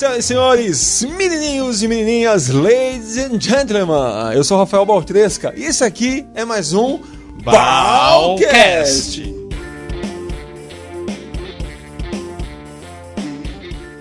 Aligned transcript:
Senhoras 0.00 0.24
e 0.24 0.28
senhores, 0.28 1.06
menininhos 1.14 1.82
e 1.82 1.86
menininhas, 1.86 2.48
ladies 2.48 3.18
and 3.18 3.38
gentlemen, 3.38 4.34
eu 4.34 4.42
sou 4.42 4.56
Rafael 4.56 4.86
Baltresca 4.86 5.52
e 5.54 5.64
esse 5.64 5.84
aqui 5.84 6.24
é 6.34 6.42
mais 6.42 6.72
um 6.72 7.00
Balcast. 7.44 9.22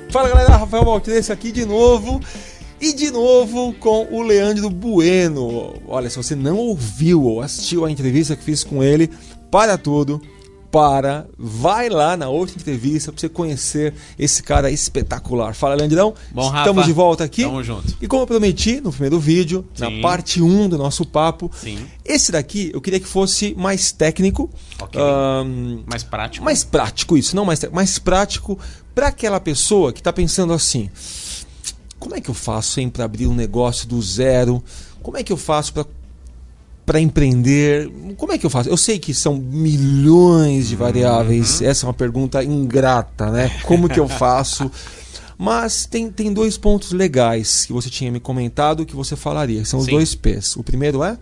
Fala 0.09 0.29
galera, 0.29 0.55
Rafael 0.55 0.85
Baltresca 0.85 1.33
aqui 1.33 1.51
de 1.51 1.65
novo 1.65 2.21
e 2.79 2.93
de 2.93 3.11
novo 3.11 3.73
com 3.73 4.07
o 4.09 4.21
Leandro 4.21 4.69
Bueno. 4.69 5.73
Olha, 5.85 6.09
se 6.09 6.15
você 6.15 6.33
não 6.33 6.55
ouviu 6.55 7.25
ou 7.25 7.41
assistiu 7.41 7.83
a 7.83 7.91
entrevista 7.91 8.37
que 8.37 8.43
fiz 8.45 8.63
com 8.63 8.81
ele, 8.81 9.09
para 9.51 9.77
tudo, 9.77 10.21
para, 10.71 11.27
vai 11.37 11.89
lá 11.89 12.15
na 12.15 12.29
outra 12.29 12.55
entrevista 12.55 13.11
para 13.11 13.19
você 13.19 13.27
conhecer 13.29 13.93
esse 14.17 14.43
cara 14.43 14.69
espetacular. 14.69 15.53
Fala, 15.55 15.75
Leandrão. 15.75 16.13
Bom, 16.31 16.47
Rafa, 16.47 16.59
Estamos 16.59 16.85
de 16.85 16.93
volta 16.93 17.23
aqui. 17.23 17.43
Tamo 17.43 17.63
junto. 17.63 17.95
E 18.01 18.07
como 18.07 18.23
eu 18.23 18.27
prometi 18.27 18.79
no 18.79 18.91
primeiro 18.91 19.19
vídeo, 19.19 19.65
Sim. 19.73 19.83
na 19.97 20.01
parte 20.01 20.41
1 20.41 20.69
do 20.69 20.77
nosso 20.77 21.05
papo, 21.05 21.49
Sim. 21.55 21.79
esse 22.05 22.31
daqui 22.31 22.69
eu 22.73 22.79
queria 22.81 22.99
que 22.99 23.07
fosse 23.07 23.55
mais 23.57 23.91
técnico, 23.91 24.49
Ok. 24.81 25.01
ahn, 25.01 25.79
Mais 25.87 26.03
prático. 26.03 26.45
mais 26.45 26.63
prático 26.63 27.17
isso, 27.17 27.35
não 27.35 27.45
mais 27.45 27.59
técnico, 27.59 27.75
mais 27.75 27.97
prático 27.97 28.57
para 28.93 29.07
aquela 29.07 29.39
pessoa 29.39 29.91
que 29.91 29.99
está 30.01 30.13
pensando 30.13 30.53
assim: 30.53 30.89
como 31.97 32.15
é 32.15 32.21
que 32.21 32.29
eu 32.29 32.33
faço 32.35 32.79
para 32.91 33.05
abrir 33.05 33.27
um 33.27 33.33
negócio 33.33 33.87
do 33.87 34.01
zero? 34.01 34.63
Como 35.01 35.17
é 35.17 35.23
que 35.23 35.31
eu 35.31 35.37
faço 35.37 35.73
para 35.73 35.85
para 36.89 36.99
empreender? 36.99 37.87
Como 38.17 38.31
é 38.31 38.37
que 38.39 38.47
eu 38.47 38.49
faço? 38.49 38.67
Eu 38.67 38.75
sei 38.75 38.97
que 38.97 39.13
são 39.13 39.35
milhões 39.35 40.69
de 40.69 40.75
variáveis. 40.75 41.61
Essa 41.61 41.85
é 41.85 41.87
uma 41.87 41.93
pergunta 41.93 42.43
ingrata, 42.43 43.29
né? 43.29 43.47
Como 43.63 43.87
que 43.87 43.99
eu 43.99 44.07
faço? 44.07 44.71
Mas 45.37 45.85
tem, 45.85 46.09
tem 46.09 46.33
dois 46.33 46.57
pontos 46.57 46.91
legais 46.91 47.63
que 47.65 47.71
você 47.71 47.91
tinha 47.91 48.11
me 48.11 48.19
comentado 48.19 48.87
que 48.87 48.95
você 48.95 49.15
falaria. 49.15 49.63
São 49.65 49.79
os 49.79 49.85
Sim. 49.85 49.91
dois 49.91 50.15
P's. 50.15 50.55
O 50.55 50.63
primeiro 50.63 51.03
é 51.03 51.15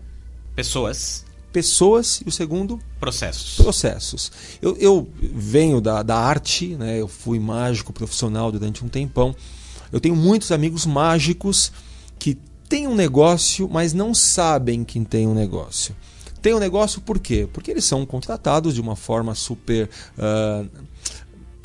Pessoas, 0.55 1.25
pessoas 1.51 2.21
e 2.25 2.29
o 2.29 2.31
segundo 2.31 2.79
processos. 2.97 3.57
processos. 3.57 4.31
Eu, 4.61 4.77
eu 4.77 5.05
venho 5.21 5.81
da, 5.81 6.01
da 6.01 6.15
arte, 6.17 6.77
né? 6.77 6.97
eu 6.97 7.09
fui 7.09 7.39
mágico 7.39 7.91
profissional 7.91 8.53
durante 8.53 8.85
um 8.85 8.87
tempão. 8.87 9.35
Eu 9.91 9.99
tenho 9.99 10.15
muitos 10.15 10.49
amigos 10.49 10.85
mágicos 10.85 11.73
têm 12.69 12.87
um 12.87 12.95
negócio, 12.95 13.69
mas 13.71 13.93
não 13.93 14.13
sabem 14.13 14.83
que 14.83 14.99
tem 15.05 15.27
um 15.27 15.33
negócio. 15.33 15.95
Tem 16.41 16.53
um 16.53 16.59
negócio 16.59 17.01
por 17.01 17.19
quê? 17.19 17.47
Porque 17.51 17.71
eles 17.71 17.85
são 17.85 18.05
contratados 18.05 18.73
de 18.75 18.81
uma 18.81 18.95
forma 18.95 19.33
super. 19.35 19.89
ah, 20.17 20.65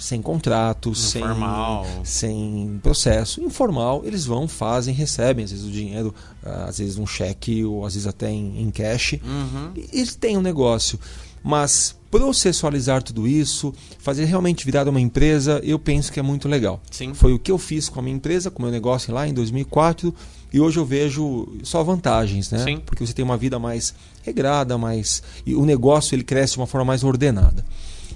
sem 0.02 0.20
contrato, 0.20 0.96
sem, 0.96 1.22
Informal. 1.22 1.86
sem 2.02 2.80
processo, 2.82 3.40
informal, 3.40 4.02
eles 4.04 4.26
vão, 4.26 4.48
fazem, 4.48 4.92
recebem, 4.92 5.44
às 5.44 5.52
vezes 5.52 5.64
o 5.64 5.70
dinheiro, 5.70 6.12
ah, 6.44 6.64
às 6.68 6.78
vezes 6.78 6.98
um 6.98 7.06
cheque, 7.06 7.64
ou 7.64 7.86
às 7.86 7.94
vezes 7.94 8.08
até 8.08 8.28
em, 8.28 8.60
em 8.60 8.70
cash. 8.72 9.12
Uhum. 9.22 9.70
Eles 9.92 10.16
têm 10.16 10.36
um 10.36 10.42
negócio, 10.42 10.98
mas 11.44 11.96
processualizar 12.10 13.00
tudo 13.02 13.28
isso, 13.28 13.72
fazer 13.98 14.24
realmente 14.24 14.66
virar 14.66 14.88
uma 14.88 15.00
empresa, 15.00 15.60
eu 15.62 15.78
penso 15.78 16.12
que 16.12 16.18
é 16.18 16.22
muito 16.22 16.48
legal. 16.48 16.82
Sim. 16.90 17.14
Foi 17.14 17.32
o 17.32 17.38
que 17.38 17.52
eu 17.52 17.56
fiz 17.56 17.88
com 17.88 18.00
a 18.00 18.02
minha 18.02 18.16
empresa, 18.16 18.50
com 18.50 18.58
o 18.58 18.64
meu 18.64 18.72
negócio 18.72 19.14
lá 19.14 19.26
em 19.28 19.32
2004, 19.32 20.12
e 20.52 20.60
hoje 20.60 20.78
eu 20.78 20.84
vejo 20.84 21.48
só 21.62 21.82
vantagens, 21.82 22.50
né? 22.50 22.62
Sim. 22.64 22.82
Porque 22.84 23.04
você 23.04 23.12
tem 23.12 23.24
uma 23.24 23.36
vida 23.36 23.58
mais 23.58 23.94
regrada, 24.22 24.76
mais 24.76 25.22
e 25.46 25.54
o 25.54 25.64
negócio 25.64 26.14
ele 26.14 26.22
cresce 26.22 26.54
de 26.54 26.60
uma 26.60 26.66
forma 26.66 26.84
mais 26.84 27.02
ordenada. 27.02 27.64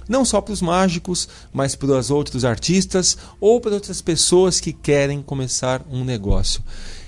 Não 0.07 0.23
só 0.23 0.39
para 0.39 0.53
os 0.53 0.61
mágicos, 0.61 1.27
mas 1.51 1.75
para 1.75 1.97
os 1.97 2.09
outros 2.09 2.45
artistas 2.45 3.17
ou 3.41 3.59
para 3.59 3.73
outras 3.73 4.01
pessoas 4.01 4.59
que 4.59 4.71
querem 4.71 5.21
começar 5.21 5.85
um 5.91 6.03
negócio. 6.03 6.61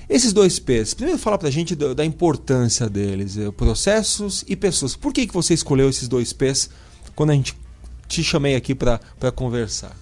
Esses 0.09 0.33
dois 0.33 0.57
P's, 0.57 0.95
primeiro 0.95 1.19
fala 1.19 1.37
pra 1.37 1.51
gente 1.51 1.75
da, 1.75 1.93
da 1.93 2.03
importância 2.03 2.89
deles, 2.89 3.37
eh, 3.37 3.51
processos 3.51 4.43
e 4.47 4.55
pessoas. 4.55 4.95
Por 4.95 5.13
que, 5.13 5.27
que 5.27 5.33
você 5.33 5.53
escolheu 5.53 5.87
esses 5.87 6.07
dois 6.07 6.33
P's 6.33 6.69
quando 7.15 7.29
a 7.29 7.35
gente 7.35 7.55
te 8.07 8.23
chamei 8.23 8.55
aqui 8.55 8.73
para 8.73 8.99
conversar? 9.35 9.95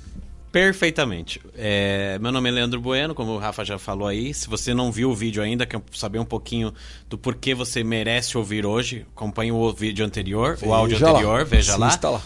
Perfeitamente. 0.57 1.39
É, 1.55 2.17
meu 2.17 2.31
nome 2.31 2.49
é 2.49 2.51
Leandro 2.51 2.81
Bueno, 2.81 3.13
como 3.13 3.33
o 3.33 3.37
Rafa 3.37 3.63
já 3.63 3.77
falou 3.77 4.07
aí. 4.07 4.33
Se 4.33 4.49
você 4.49 4.73
não 4.73 4.91
viu 4.91 5.11
o 5.11 5.13
vídeo 5.13 5.43
ainda, 5.43 5.67
quer 5.67 5.79
saber 5.91 6.17
um 6.17 6.25
pouquinho 6.25 6.73
do 7.07 7.15
porquê 7.15 7.53
você 7.53 7.83
merece 7.83 8.35
ouvir 8.35 8.65
hoje, 8.65 9.05
acompanhe 9.15 9.51
o 9.51 9.71
vídeo 9.71 10.03
anterior, 10.03 10.57
o 10.63 10.73
áudio 10.73 10.97
Veja 10.97 11.05
lá. 11.05 11.11
anterior, 11.11 11.45
veja 11.45 11.77
lá. 11.77 11.87
Assista 11.89 12.09
lá. 12.09 12.23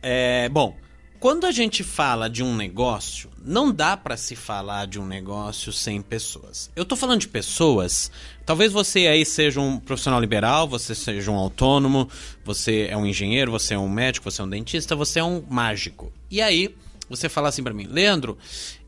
É, 0.00 0.48
bom, 0.48 0.76
quando 1.18 1.44
a 1.44 1.50
gente 1.50 1.82
fala 1.82 2.30
de 2.30 2.40
um 2.40 2.54
negócio, 2.54 3.28
não 3.44 3.72
dá 3.72 3.96
pra 3.96 4.16
se 4.16 4.36
falar 4.36 4.86
de 4.86 5.00
um 5.00 5.04
negócio 5.04 5.72
sem 5.72 6.00
pessoas. 6.00 6.70
Eu 6.76 6.84
tô 6.84 6.94
falando 6.94 7.18
de 7.18 7.28
pessoas. 7.28 8.12
Talvez 8.46 8.72
você 8.72 9.08
aí 9.08 9.24
seja 9.26 9.60
um 9.60 9.80
profissional 9.80 10.20
liberal, 10.20 10.68
você 10.68 10.94
seja 10.94 11.32
um 11.32 11.36
autônomo, 11.36 12.08
você 12.44 12.86
é 12.88 12.96
um 12.96 13.04
engenheiro, 13.04 13.50
você 13.50 13.74
é 13.74 13.78
um 13.78 13.88
médico, 13.88 14.30
você 14.30 14.40
é 14.40 14.44
um 14.44 14.48
dentista, 14.48 14.94
você 14.94 15.18
é 15.18 15.24
um 15.24 15.42
mágico. 15.50 16.12
E 16.30 16.40
aí, 16.40 16.72
você 17.16 17.28
fala 17.28 17.48
assim 17.48 17.62
pra 17.62 17.74
mim, 17.74 17.86
Leandro, 17.90 18.36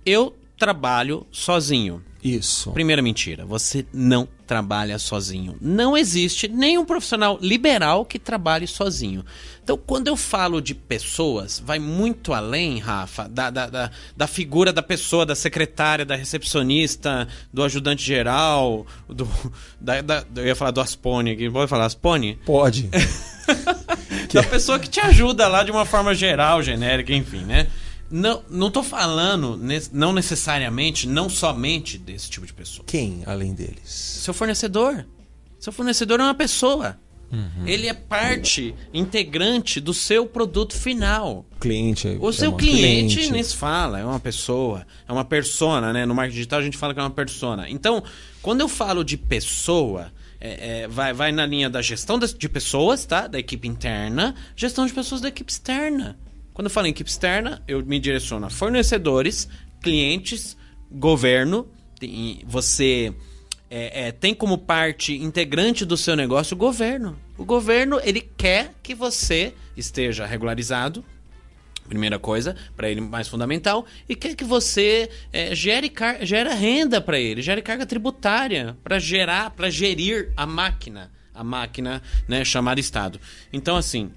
eu 0.04 0.34
trabalho 0.56 1.26
sozinho. 1.32 2.02
Isso. 2.22 2.70
Primeira 2.72 3.02
mentira, 3.02 3.44
você 3.44 3.84
não 3.92 4.26
trabalha 4.46 4.98
sozinho. 4.98 5.56
Não 5.60 5.94
existe 5.94 6.48
nenhum 6.48 6.82
profissional 6.84 7.38
liberal 7.42 8.02
que 8.04 8.18
trabalhe 8.18 8.66
sozinho. 8.66 9.22
Então, 9.62 9.76
quando 9.76 10.08
eu 10.08 10.16
falo 10.16 10.60
de 10.62 10.74
pessoas, 10.74 11.58
vai 11.62 11.78
muito 11.78 12.32
além, 12.32 12.78
Rafa, 12.78 13.28
da, 13.28 13.50
da, 13.50 13.66
da, 13.68 13.90
da 14.16 14.26
figura 14.26 14.72
da 14.72 14.82
pessoa, 14.82 15.26
da 15.26 15.34
secretária, 15.34 16.04
da 16.04 16.16
recepcionista, 16.16 17.28
do 17.52 17.62
ajudante 17.62 18.02
geral, 18.02 18.86
do. 19.06 19.28
Da, 19.78 20.00
da- 20.00 20.24
eu 20.36 20.46
ia 20.46 20.56
falar 20.56 20.70
do 20.70 20.80
Aspone 20.80 21.32
aqui, 21.32 21.50
pode 21.50 21.68
falar 21.68 21.84
Aspone? 21.86 22.38
Pode. 22.46 22.88
da 24.32 24.42
pessoa 24.44 24.78
que 24.78 24.88
te 24.88 25.00
ajuda 25.00 25.46
lá 25.46 25.62
de 25.62 25.70
uma 25.70 25.84
forma 25.84 26.14
geral, 26.14 26.62
genérica, 26.62 27.12
enfim, 27.12 27.42
né? 27.44 27.66
Não, 28.16 28.44
não 28.48 28.70
tô 28.70 28.80
falando, 28.80 29.58
não 29.92 30.12
necessariamente, 30.12 31.08
não 31.08 31.28
somente 31.28 31.98
desse 31.98 32.30
tipo 32.30 32.46
de 32.46 32.54
pessoa. 32.54 32.86
Quem 32.86 33.24
além 33.26 33.52
deles? 33.52 33.80
Seu 33.90 34.32
fornecedor. 34.32 35.04
Seu 35.58 35.72
fornecedor 35.72 36.20
é 36.20 36.22
uma 36.22 36.34
pessoa. 36.34 36.96
Ele 37.66 37.88
é 37.88 37.92
parte 37.92 38.72
integrante 38.92 39.80
do 39.80 39.92
seu 39.92 40.26
produto 40.26 40.76
final. 40.76 41.44
Cliente. 41.58 42.16
O 42.20 42.28
é 42.28 42.32
seu 42.32 42.50
uma 42.50 42.58
cliente, 42.58 43.16
cliente. 43.16 43.32
nem 43.32 43.42
se 43.42 43.56
fala, 43.56 43.98
é 43.98 44.04
uma 44.04 44.20
pessoa, 44.20 44.86
é 45.08 45.12
uma 45.12 45.24
persona, 45.24 45.92
né? 45.92 46.06
No 46.06 46.14
marketing 46.14 46.36
digital 46.36 46.60
a 46.60 46.62
gente 46.62 46.76
fala 46.76 46.94
que 46.94 47.00
é 47.00 47.02
uma 47.02 47.10
persona. 47.10 47.68
Então, 47.68 48.00
quando 48.40 48.60
eu 48.60 48.68
falo 48.68 49.02
de 49.02 49.16
pessoa, 49.16 50.12
é, 50.40 50.82
é, 50.82 50.88
vai, 50.88 51.12
vai 51.12 51.32
na 51.32 51.44
linha 51.44 51.68
da 51.68 51.82
gestão 51.82 52.16
de 52.16 52.48
pessoas, 52.48 53.04
tá? 53.04 53.26
Da 53.26 53.40
equipe 53.40 53.66
interna, 53.66 54.36
gestão 54.54 54.86
de 54.86 54.92
pessoas 54.92 55.20
da 55.20 55.26
equipe 55.26 55.50
externa. 55.50 56.16
Quando 56.54 56.66
eu 56.66 56.70
falo 56.70 56.86
em 56.86 56.90
equipe 56.90 57.10
externa, 57.10 57.60
eu 57.66 57.84
me 57.84 57.98
direciono 57.98 58.46
a 58.46 58.50
fornecedores, 58.50 59.48
clientes, 59.82 60.56
governo. 60.88 61.68
Você 62.46 63.12
é, 63.68 64.06
é, 64.06 64.12
tem 64.12 64.32
como 64.32 64.56
parte 64.56 65.14
integrante 65.14 65.84
do 65.84 65.96
seu 65.96 66.14
negócio 66.14 66.54
o 66.54 66.58
governo. 66.58 67.18
O 67.36 67.44
governo, 67.44 68.00
ele 68.04 68.20
quer 68.20 68.72
que 68.84 68.94
você 68.94 69.52
esteja 69.76 70.24
regularizado, 70.24 71.04
primeira 71.88 72.20
coisa, 72.20 72.54
para 72.76 72.88
ele 72.88 73.00
mais 73.00 73.26
fundamental, 73.26 73.84
e 74.08 74.14
quer 74.14 74.36
que 74.36 74.44
você 74.44 75.10
é, 75.32 75.56
gere, 75.56 75.92
gera 76.22 76.54
renda 76.54 77.00
para 77.00 77.18
ele, 77.18 77.42
gere 77.42 77.62
carga 77.62 77.84
tributária 77.84 78.76
para 78.84 79.00
gerar, 79.00 79.50
para 79.50 79.68
gerir 79.68 80.32
a 80.36 80.46
máquina, 80.46 81.10
a 81.34 81.42
máquina, 81.42 82.00
né, 82.28 82.44
chamada 82.44 82.78
Estado. 82.78 83.20
Então, 83.52 83.76
assim, 83.76 84.12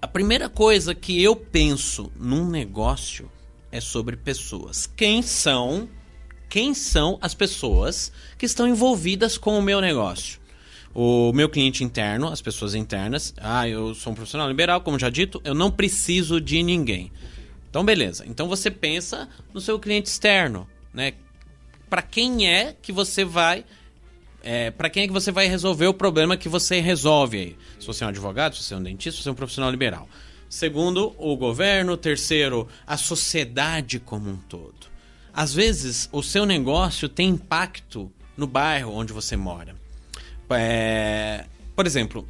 a 0.00 0.06
primeira 0.06 0.48
coisa 0.48 0.94
que 0.94 1.22
eu 1.22 1.34
penso 1.34 2.12
num 2.16 2.48
negócio 2.48 3.30
é 3.72 3.80
sobre 3.80 4.16
pessoas. 4.16 4.86
Quem 4.86 5.22
são, 5.22 5.88
quem 6.48 6.74
são 6.74 7.18
as 7.20 7.34
pessoas 7.34 8.12
que 8.38 8.46
estão 8.46 8.68
envolvidas 8.68 9.38
com 9.38 9.58
o 9.58 9.62
meu 9.62 9.80
negócio? 9.80 10.40
O 10.94 11.32
meu 11.32 11.48
cliente 11.48 11.84
interno, 11.84 12.28
as 12.28 12.40
pessoas 12.40 12.74
internas. 12.74 13.34
Ah, 13.38 13.68
eu 13.68 13.94
sou 13.94 14.12
um 14.12 14.16
profissional 14.16 14.48
liberal, 14.48 14.80
como 14.80 14.98
já 14.98 15.10
dito, 15.10 15.40
eu 15.44 15.54
não 15.54 15.70
preciso 15.70 16.40
de 16.40 16.62
ninguém. 16.62 17.12
Então, 17.68 17.84
beleza. 17.84 18.24
Então 18.26 18.48
você 18.48 18.70
pensa 18.70 19.28
no 19.52 19.60
seu 19.60 19.78
cliente 19.78 20.08
externo, 20.08 20.68
né? 20.92 21.12
Para 21.90 22.02
quem 22.02 22.48
é 22.48 22.74
que 22.80 22.92
você 22.92 23.24
vai 23.24 23.64
é, 24.46 24.70
para 24.70 24.88
quem 24.88 25.02
é 25.02 25.06
que 25.08 25.12
você 25.12 25.32
vai 25.32 25.48
resolver 25.48 25.88
o 25.88 25.92
problema 25.92 26.36
que 26.36 26.48
você 26.48 26.78
resolve 26.78 27.36
aí? 27.36 27.56
Se 27.80 27.86
você 27.86 28.04
é 28.04 28.06
um 28.06 28.10
advogado, 28.10 28.54
se 28.54 28.62
você 28.62 28.74
é 28.74 28.76
um 28.76 28.82
dentista, 28.82 29.18
se 29.18 29.24
você 29.24 29.28
é 29.28 29.32
um 29.32 29.34
profissional 29.34 29.72
liberal. 29.72 30.08
Segundo, 30.48 31.12
o 31.18 31.36
governo. 31.36 31.96
Terceiro, 31.96 32.68
a 32.86 32.96
sociedade 32.96 33.98
como 33.98 34.30
um 34.30 34.36
todo. 34.36 34.86
Às 35.34 35.52
vezes, 35.52 36.08
o 36.12 36.22
seu 36.22 36.46
negócio 36.46 37.08
tem 37.08 37.30
impacto 37.30 38.08
no 38.36 38.46
bairro 38.46 38.92
onde 38.92 39.12
você 39.12 39.36
mora. 39.36 39.74
É, 40.48 41.46
por 41.74 41.84
exemplo, 41.84 42.24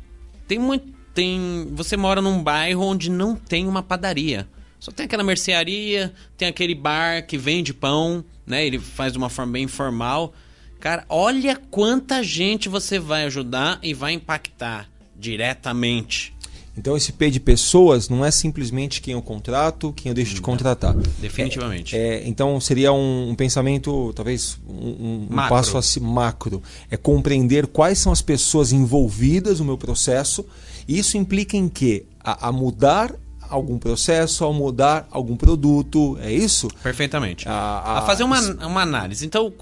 tem 0.48 0.58
muito. 0.58 0.96
Tem, 1.12 1.68
você 1.72 1.98
mora 1.98 2.22
num 2.22 2.42
bairro 2.42 2.82
onde 2.82 3.10
não 3.10 3.36
tem 3.36 3.68
uma 3.68 3.82
padaria. 3.82 4.48
Só 4.80 4.90
tem 4.90 5.04
aquela 5.04 5.22
mercearia, 5.22 6.14
tem 6.36 6.48
aquele 6.48 6.74
bar 6.74 7.26
que 7.26 7.36
vende 7.36 7.74
pão, 7.74 8.24
né? 8.46 8.66
Ele 8.66 8.78
faz 8.78 9.12
de 9.12 9.18
uma 9.18 9.28
forma 9.28 9.52
bem 9.52 9.64
informal. 9.64 10.32
Cara, 10.80 11.04
olha 11.08 11.56
quanta 11.70 12.22
gente 12.22 12.68
você 12.68 12.98
vai 12.98 13.24
ajudar 13.24 13.78
e 13.82 13.94
vai 13.94 14.12
impactar 14.12 14.88
diretamente. 15.18 16.36
Então 16.76 16.94
esse 16.94 17.10
P 17.12 17.30
de 17.30 17.40
pessoas 17.40 18.08
não 18.08 18.22
é 18.24 18.30
simplesmente 18.30 19.00
quem 19.00 19.14
eu 19.14 19.22
contrato, 19.22 19.92
quem 19.94 20.10
eu 20.10 20.14
deixo 20.14 20.34
de 20.34 20.42
contratar. 20.42 20.94
Definitivamente. 21.18 21.96
É, 21.96 22.18
é, 22.18 22.28
então 22.28 22.60
seria 22.60 22.92
um, 22.92 23.30
um 23.30 23.34
pensamento, 23.34 24.12
talvez 24.14 24.58
um, 24.68 25.26
um 25.30 25.36
passo 25.48 25.78
assim 25.78 26.00
macro. 26.00 26.62
É 26.90 26.96
compreender 26.96 27.66
quais 27.66 27.98
são 27.98 28.12
as 28.12 28.20
pessoas 28.20 28.72
envolvidas 28.72 29.58
no 29.58 29.64
meu 29.64 29.78
processo. 29.78 30.44
E 30.86 30.98
isso 30.98 31.16
implica 31.16 31.56
em 31.56 31.68
quê? 31.68 32.04
A, 32.22 32.48
a 32.48 32.52
mudar 32.52 33.14
algum 33.48 33.78
processo, 33.78 34.44
ao 34.44 34.52
mudar 34.52 35.06
algum 35.10 35.36
produto, 35.36 36.18
é 36.20 36.32
isso? 36.32 36.68
Perfeitamente. 36.82 37.48
A, 37.48 37.52
a, 37.52 37.98
a 37.98 38.02
fazer 38.02 38.24
uma, 38.24 38.40
uma 38.66 38.82
análise. 38.82 39.24
Então, 39.24 39.52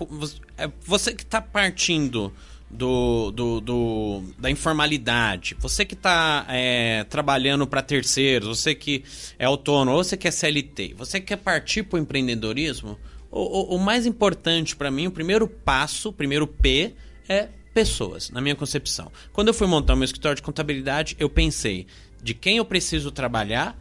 é 0.56 0.70
você 0.84 1.14
que 1.14 1.22
está 1.22 1.40
partindo 1.40 2.32
do, 2.70 3.30
do, 3.30 3.60
do, 3.60 4.22
da 4.38 4.50
informalidade, 4.50 5.56
você 5.58 5.84
que 5.84 5.94
está 5.94 6.44
é, 6.48 7.04
trabalhando 7.04 7.66
para 7.66 7.80
terceiros, 7.82 8.48
você 8.58 8.74
que 8.74 9.04
é 9.38 9.44
autônomo, 9.44 9.96
você 9.96 10.16
que 10.16 10.26
é 10.26 10.30
CLT, 10.30 10.94
você 10.96 11.20
quer 11.20 11.36
partir 11.36 11.84
para 11.84 11.96
o 11.96 12.00
empreendedorismo, 12.00 12.98
o, 13.30 13.78
mais 13.78 14.06
importante 14.06 14.76
para 14.76 14.92
mim, 14.92 15.08
o 15.08 15.10
primeiro 15.10 15.48
passo, 15.48 16.10
o 16.10 16.12
primeiro 16.12 16.46
P, 16.46 16.94
é 17.28 17.48
pessoas, 17.72 18.30
na 18.30 18.40
minha 18.40 18.54
concepção. 18.54 19.10
Quando 19.32 19.48
eu 19.48 19.54
fui 19.54 19.66
montar 19.66 19.94
o 19.94 19.96
meu 19.96 20.04
escritório 20.04 20.36
de 20.36 20.42
contabilidade, 20.42 21.16
eu 21.18 21.28
pensei 21.28 21.86
de 22.22 22.32
quem 22.32 22.58
eu 22.58 22.64
preciso 22.64 23.10
trabalhar, 23.10 23.76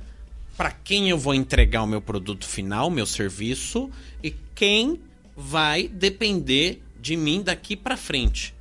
para 0.58 0.72
quem 0.72 1.10
eu 1.10 1.20
vou 1.20 1.36
entregar 1.36 1.84
o 1.84 1.88
meu 1.88 2.02
produto 2.02 2.48
final, 2.48 2.90
meu 2.90 3.06
serviço, 3.06 3.92
e 4.24 4.34
quem 4.56 5.00
vai 5.36 5.88
depender 5.88 6.82
de 7.00 7.16
mim 7.16 7.42
daqui 7.42 7.76
para 7.76 7.98
frente. 7.98 8.54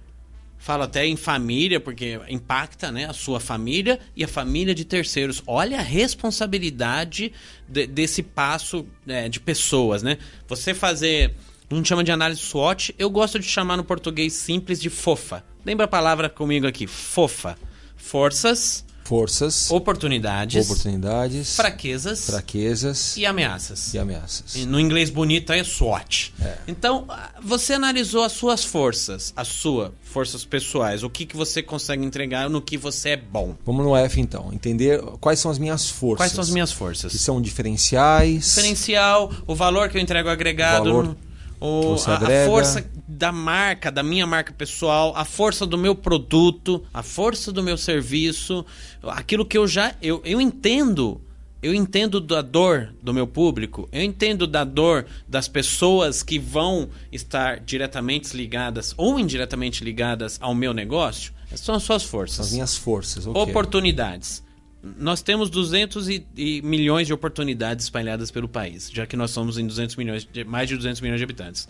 Falo 0.58 0.84
até 0.84 1.04
em 1.04 1.16
família, 1.16 1.80
porque 1.80 2.20
impacta 2.28 2.92
né, 2.92 3.06
a 3.06 3.12
sua 3.12 3.40
família 3.40 3.98
e 4.14 4.22
a 4.22 4.28
família 4.28 4.72
de 4.72 4.84
terceiros. 4.84 5.42
Olha 5.44 5.78
a 5.78 5.82
responsabilidade 5.82 7.32
de, 7.68 7.86
desse 7.86 8.22
passo 8.22 8.86
é, 9.06 9.28
de 9.28 9.40
pessoas, 9.40 10.04
né? 10.04 10.18
Você 10.46 10.72
fazer. 10.72 11.34
A 11.68 11.74
gente 11.74 11.88
chama 11.88 12.04
de 12.04 12.12
análise 12.12 12.40
SWOT. 12.40 12.94
Eu 12.96 13.10
gosto 13.10 13.40
de 13.40 13.46
chamar 13.46 13.76
no 13.76 13.82
português 13.82 14.34
simples 14.34 14.80
de 14.80 14.88
fofa. 14.88 15.44
Lembra 15.64 15.86
a 15.86 15.88
palavra 15.88 16.28
comigo 16.28 16.66
aqui? 16.66 16.86
Fofa. 16.86 17.58
Forças, 17.96 18.84
forças, 19.12 19.70
oportunidades, 19.70 20.64
oportunidades, 20.64 21.54
fraquezas, 21.54 22.24
fraquezas 22.24 23.14
e 23.18 23.26
ameaças. 23.26 23.92
E 23.92 23.98
ameaças. 23.98 24.56
no 24.64 24.80
inglês 24.80 25.10
bonito 25.10 25.52
é 25.52 25.62
SWOT. 25.62 26.32
É. 26.40 26.56
Então, 26.66 27.06
você 27.42 27.74
analisou 27.74 28.24
as 28.24 28.32
suas 28.32 28.64
forças, 28.64 29.30
as 29.36 29.48
suas 29.48 29.90
forças 30.02 30.46
pessoais, 30.46 31.02
o 31.02 31.10
que, 31.10 31.26
que 31.26 31.36
você 31.36 31.62
consegue 31.62 32.02
entregar, 32.02 32.48
no 32.48 32.62
que 32.62 32.78
você 32.78 33.10
é 33.10 33.16
bom. 33.18 33.54
Vamos 33.66 33.84
no 33.84 33.94
F 33.94 34.18
então, 34.18 34.50
entender 34.50 35.02
quais 35.20 35.38
são 35.38 35.50
as 35.50 35.58
minhas 35.58 35.90
forças. 35.90 36.16
Quais 36.16 36.32
são 36.32 36.40
as 36.40 36.48
minhas 36.48 36.72
forças? 36.72 37.12
Que 37.12 37.18
são 37.18 37.38
diferenciais. 37.38 38.46
Diferencial, 38.46 39.30
o 39.46 39.54
valor 39.54 39.90
que 39.90 39.98
eu 39.98 40.00
entrego 40.00 40.30
agregado. 40.30 40.88
O 40.88 40.92
valor 40.94 41.16
o, 41.62 41.94
a, 42.06 42.16
a, 42.16 42.46
força 42.46 42.84
da 43.06 43.30
marca, 43.30 43.88
da 43.88 44.02
minha 44.02 44.26
marca 44.26 44.52
pessoal, 44.52 45.12
a 45.16 45.24
força 45.24 45.64
do 45.64 45.78
meu 45.78 45.94
produto, 45.94 46.82
a 46.92 47.04
força 47.04 47.52
do 47.52 47.62
meu 47.62 47.76
serviço, 47.76 48.66
aquilo 49.04 49.46
que 49.46 49.56
eu 49.56 49.68
já. 49.68 49.94
Eu, 50.02 50.20
eu 50.24 50.40
entendo. 50.40 51.20
Eu 51.62 51.72
entendo 51.72 52.20
da 52.20 52.42
dor 52.42 52.92
do 53.00 53.14
meu 53.14 53.24
público, 53.24 53.88
eu 53.92 54.02
entendo 54.02 54.48
da 54.48 54.64
dor 54.64 55.06
das 55.28 55.46
pessoas 55.46 56.20
que 56.20 56.36
vão 56.36 56.88
estar 57.12 57.60
diretamente 57.60 58.36
ligadas 58.36 58.92
ou 58.96 59.16
indiretamente 59.16 59.84
ligadas 59.84 60.38
ao 60.40 60.56
meu 60.56 60.74
negócio. 60.74 61.32
Essas 61.46 61.60
são 61.60 61.76
as 61.76 61.84
suas 61.84 62.02
forças. 62.02 62.46
As 62.46 62.52
minhas 62.52 62.76
forças. 62.76 63.28
Okay. 63.28 63.40
Oportunidades 63.40 64.42
nós 64.82 65.22
temos 65.22 65.48
200 65.48 66.08
e, 66.08 66.26
e, 66.36 66.60
milhões 66.62 67.06
de 67.06 67.12
oportunidades 67.12 67.84
espalhadas 67.84 68.30
pelo 68.30 68.48
país, 68.48 68.90
já 68.92 69.06
que 69.06 69.16
nós 69.16 69.30
somos 69.30 69.56
em 69.56 69.66
200 69.66 69.94
milhões, 69.94 70.28
mais 70.46 70.68
de 70.68 70.76
200 70.76 71.00
milhões 71.00 71.20
de 71.20 71.24
habitantes. 71.24 71.68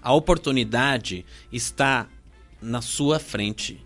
A 0.00 0.12
oportunidade 0.12 1.26
está 1.52 2.08
na 2.62 2.80
sua 2.80 3.18
frente. 3.18 3.84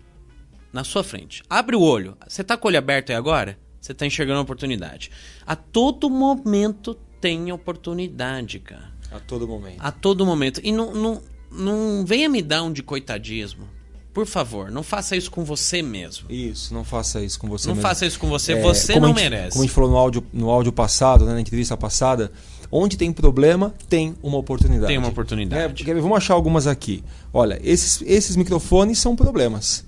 Na 0.71 0.83
sua 0.83 1.03
frente. 1.03 1.43
Abre 1.49 1.75
o 1.75 1.81
olho. 1.81 2.15
Você 2.27 2.41
está 2.41 2.55
com 2.55 2.67
o 2.67 2.69
olho 2.69 2.77
aberto 2.77 3.09
aí 3.09 3.15
agora? 3.15 3.57
Você 3.81 3.91
está 3.91 4.05
enxergando 4.05 4.39
a 4.39 4.43
oportunidade. 4.43 5.11
A 5.45 5.55
todo 5.55 6.09
momento 6.09 6.95
tem 7.19 7.51
oportunidade, 7.51 8.59
cara. 8.59 8.93
A 9.11 9.19
todo 9.19 9.47
momento. 9.47 9.79
A 9.79 9.91
todo 9.91 10.25
momento. 10.25 10.61
E 10.63 10.71
não, 10.71 10.93
não, 10.93 11.21
não 11.51 12.05
venha 12.05 12.29
me 12.29 12.41
dar 12.41 12.63
um 12.63 12.71
de 12.71 12.83
coitadismo. 12.83 13.67
Por 14.13 14.27
favor, 14.27 14.69
não 14.69 14.83
faça 14.83 15.15
isso 15.15 15.31
com 15.31 15.43
você 15.43 15.81
mesmo. 15.81 16.29
Isso, 16.29 16.71
não 16.71 16.83
faça 16.83 17.19
isso 17.21 17.39
com 17.39 17.47
você 17.47 17.67
não 17.67 17.75
mesmo. 17.75 17.83
Não 17.83 17.89
faça 17.89 18.05
isso 18.05 18.19
com 18.19 18.27
você, 18.27 18.53
é, 18.53 18.61
você 18.61 18.99
não 18.99 19.07
gente, 19.07 19.15
merece. 19.15 19.49
Como 19.49 19.63
a 19.63 19.65
gente 19.65 19.73
falou 19.73 19.89
no 19.89 19.97
áudio, 19.97 20.23
no 20.31 20.49
áudio 20.51 20.71
passado, 20.71 21.25
né, 21.25 21.33
na 21.33 21.41
entrevista 21.41 21.75
passada, 21.75 22.31
onde 22.71 22.95
tem 22.95 23.11
problema, 23.11 23.73
tem 23.89 24.15
uma 24.21 24.37
oportunidade. 24.37 24.87
Tem 24.87 24.99
uma 24.99 25.07
oportunidade. 25.07 25.89
É, 25.89 25.93
vamos 25.95 26.17
achar 26.17 26.35
algumas 26.35 26.67
aqui. 26.67 27.03
Olha, 27.33 27.59
esses, 27.63 28.03
esses 28.05 28.35
microfones 28.35 28.99
são 28.99 29.15
problemas. 29.15 29.83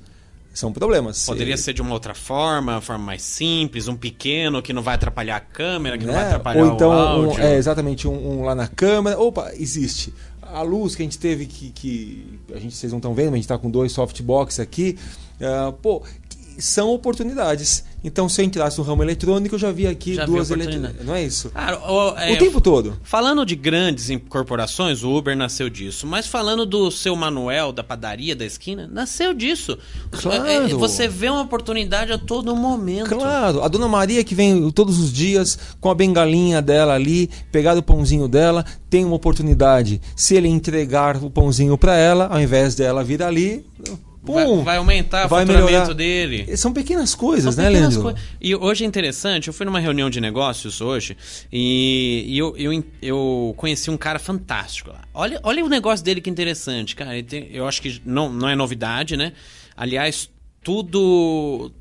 São 0.55 0.71
problemas. 0.71 1.25
Poderia 1.25 1.57
ser 1.57 1.73
de 1.73 1.81
uma 1.81 1.93
outra 1.93 2.15
forma, 2.15 2.75
uma 2.75 2.81
forma 2.81 3.03
mais 3.03 3.21
simples, 3.21 3.89
um 3.89 3.95
pequeno 3.95 4.61
que 4.61 4.71
não 4.71 4.81
vai 4.81 4.95
atrapalhar 4.95 5.35
a 5.35 5.39
câmera, 5.41 5.97
que 5.97 6.05
não 6.05 6.13
vai 6.13 6.23
né? 6.23 6.29
atrapalhar 6.29 6.63
Ou 6.63 6.73
então, 6.73 6.89
o 6.89 6.93
áudio. 6.93 7.43
Um, 7.43 7.45
é, 7.45 7.57
exatamente, 7.57 8.07
um, 8.07 8.39
um 8.39 8.45
lá 8.45 8.55
na 8.55 8.67
câmera. 8.67 9.19
Opa, 9.19 9.51
existe 9.53 10.13
a 10.53 10.61
luz 10.61 10.95
que 10.95 11.01
a 11.01 11.05
gente 11.05 11.17
teve 11.17 11.45
que, 11.45 11.69
que 11.71 12.39
a 12.53 12.59
gente 12.59 12.75
vocês 12.75 12.91
não 12.91 12.99
estão 12.99 13.13
vendo, 13.13 13.27
mas 13.27 13.33
a 13.33 13.37
gente 13.37 13.45
está 13.45 13.57
com 13.57 13.69
dois 13.69 13.91
softbox 13.91 14.59
aqui. 14.59 14.97
Uh, 15.39 15.73
pô, 15.73 16.03
são 16.57 16.89
oportunidades. 16.89 17.83
Então, 18.03 18.29
se 18.29 18.39
eu 18.39 18.45
entrasse 18.45 18.77
no 18.77 18.83
ramo 18.83 19.01
eletrônico, 19.01 19.55
eu 19.55 19.59
já 19.59 19.71
vi 19.71 19.87
aqui 19.87 20.13
já 20.13 20.25
duas 20.25 20.51
eletrônicas. 20.51 21.03
Não 21.03 21.15
é 21.15 21.23
isso? 21.23 21.51
Ah, 21.55 21.75
o, 21.91 22.17
é, 22.19 22.33
o 22.33 22.37
tempo 22.37 22.61
todo. 22.61 22.99
Falando 23.03 23.43
de 23.43 23.55
grandes 23.55 24.09
corporações, 24.29 25.03
o 25.03 25.09
Uber 25.09 25.35
nasceu 25.35 25.69
disso. 25.71 26.05
Mas 26.05 26.27
falando 26.27 26.67
do 26.67 26.91
seu 26.91 27.15
Manuel, 27.15 27.71
da 27.71 27.83
padaria 27.83 28.35
da 28.35 28.45
esquina, 28.45 28.87
nasceu 28.87 29.33
disso. 29.33 29.75
Claro. 30.11 30.45
É, 30.45 30.67
você 30.67 31.07
vê 31.07 31.29
uma 31.29 31.41
oportunidade 31.41 32.11
a 32.11 32.17
todo 32.17 32.55
momento. 32.55 33.09
Claro. 33.09 33.63
A 33.63 33.67
dona 33.67 33.87
Maria 33.87 34.23
que 34.23 34.35
vem 34.35 34.69
todos 34.71 34.99
os 34.99 35.11
dias 35.11 35.57
com 35.81 35.89
a 35.89 35.95
bengalinha 35.95 36.61
dela 36.61 36.93
ali, 36.93 37.27
pegar 37.51 37.75
o 37.75 37.81
pãozinho 37.81 38.27
dela, 38.27 38.63
tem 38.87 39.03
uma 39.03 39.15
oportunidade. 39.15 39.99
Se 40.15 40.35
ele 40.35 40.47
entregar 40.47 41.17
o 41.23 41.29
pãozinho 41.31 41.75
para 41.75 41.97
ela, 41.97 42.27
ao 42.27 42.39
invés 42.39 42.75
dela 42.75 43.03
vir 43.03 43.23
ali, 43.23 43.65
Pum, 44.25 44.33
vai, 44.33 44.63
vai, 44.63 44.77
aumentar 44.77 45.25
o 45.25 45.29
vai 45.29 45.45
faturamento 45.45 45.71
melhorar. 45.71 45.93
dele. 45.93 46.57
São 46.57 46.73
pequenas 46.73 47.13
coisas, 47.13 47.53
São 47.55 47.63
né, 47.63 47.69
pequenas 47.69 47.95
Leandro? 47.95 48.21
E 48.41 48.55
hoje 48.55 48.83
é 48.83 48.87
interessante, 48.87 49.47
eu 49.47 49.53
fui 49.53 49.65
numa 49.65 49.79
reunião 49.79 50.09
de 50.09 50.19
negócios 50.19 50.81
hoje 50.81 51.15
e, 51.51 52.25
e 52.27 52.37
eu, 52.37 52.55
eu, 52.57 52.83
eu, 53.01 53.53
conheci 53.57 53.89
um 53.89 53.97
cara 53.97 54.19
fantástico 54.19 54.89
lá. 54.89 55.01
Olha, 55.13 55.39
olha 55.43 55.63
o 55.63 55.69
negócio 55.69 56.03
dele 56.03 56.21
que 56.21 56.29
interessante, 56.29 56.95
cara. 56.95 57.21
Tem, 57.23 57.49
eu 57.51 57.67
acho 57.67 57.81
que 57.81 58.01
não, 58.05 58.31
não 58.31 58.49
é 58.49 58.55
novidade, 58.55 59.15
né? 59.15 59.33
Aliás, 59.77 60.29
tudo 60.63 61.71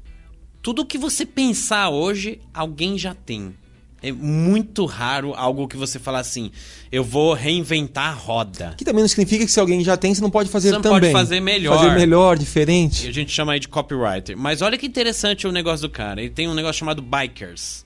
tudo 0.65 0.87
que 0.87 0.97
você 0.97 1.27
pensar 1.27 1.91
hoje, 1.91 2.41
alguém 2.53 2.97
já 2.97 3.15
tem. 3.15 3.55
É 4.05 4.13
muito 4.13 4.85
raro 4.85 5.33
algo 5.35 5.67
que 5.67 5.77
você 5.77 5.99
fala 5.99 6.19
assim, 6.21 6.51
eu 6.93 7.03
vou 7.03 7.33
reinventar 7.33 8.11
a 8.11 8.13
roda. 8.13 8.75
Que 8.77 8.85
também 8.85 9.03
não 9.03 9.09
significa 9.09 9.45
que 9.47 9.51
se 9.51 9.59
alguém 9.59 9.83
já 9.83 9.97
tem, 9.97 10.15
você 10.15 10.21
não 10.21 10.31
pode 10.31 10.51
fazer 10.51 10.69
você 10.69 10.75
não 10.75 10.83
também. 10.83 11.01
pode 11.01 11.13
fazer 11.13 11.41
melhor. 11.41 11.79
Fazer 11.79 11.95
melhor, 11.95 12.37
diferente. 12.37 13.07
E 13.07 13.09
a 13.09 13.13
gente 13.13 13.33
chama 13.33 13.55
aí 13.55 13.61
de 13.61 13.69
copywriter. 13.69 14.37
Mas 14.37 14.61
olha 14.61 14.77
que 14.77 14.87
interessante 14.87 15.47
o 15.47 15.53
negócio 15.53 15.89
do 15.89 15.91
cara. 15.91 16.21
Ele 16.21 16.31
tem 16.31 16.47
um 16.47 16.55
negócio 16.55 16.79
chamado 16.79 17.01
Bikers. 17.01 17.85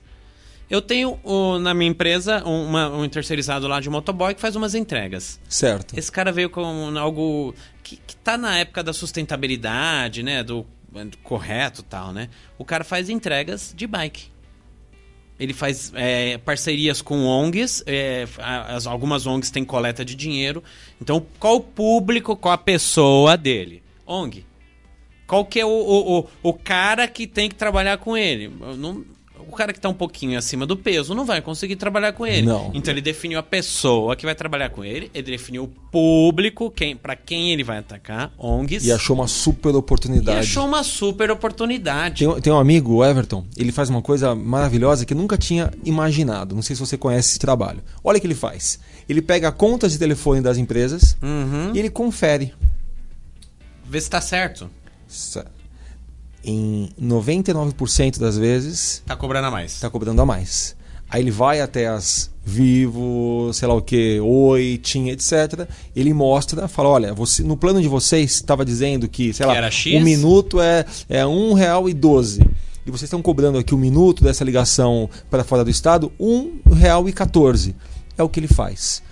Eu 0.69 0.81
tenho 0.81 1.17
na 1.59 1.73
minha 1.73 1.89
empresa 1.89 2.43
uma, 2.43 2.89
um 2.89 3.09
terceirizado 3.09 3.67
lá 3.67 3.79
de 3.79 3.89
motoboy 3.89 4.35
que 4.35 4.41
faz 4.41 4.55
umas 4.55 4.75
entregas. 4.75 5.39
Certo. 5.49 5.97
Esse 5.97 6.11
cara 6.11 6.31
veio 6.31 6.49
com 6.49 6.61
algo 6.97 7.55
que, 7.81 7.95
que 7.95 8.15
tá 8.17 8.37
na 8.37 8.57
época 8.57 8.83
da 8.83 8.93
sustentabilidade, 8.93 10.21
né? 10.21 10.43
Do, 10.43 10.67
do 10.91 11.17
correto 11.23 11.81
tal, 11.81 12.13
né? 12.13 12.29
O 12.57 12.63
cara 12.63 12.83
faz 12.83 13.09
entregas 13.09 13.73
de 13.75 13.87
bike. 13.87 14.27
Ele 15.39 15.53
faz 15.53 15.91
é, 15.95 16.37
parcerias 16.37 17.01
com 17.01 17.25
ONGs, 17.25 17.83
é, 17.85 18.27
as, 18.37 18.85
algumas 18.85 19.25
ONGs 19.25 19.49
têm 19.49 19.63
coleta 19.63 20.03
de 20.03 20.15
dinheiro. 20.15 20.63
Então, 21.01 21.25
qual 21.39 21.55
o 21.55 21.61
público, 21.61 22.35
qual 22.35 22.53
a 22.53 22.57
pessoa 22.57 23.37
dele? 23.37 23.81
ONG. 24.05 24.45
Qual 25.25 25.45
que 25.45 25.59
é 25.59 25.65
o, 25.65 25.69
o, 25.69 26.19
o, 26.19 26.27
o 26.41 26.53
cara 26.53 27.07
que 27.07 27.27
tem 27.27 27.47
que 27.47 27.55
trabalhar 27.55 27.99
com 27.99 28.17
ele? 28.17 28.51
Não, 28.77 29.05
cara 29.59 29.73
que 29.73 29.79
tá 29.81 29.89
um 29.89 29.93
pouquinho 29.93 30.37
acima 30.37 30.65
do 30.65 30.77
peso 30.77 31.13
não 31.13 31.25
vai 31.25 31.41
conseguir 31.41 31.75
trabalhar 31.75 32.13
com 32.13 32.25
ele. 32.25 32.47
Não. 32.47 32.71
Então 32.73 32.93
ele 32.93 33.01
definiu 33.01 33.37
a 33.37 33.43
pessoa 33.43 34.15
que 34.15 34.25
vai 34.25 34.33
trabalhar 34.33 34.69
com 34.69 34.85
ele, 34.85 35.11
ele 35.13 35.31
definiu 35.31 35.63
o 35.65 35.67
público, 35.67 36.71
quem, 36.71 36.95
para 36.95 37.15
quem 37.15 37.51
ele 37.51 37.61
vai 37.63 37.79
atacar, 37.79 38.31
ONGs. 38.37 38.85
E 38.85 38.91
achou 38.91 39.15
uma 39.17 39.27
super 39.27 39.75
oportunidade. 39.75 40.37
E 40.37 40.39
achou 40.39 40.65
uma 40.65 40.81
super 40.83 41.29
oportunidade. 41.29 42.25
Tem, 42.25 42.41
tem 42.41 42.53
um 42.53 42.57
amigo, 42.57 42.93
o 42.95 43.03
Everton, 43.05 43.45
ele 43.57 43.71
faz 43.73 43.89
uma 43.89 44.01
coisa 44.01 44.33
maravilhosa 44.33 45.05
que 45.05 45.13
eu 45.13 45.17
nunca 45.17 45.37
tinha 45.37 45.71
imaginado. 45.83 46.55
Não 46.55 46.61
sei 46.61 46.75
se 46.75 46.79
você 46.79 46.97
conhece 46.97 47.31
esse 47.31 47.39
trabalho. 47.39 47.81
Olha 48.03 48.17
o 48.17 48.21
que 48.21 48.27
ele 48.27 48.35
faz. 48.35 48.79
Ele 49.09 49.21
pega 49.21 49.51
contas 49.51 49.91
de 49.91 49.99
telefone 49.99 50.39
das 50.41 50.57
empresas 50.57 51.17
Uhum. 51.21 51.71
e 51.75 51.79
ele 51.79 51.89
confere. 51.89 52.53
Vê 53.85 53.99
se 53.99 54.09
tá 54.09 54.21
certo. 54.21 54.69
Sa- 55.07 55.45
Em 56.43 56.89
99% 57.01 58.17
das 58.19 58.37
vezes, 58.37 59.03
Tá 59.05 59.15
cobrando 59.15 59.47
a 59.47 59.51
mais. 59.51 59.73
está 59.73 59.89
cobrando 59.89 60.21
a 60.21 60.25
mais. 60.25 60.75
Aí 61.09 61.21
ele 61.21 61.31
vai 61.31 61.59
até 61.61 61.87
as 61.87 62.29
Vivo, 62.45 63.51
sei 63.53 63.67
lá 63.67 63.75
o 63.75 63.81
que, 63.81 64.19
Oi, 64.19 64.79
Tim, 64.81 65.09
etc. 65.09 65.67
Ele 65.95 66.13
mostra, 66.13 66.67
fala, 66.67 66.89
olha, 66.89 67.13
você, 67.13 67.43
no 67.43 67.55
plano 67.55 67.81
de 67.81 67.87
vocês 67.87 68.31
estava 68.31 68.65
dizendo 68.65 69.07
que, 69.07 69.31
sei 69.33 69.45
Que 69.45 69.53
lá, 69.53 69.69
um 69.99 70.03
minuto 70.03 70.59
é, 70.59 70.83
é 71.07 71.25
um 71.27 71.53
real 71.53 71.87
e 71.87 71.93
doze. 71.93 72.41
E 72.85 72.89
vocês 72.91 73.03
estão 73.03 73.21
cobrando 73.21 73.59
aqui 73.59 73.75
o 73.75 73.77
minuto 73.77 74.23
dessa 74.23 74.43
ligação 74.43 75.09
para 75.29 75.43
fora 75.43 75.63
do 75.63 75.69
estado, 75.69 76.11
um 76.19 76.59
real 76.73 77.07
e 77.07 77.13
14. 77.13 77.75
É 78.17 78.23
o 78.23 78.29
que 78.29 78.39
ele 78.39 78.47
faz. 78.47 79.03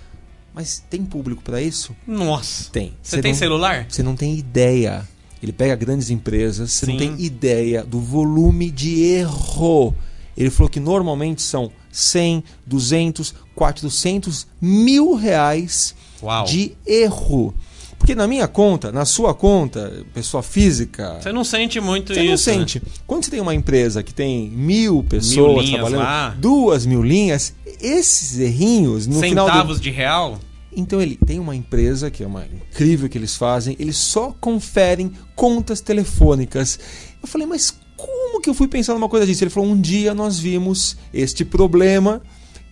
Mas 0.52 0.82
tem 0.90 1.04
público 1.04 1.42
para 1.42 1.62
isso? 1.62 1.94
Nossa. 2.06 2.70
Tem. 2.72 2.94
Você 3.02 3.22
tem 3.22 3.32
não- 3.32 3.38
celular? 3.38 3.86
Você 3.88 4.02
não 4.02 4.16
tem 4.16 4.36
ideia. 4.36 5.06
Ele 5.42 5.52
pega 5.52 5.74
grandes 5.76 6.10
empresas, 6.10 6.72
você 6.72 6.86
não 6.86 6.92
Sim. 6.94 6.98
tem 6.98 7.24
ideia 7.24 7.84
do 7.84 8.00
volume 8.00 8.70
de 8.70 9.02
erro. 9.02 9.94
Ele 10.36 10.50
falou 10.50 10.68
que 10.70 10.80
normalmente 10.80 11.42
são 11.42 11.70
100, 11.90 12.44
200, 12.66 13.34
400 13.54 14.46
mil 14.60 15.14
reais 15.14 15.94
Uau. 16.22 16.44
de 16.44 16.72
erro. 16.86 17.54
Porque 17.98 18.14
na 18.14 18.28
minha 18.28 18.46
conta, 18.46 18.92
na 18.92 19.04
sua 19.04 19.34
conta, 19.34 20.04
pessoa 20.14 20.40
física, 20.42 21.18
Você 21.20 21.32
não 21.32 21.42
sente 21.42 21.80
muito 21.80 22.14
você 22.14 22.20
isso. 22.22 22.48
não 22.50 22.58
né? 22.58 22.66
sente. 22.66 22.82
Quando 23.06 23.24
você 23.24 23.30
tem 23.32 23.40
uma 23.40 23.54
empresa 23.54 24.02
que 24.04 24.14
tem 24.14 24.48
mil 24.50 25.02
pessoas 25.02 25.64
linhas 25.64 25.80
trabalhando, 25.80 25.98
lá. 26.04 26.36
duas 26.38 26.86
mil 26.86 27.02
linhas, 27.02 27.52
esses 27.80 28.38
errinhos 28.38 29.08
no 29.08 29.18
final 29.20 29.46
do, 29.46 29.52
Centavos 29.52 29.80
de 29.80 29.90
real? 29.90 30.38
Então 30.72 31.00
ele 31.00 31.16
tem 31.16 31.38
uma 31.38 31.54
empresa 31.56 32.10
que 32.10 32.22
é 32.22 32.26
uma 32.26 32.44
incrível 32.46 33.08
que 33.08 33.18
eles 33.18 33.34
fazem, 33.36 33.76
eles 33.78 33.96
só 33.96 34.34
conferem 34.40 35.12
contas 35.34 35.80
telefônicas. 35.80 36.78
Eu 37.22 37.28
falei, 37.28 37.46
mas 37.46 37.76
como 37.96 38.40
que 38.40 38.48
eu 38.48 38.54
fui 38.54 38.68
pensar 38.68 38.94
numa 38.94 39.08
coisa 39.08 39.26
disso? 39.26 39.42
Ele 39.42 39.50
falou, 39.50 39.68
um 39.68 39.80
dia 39.80 40.14
nós 40.14 40.38
vimos 40.38 40.96
este 41.12 41.44
problema 41.44 42.22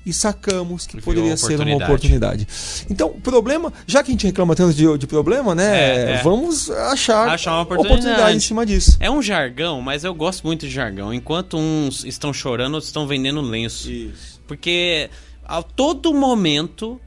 e 0.04 0.12
sacamos 0.12 0.86
que 0.86 0.94
Viu 0.94 1.02
poderia 1.02 1.36
ser 1.36 1.58
uma 1.60 1.74
oportunidade. 1.74 2.44
oportunidade. 2.44 2.86
Então, 2.88 3.10
problema, 3.20 3.72
já 3.88 4.04
que 4.04 4.10
a 4.10 4.12
gente 4.12 4.24
reclama 4.24 4.54
tanto 4.54 4.72
de, 4.72 4.98
de 4.98 5.06
problema, 5.06 5.52
né? 5.52 5.64
É, 5.66 6.12
é. 6.12 6.22
Vamos 6.22 6.70
achar, 6.70 7.28
Achar 7.28 7.54
uma 7.54 7.62
oportunidade. 7.62 8.36
em 8.36 8.38
cima 8.38 8.64
disso. 8.64 8.96
É 9.00 9.10
um 9.10 9.20
jargão, 9.20 9.80
mas 9.82 10.04
eu 10.04 10.14
gosto 10.14 10.46
muito 10.46 10.64
de 10.64 10.72
jargão. 10.72 11.12
Enquanto 11.12 11.56
uns 11.58 12.04
estão 12.04 12.32
chorando, 12.32 12.74
outros 12.74 12.88
estão 12.88 13.04
vendendo 13.04 13.40
lenço. 13.40 13.90
Isso. 13.90 14.40
Porque 14.46 15.10
a 15.44 15.60
todo 15.60 16.14
momento, 16.14 17.00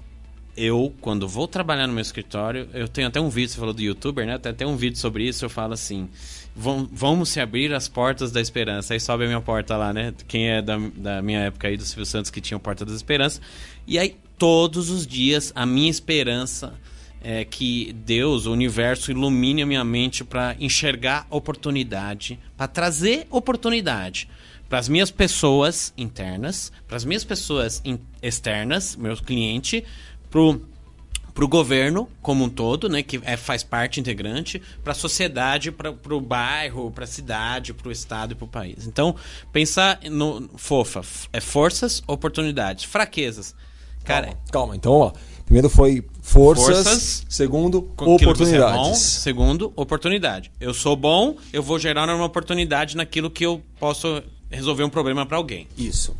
eu, 0.62 0.94
quando 1.02 1.28
vou 1.28 1.48
trabalhar 1.48 1.88
no 1.88 1.94
meu 1.94 2.02
escritório, 2.02 2.68
eu 2.74 2.88
tenho 2.88 3.08
até 3.08 3.20
um 3.22 3.30
vídeo, 3.30 3.50
você 3.50 3.58
falou 3.60 3.74
do 3.74 3.82
youtuber, 3.82 4.26
né? 4.26 4.38
Tem 4.38 4.52
até 4.52 4.66
um 4.68 4.76
vídeo 4.76 4.98
sobre 4.98 5.28
isso, 5.28 5.46
eu 5.46 5.50
falo 5.50 5.74
assim. 5.74 6.10
"Vam- 6.56 6.88
Vamos 6.92 7.30
se 7.30 7.40
abrir 7.40 7.74
as 7.74 7.88
portas 7.88 8.32
da 8.32 8.42
esperança. 8.42 8.94
Aí 8.94 9.00
sobe 9.00 9.24
a 9.24 9.28
minha 9.28 9.42
porta 9.42 9.78
lá, 9.78 9.94
né? 9.94 10.14
Quem 10.28 10.50
é 10.50 10.62
da, 10.62 10.78
da 10.96 11.22
minha 11.22 11.40
época 11.42 11.68
aí, 11.68 11.78
do 11.78 11.84
Silvio 11.84 12.06
Santos, 12.06 12.30
que 12.32 12.42
tinha 12.42 12.58
o 12.58 12.60
Porta 12.60 12.84
da 12.86 12.94
Esperança. 12.94 13.40
E 13.88 13.98
aí, 13.98 14.16
todos 14.38 14.90
os 14.90 15.06
dias, 15.08 15.52
a 15.56 15.66
minha 15.66 15.90
esperança 15.90 16.74
é 17.22 17.44
que 17.46 17.94
Deus, 18.06 18.46
o 18.46 18.52
universo, 18.54 19.12
ilumine 19.12 19.62
a 19.62 19.66
minha 19.66 19.84
mente 19.84 20.24
para 20.24 20.56
enxergar 20.60 21.26
oportunidade, 21.30 22.40
para 22.58 22.68
trazer 22.68 23.28
oportunidade 23.30 24.28
para 24.70 24.78
as 24.78 24.88
minhas 24.88 25.10
pessoas 25.10 25.92
internas, 25.98 26.72
para 26.88 26.96
as 26.96 27.04
minhas 27.04 27.24
pessoas 27.24 27.82
externas, 28.22 28.96
meus 28.96 29.20
clientes, 29.20 29.82
pro 30.30 30.62
para 31.40 31.46
o 31.46 31.48
governo 31.48 32.10
como 32.22 32.44
um 32.44 32.50
todo, 32.50 32.90
né, 32.90 33.02
que 33.02 33.22
é, 33.24 33.38
faz 33.38 33.64
parte 33.64 33.98
integrante, 33.98 34.62
para 34.84 34.92
a 34.92 34.96
sociedade, 34.96 35.72
para 35.72 35.94
o 36.14 36.20
bairro, 36.20 36.92
para 36.92 37.06
a 37.06 37.08
cidade, 37.08 37.74
para 37.74 37.88
o 37.88 37.92
estado 37.94 38.34
e 38.34 38.36
para 38.36 38.44
o 38.44 38.48
país. 38.48 38.86
Então, 38.86 39.16
pensar 39.54 40.02
no 40.12 40.50
fofa, 40.58 41.02
é 41.32 41.40
forças, 41.40 42.04
oportunidades, 42.06 42.84
fraquezas. 42.84 43.56
Cara, 44.04 44.28
calma, 44.28 44.42
calma, 44.52 44.76
então, 44.76 44.92
ó. 44.92 45.14
Primeiro 45.46 45.70
foi 45.70 46.04
forças, 46.22 46.66
Forças, 46.66 47.26
segundo, 47.30 47.84
que 47.98 48.04
você 48.04 48.04
é 48.04 48.06
bom. 48.06 48.16
oportunidades. 48.16 49.00
Segundo, 49.00 49.74
oportunidade. 49.78 50.52
Eu 50.60 50.74
sou 50.74 50.96
bom, 50.96 51.38
eu 51.54 51.64
vou 51.64 51.80
gerar 51.80 52.14
uma 52.14 52.26
oportunidade 52.26 52.98
naquilo 52.98 53.32
que 53.32 53.46
eu 53.46 53.62
posso 53.80 54.22
resolver 54.50 54.84
um 54.84 54.90
problema 54.90 55.26
para 55.26 55.38
alguém. 55.38 55.68
Isso. 55.78 56.16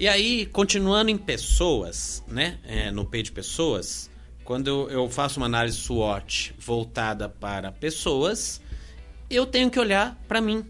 E 0.00 0.08
aí, 0.08 0.46
continuando 0.46 1.10
em 1.10 1.18
pessoas, 1.18 2.24
né? 2.26 2.58
é, 2.64 2.90
no 2.90 3.04
P 3.04 3.22
de 3.22 3.30
pessoas, 3.30 4.08
quando 4.42 4.88
eu, 4.88 5.10
faço 5.10 5.38
uma 5.38 5.44
análise 5.44 5.76
SWOT 5.76 6.54
voltada 6.58 7.28
para 7.28 7.70
pessoas, 7.70 8.62
eu 9.28 9.44
tenho 9.44 9.70
que 9.70 9.78
olhar 9.78 10.18
para 10.26 10.40
mim, 10.40 10.64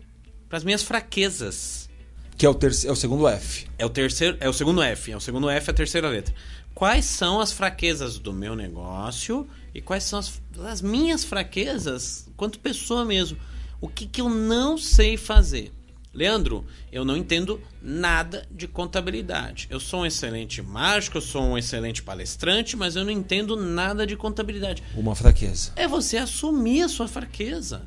para 0.48 0.58
as 0.58 0.64
minhas 0.64 0.82
fraquezas. 0.82 1.88
Que 2.36 2.44
é 2.44 2.48
o, 2.48 2.54
terceiro, 2.54 2.90
é 2.90 2.92
o 2.92 2.96
segundo 2.96 3.28
F. 3.28 3.68
É 3.78 3.86
o 3.86 3.88
terceiro, 3.88 4.36
é 4.40 4.48
o 4.48 4.52
segundo 4.52 4.82
F, 4.82 5.12
é 5.12 5.16
o 5.16 5.20
segundo 5.20 5.48
F, 5.48 5.68
é 5.68 5.70
a 5.70 5.74
terceira 5.76 6.08
letra. 6.08 6.34
Quais 6.74 7.04
são 7.04 7.40
as 7.40 7.52
fraquezas 7.52 8.18
do 8.18 8.32
meu 8.32 8.56
negócio 8.56 9.46
e 9.72 9.80
quais 9.80 10.02
são 10.02 10.18
as, 10.18 10.42
as 10.66 10.82
minhas 10.82 11.24
fraquezas 11.24 12.28
quanto 12.36 12.58
pessoa 12.58 13.04
mesmo? 13.04 13.38
O 13.80 13.86
que, 13.86 14.08
que 14.08 14.20
eu 14.20 14.28
não 14.28 14.76
sei 14.76 15.16
fazer? 15.16 15.72
Leandro, 16.12 16.64
eu 16.90 17.04
não 17.04 17.16
entendo 17.16 17.60
nada 17.80 18.44
de 18.50 18.66
contabilidade. 18.66 19.68
Eu 19.70 19.78
sou 19.78 20.00
um 20.00 20.06
excelente 20.06 20.60
mágico, 20.60 21.18
eu 21.18 21.22
sou 21.22 21.42
um 21.42 21.56
excelente 21.56 22.02
palestrante, 22.02 22.76
mas 22.76 22.96
eu 22.96 23.04
não 23.04 23.12
entendo 23.12 23.54
nada 23.56 24.04
de 24.04 24.16
contabilidade. 24.16 24.82
Uma 24.96 25.14
fraqueza. 25.14 25.72
É 25.76 25.86
você 25.86 26.16
assumir 26.16 26.82
a 26.82 26.88
sua 26.88 27.06
fraqueza. 27.06 27.82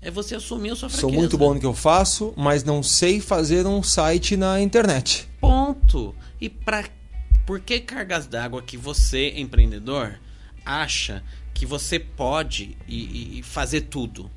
É 0.00 0.10
você 0.10 0.36
assumir 0.36 0.70
a 0.70 0.76
sua 0.76 0.88
fraqueza. 0.88 1.00
Sou 1.00 1.12
muito 1.12 1.36
bom 1.36 1.54
no 1.54 1.58
que 1.60 1.66
eu 1.66 1.74
faço, 1.74 2.32
mas 2.36 2.62
não 2.62 2.82
sei 2.82 3.20
fazer 3.20 3.66
um 3.66 3.82
site 3.82 4.36
na 4.36 4.60
internet. 4.60 5.28
Ponto. 5.40 6.14
E 6.40 6.48
pra, 6.48 6.84
por 7.44 7.58
que 7.58 7.80
cargas 7.80 8.26
d'água 8.26 8.62
que 8.62 8.76
você, 8.76 9.32
empreendedor, 9.36 10.20
acha 10.64 11.24
que 11.52 11.66
você 11.66 11.98
pode 11.98 12.76
e, 12.86 13.38
e- 13.38 13.42
fazer 13.42 13.82
tudo? 13.82 14.30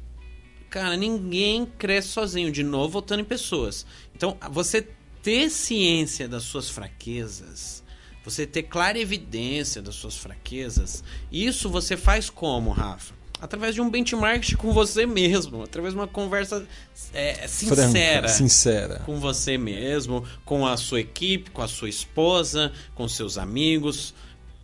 Cara, 0.78 0.96
ninguém 0.96 1.66
cresce 1.66 2.10
sozinho. 2.10 2.52
De 2.52 2.62
novo, 2.62 2.90
voltando 2.90 3.22
em 3.22 3.26
pessoas. 3.26 3.84
Então, 4.16 4.38
você 4.52 4.88
ter 5.24 5.50
ciência 5.50 6.28
das 6.28 6.44
suas 6.44 6.70
fraquezas, 6.70 7.84
você 8.24 8.46
ter 8.46 8.62
clara 8.62 9.00
evidência 9.00 9.82
das 9.82 9.96
suas 9.96 10.16
fraquezas, 10.16 11.04
isso 11.32 11.68
você 11.68 11.98
faz 11.98 12.30
como, 12.30 12.70
Rafa? 12.70 13.16
Através 13.42 13.74
de 13.74 13.82
um 13.82 13.90
benchmark 13.90 14.56
com 14.56 14.72
você 14.72 15.08
mesmo, 15.08 15.64
através 15.64 15.96
de 15.96 16.00
uma 16.00 16.08
conversa 16.08 16.64
é, 17.12 17.48
sincera 17.48 18.20
Franca, 18.20 18.28
sincera. 18.28 19.00
com 19.04 19.20
você 19.20 19.58
mesmo, 19.58 20.24
com 20.46 20.64
a 20.64 20.78
sua 20.78 21.00
equipe, 21.00 21.50
com 21.50 21.64
a 21.64 21.68
sua 21.68 21.90
esposa, 21.90 22.72
com 22.94 23.08
seus 23.08 23.40
amigos. 23.40 24.14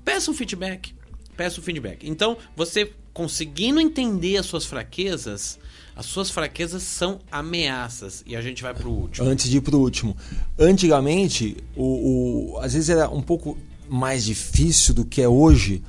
Peça 0.06 0.30
um 0.30 0.34
feedback. 0.36 0.94
Peça 1.36 1.60
um 1.60 1.64
feedback. 1.64 2.08
Então, 2.08 2.38
você 2.56 2.94
conseguindo 3.14 3.80
entender 3.80 4.38
as 4.38 4.46
suas 4.46 4.66
fraquezas, 4.66 5.60
as 5.96 6.06
suas 6.06 6.30
fraquezas 6.30 6.84
são 6.84 7.20
ameaças. 7.32 8.24
E 8.26 8.36
a 8.36 8.42
gente 8.42 8.62
vai 8.64 8.74
pro 8.74 8.90
último. 8.90 9.28
Antes 9.28 9.50
de 9.50 9.58
ir 9.58 9.62
pro 9.62 9.78
último. 9.80 10.16
Antigamente, 10.58 11.58
o, 11.76 12.54
o- 12.56 12.60
às 12.60 12.74
vezes 12.74 12.90
era 12.90 13.10
um 13.10 13.22
pouco 13.22 13.58
mais 13.88 14.24
difícil 14.24 14.94
do 14.94 15.06
que 15.06 15.22
é 15.22 15.28
hoje. 15.28 15.84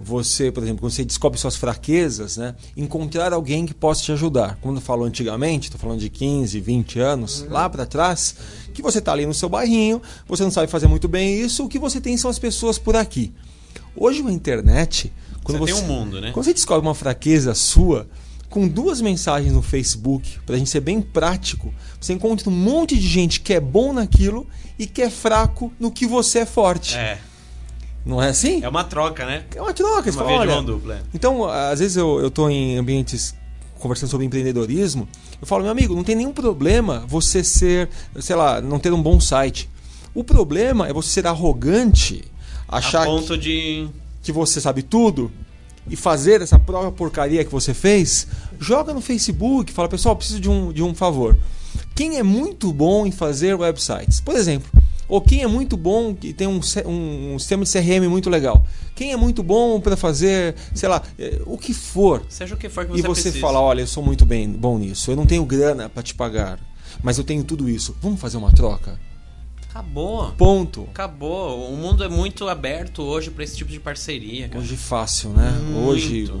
Você, 0.00 0.52
por 0.52 0.62
exemplo, 0.62 0.80
quando 0.82 0.92
você 0.92 1.04
descobre 1.04 1.40
suas 1.40 1.56
fraquezas, 1.56 2.36
né? 2.36 2.54
Encontrar 2.76 3.32
alguém 3.32 3.66
que 3.66 3.74
possa 3.74 4.00
te 4.04 4.12
ajudar. 4.12 4.56
Quando 4.60 4.76
eu 4.76 4.80
falo 4.80 5.02
antigamente, 5.04 5.66
estou 5.66 5.80
falando 5.80 5.98
de 5.98 6.08
15, 6.08 6.60
20 6.60 7.00
anos, 7.00 7.44
lá 7.50 7.68
para 7.68 7.84
trás, 7.84 8.36
que 8.72 8.80
você 8.80 8.98
está 9.00 9.10
ali 9.12 9.26
no 9.26 9.34
seu 9.34 9.48
bairrinho, 9.48 10.00
você 10.28 10.44
não 10.44 10.52
sabe 10.52 10.70
fazer 10.70 10.86
muito 10.86 11.08
bem 11.08 11.40
isso, 11.40 11.64
o 11.64 11.68
que 11.68 11.80
você 11.80 12.00
tem 12.00 12.16
são 12.16 12.30
as 12.30 12.38
pessoas 12.38 12.78
por 12.78 12.94
aqui. 12.94 13.32
Hoje 13.96 14.22
a 14.24 14.30
internet, 14.30 15.12
quando 15.42 15.58
Você 15.58 15.72
você, 15.72 15.80
tem 15.80 15.90
um 15.90 15.92
mundo, 15.92 16.20
né? 16.20 16.30
Quando 16.30 16.44
você 16.44 16.54
descobre 16.54 16.86
uma 16.86 16.94
fraqueza 16.94 17.52
sua, 17.54 18.06
com 18.48 18.66
duas 18.66 19.00
mensagens 19.00 19.52
no 19.52 19.60
Facebook, 19.62 20.38
pra 20.46 20.56
gente 20.56 20.70
ser 20.70 20.80
bem 20.80 21.00
prático, 21.02 21.72
você 22.00 22.12
encontra 22.12 22.48
um 22.48 22.52
monte 22.52 22.96
de 22.96 23.06
gente 23.06 23.40
que 23.40 23.52
é 23.52 23.60
bom 23.60 23.92
naquilo 23.92 24.46
e 24.78 24.86
que 24.86 25.02
é 25.02 25.10
fraco 25.10 25.72
no 25.78 25.90
que 25.90 26.06
você 26.06 26.40
é 26.40 26.46
forte. 26.46 26.96
É. 26.96 27.18
Não 28.06 28.22
é 28.22 28.28
assim? 28.30 28.62
É 28.64 28.68
uma 28.68 28.84
troca, 28.84 29.26
né? 29.26 29.44
É 29.54 29.60
uma 29.60 29.74
troca, 29.74 30.10
você 30.10 30.16
Uma 30.18 30.24
fala, 30.24 30.38
olha, 30.40 30.62
dupla. 30.62 30.94
é. 30.94 31.00
então, 31.12 31.44
às 31.46 31.78
vezes 31.80 31.96
eu, 31.96 32.20
eu 32.20 32.30
tô 32.30 32.48
em 32.48 32.78
ambientes 32.78 33.34
conversando 33.78 34.08
sobre 34.10 34.24
empreendedorismo, 34.26 35.06
eu 35.40 35.46
falo, 35.46 35.62
meu 35.62 35.70
amigo, 35.70 35.94
não 35.94 36.02
tem 36.02 36.16
nenhum 36.16 36.32
problema 36.32 37.04
você 37.06 37.44
ser, 37.44 37.88
sei 38.18 38.34
lá, 38.34 38.60
não 38.60 38.78
ter 38.78 38.92
um 38.92 39.02
bom 39.02 39.20
site. 39.20 39.68
O 40.14 40.24
problema 40.24 40.88
é 40.88 40.92
você 40.92 41.10
ser 41.10 41.26
arrogante, 41.26 42.24
achar 42.66 43.02
A 43.02 43.06
ponto 43.06 43.34
que, 43.34 43.38
de. 43.38 43.88
que 44.22 44.32
você 44.32 44.60
sabe 44.60 44.82
tudo 44.82 45.30
e 45.88 45.96
fazer 45.96 46.42
essa 46.42 46.58
própria 46.58 46.92
porcaria 46.92 47.44
que 47.44 47.50
você 47.52 47.72
fez. 47.74 48.26
Joga 48.58 48.92
no 48.92 49.00
Facebook, 49.00 49.72
fala, 49.72 49.88
pessoal, 49.88 50.16
preciso 50.16 50.40
de 50.40 50.48
um, 50.50 50.72
de 50.72 50.82
um 50.82 50.94
favor. 50.94 51.36
Quem 51.94 52.18
é 52.18 52.22
muito 52.22 52.72
bom 52.72 53.06
em 53.06 53.10
fazer 53.10 53.54
websites? 53.54 54.20
Por 54.20 54.34
exemplo, 54.36 54.70
ou 55.08 55.20
quem 55.20 55.42
é 55.42 55.46
muito 55.46 55.76
bom 55.76 56.14
e 56.22 56.32
tem 56.32 56.46
um, 56.46 56.60
um, 56.86 57.34
um 57.34 57.38
sistema 57.38 57.64
de 57.64 57.72
CRM 57.72 58.08
muito 58.08 58.28
legal? 58.28 58.64
Quem 58.94 59.12
é 59.12 59.16
muito 59.16 59.42
bom 59.42 59.80
para 59.80 59.96
fazer, 59.96 60.54
sei 60.74 60.88
lá, 60.88 61.02
eh, 61.18 61.40
o 61.46 61.56
que 61.56 61.72
for. 61.72 62.22
Seja 62.28 62.54
o 62.54 62.58
que 62.58 62.68
for 62.68 62.84
que 62.84 62.92
E 62.92 63.02
você 63.02 63.08
você 63.08 63.22
precisa. 63.22 63.40
fala, 63.40 63.60
olha, 63.60 63.80
eu 63.82 63.86
sou 63.86 64.02
muito 64.02 64.26
bem 64.26 64.48
bom 64.48 64.76
nisso. 64.78 65.10
Eu 65.10 65.16
não 65.16 65.24
tenho 65.26 65.44
grana 65.44 65.88
para 65.88 66.02
te 66.02 66.14
pagar, 66.14 66.58
mas 67.02 67.16
eu 67.16 67.24
tenho 67.24 67.42
tudo 67.44 67.68
isso. 67.68 67.96
Vamos 68.02 68.20
fazer 68.20 68.36
uma 68.36 68.52
troca? 68.52 68.98
Acabou. 69.78 70.32
Ponto. 70.32 70.88
Acabou. 70.90 71.72
O 71.72 71.76
mundo 71.76 72.02
é 72.02 72.08
muito 72.08 72.48
aberto 72.48 73.00
hoje 73.00 73.30
para 73.30 73.44
esse 73.44 73.56
tipo 73.56 73.70
de 73.70 73.78
parceria, 73.78 74.48
cara. 74.48 74.60
Hoje 74.60 74.76
fácil, 74.76 75.30
né? 75.30 75.52
Muito. 75.52 75.88
Hoje 75.88 76.32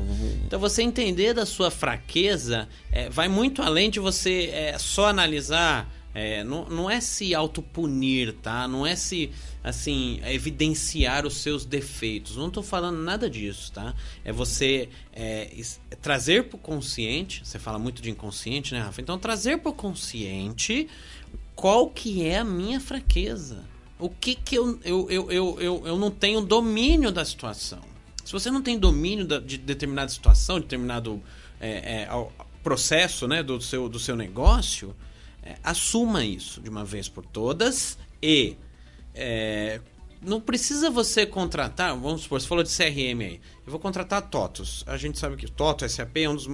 Então 0.44 0.58
você 0.58 0.82
entender 0.82 1.34
da 1.34 1.46
sua 1.46 1.70
fraqueza 1.70 2.68
é, 2.90 3.08
vai 3.08 3.28
muito 3.28 3.62
além 3.62 3.90
de 3.90 4.00
você 4.00 4.50
é, 4.52 4.76
só 4.76 5.06
analisar. 5.06 5.88
é, 6.12 6.42
não, 6.42 6.68
não 6.68 6.90
é 6.90 7.00
se 7.00 7.32
autopunir, 7.32 8.32
tá? 8.42 8.66
Não 8.66 8.84
é 8.84 8.96
se 8.96 9.30
assim 9.62 10.20
evidenciar 10.24 11.24
os 11.24 11.36
seus 11.36 11.64
defeitos. 11.64 12.36
Não 12.36 12.50
tô 12.50 12.60
falando 12.60 12.98
nada 12.98 13.30
disso, 13.30 13.70
tá? 13.70 13.94
É 14.24 14.32
você 14.32 14.88
é, 15.12 15.48
trazer 16.02 16.44
pro 16.44 16.58
consciente. 16.58 17.42
Você 17.44 17.58
fala 17.58 17.78
muito 17.78 18.02
de 18.02 18.10
inconsciente, 18.10 18.74
né, 18.74 18.80
Rafa? 18.80 19.00
Então 19.00 19.16
trazer 19.16 19.58
pro 19.58 19.72
consciente 19.72 20.88
qual 21.58 21.90
que 21.90 22.24
é 22.24 22.38
a 22.38 22.44
minha 22.44 22.78
fraqueza. 22.78 23.64
O 23.98 24.08
que 24.08 24.36
que 24.36 24.54
eu, 24.54 24.78
eu, 24.84 25.10
eu, 25.10 25.32
eu, 25.32 25.60
eu, 25.60 25.86
eu 25.88 25.98
não 25.98 26.08
tenho 26.08 26.40
domínio 26.40 27.10
da 27.10 27.24
situação. 27.24 27.80
Se 28.24 28.30
você 28.30 28.48
não 28.48 28.62
tem 28.62 28.78
domínio 28.78 29.26
da- 29.26 29.40
de 29.40 29.58
determinada 29.58 30.08
situação, 30.08 30.60
de 30.60 30.66
determinado 30.66 31.20
é, 31.60 32.02
é, 32.04 32.28
processo 32.62 33.26
né, 33.26 33.42
do, 33.42 33.60
seu, 33.60 33.88
do 33.88 33.98
seu 33.98 34.14
negócio, 34.14 34.94
é, 35.42 35.56
assuma 35.64 36.24
isso 36.24 36.60
de 36.60 36.70
uma 36.70 36.84
vez 36.84 37.08
por 37.08 37.26
todas 37.26 37.98
e 38.22 38.54
é, 39.12 39.80
não 40.22 40.40
precisa 40.40 40.90
você 40.90 41.24
contratar, 41.26 41.96
vamos 41.96 42.22
supor, 42.22 42.40
você 42.40 42.46
falou 42.46 42.64
de 42.64 42.70
CRM 42.70 43.20
aí. 43.20 43.40
Eu 43.66 43.70
vou 43.70 43.78
contratar 43.78 44.18
a 44.18 44.22
TOTOS. 44.22 44.84
A 44.86 44.96
gente 44.96 45.18
sabe 45.18 45.36
que 45.36 45.46
o 45.46 45.50
TOTO 45.50 45.88
SAP 45.88 46.16
é 46.16 46.28
um, 46.28 46.34
dos, 46.34 46.48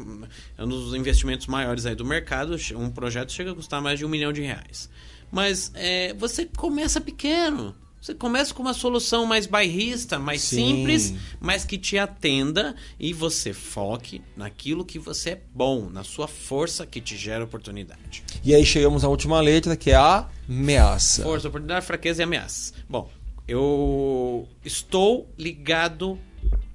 é 0.59 0.65
um 0.65 0.69
dos 0.69 0.95
investimentos 0.95 1.47
maiores 1.47 1.87
aí 1.87 1.95
do 1.95 2.05
mercado. 2.05 2.57
Um 2.77 2.91
projeto 2.91 3.33
chega 3.33 3.53
a 3.53 3.55
custar 3.55 3.81
mais 3.81 3.99
de 3.99 4.05
um 4.05 4.09
milhão 4.09 4.33
de 4.33 4.43
reais. 4.43 4.91
Mas 5.31 5.71
é, 5.75 6.13
você 6.15 6.45
começa 6.45 7.01
pequeno. 7.01 7.75
Você 8.05 8.15
começa 8.15 8.53
com 8.53 8.63
uma 8.63 8.75
solução 8.75 9.25
mais 9.25 9.47
bairrista, 9.47 10.19
mais 10.19 10.43
Sim. 10.43 10.57
simples, 10.57 11.15
mas 11.41 11.65
que 11.65 11.79
te 11.79 11.97
atenda 11.97 12.77
e 13.01 13.15
você 13.15 13.55
foque 13.55 14.21
naquilo 14.37 14.85
que 14.85 14.99
você 14.99 15.31
é 15.31 15.41
bom, 15.55 15.89
na 15.89 16.05
sua 16.05 16.29
força 16.29 16.85
que 16.85 17.01
te 17.01 17.17
gera 17.17 17.45
oportunidade. 17.45 18.23
E 18.45 18.55
aí 18.55 18.67
chegamos 18.67 19.05
à 19.05 19.09
última 19.09 19.41
letra, 19.41 19.75
que 19.75 19.91
é 19.91 19.95
a 19.95 20.29
ameaça. 20.47 21.23
Força, 21.23 21.49
oportunidade, 21.49 21.87
fraqueza 21.87 22.21
e 22.21 22.25
ameaças. 22.25 22.75
Bom, 22.87 23.11
eu 23.47 24.49
estou 24.65 25.33
ligado 25.39 26.19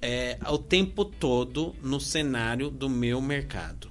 é, 0.00 0.38
ao 0.40 0.58
tempo 0.58 1.04
todo 1.04 1.74
no 1.82 2.00
cenário 2.00 2.70
do 2.70 2.88
meu 2.88 3.20
mercado. 3.20 3.90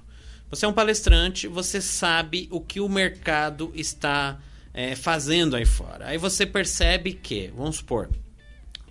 Você 0.50 0.64
é 0.64 0.68
um 0.68 0.72
palestrante, 0.72 1.46
você 1.46 1.80
sabe 1.80 2.48
o 2.50 2.60
que 2.60 2.80
o 2.80 2.88
mercado 2.88 3.70
está 3.74 4.40
é, 4.74 4.96
fazendo 4.96 5.54
aí 5.54 5.64
fora. 5.64 6.08
Aí 6.08 6.18
você 6.18 6.44
percebe 6.44 7.12
que, 7.12 7.52
vamos 7.56 7.76
supor, 7.76 8.10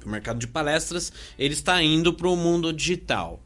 o 0.05 0.09
mercado 0.09 0.39
de 0.39 0.47
palestras 0.47 1.11
ele 1.37 1.53
está 1.53 1.81
indo 1.83 2.13
para 2.13 2.29
o 2.29 2.35
mundo 2.35 2.71
digital 2.71 3.43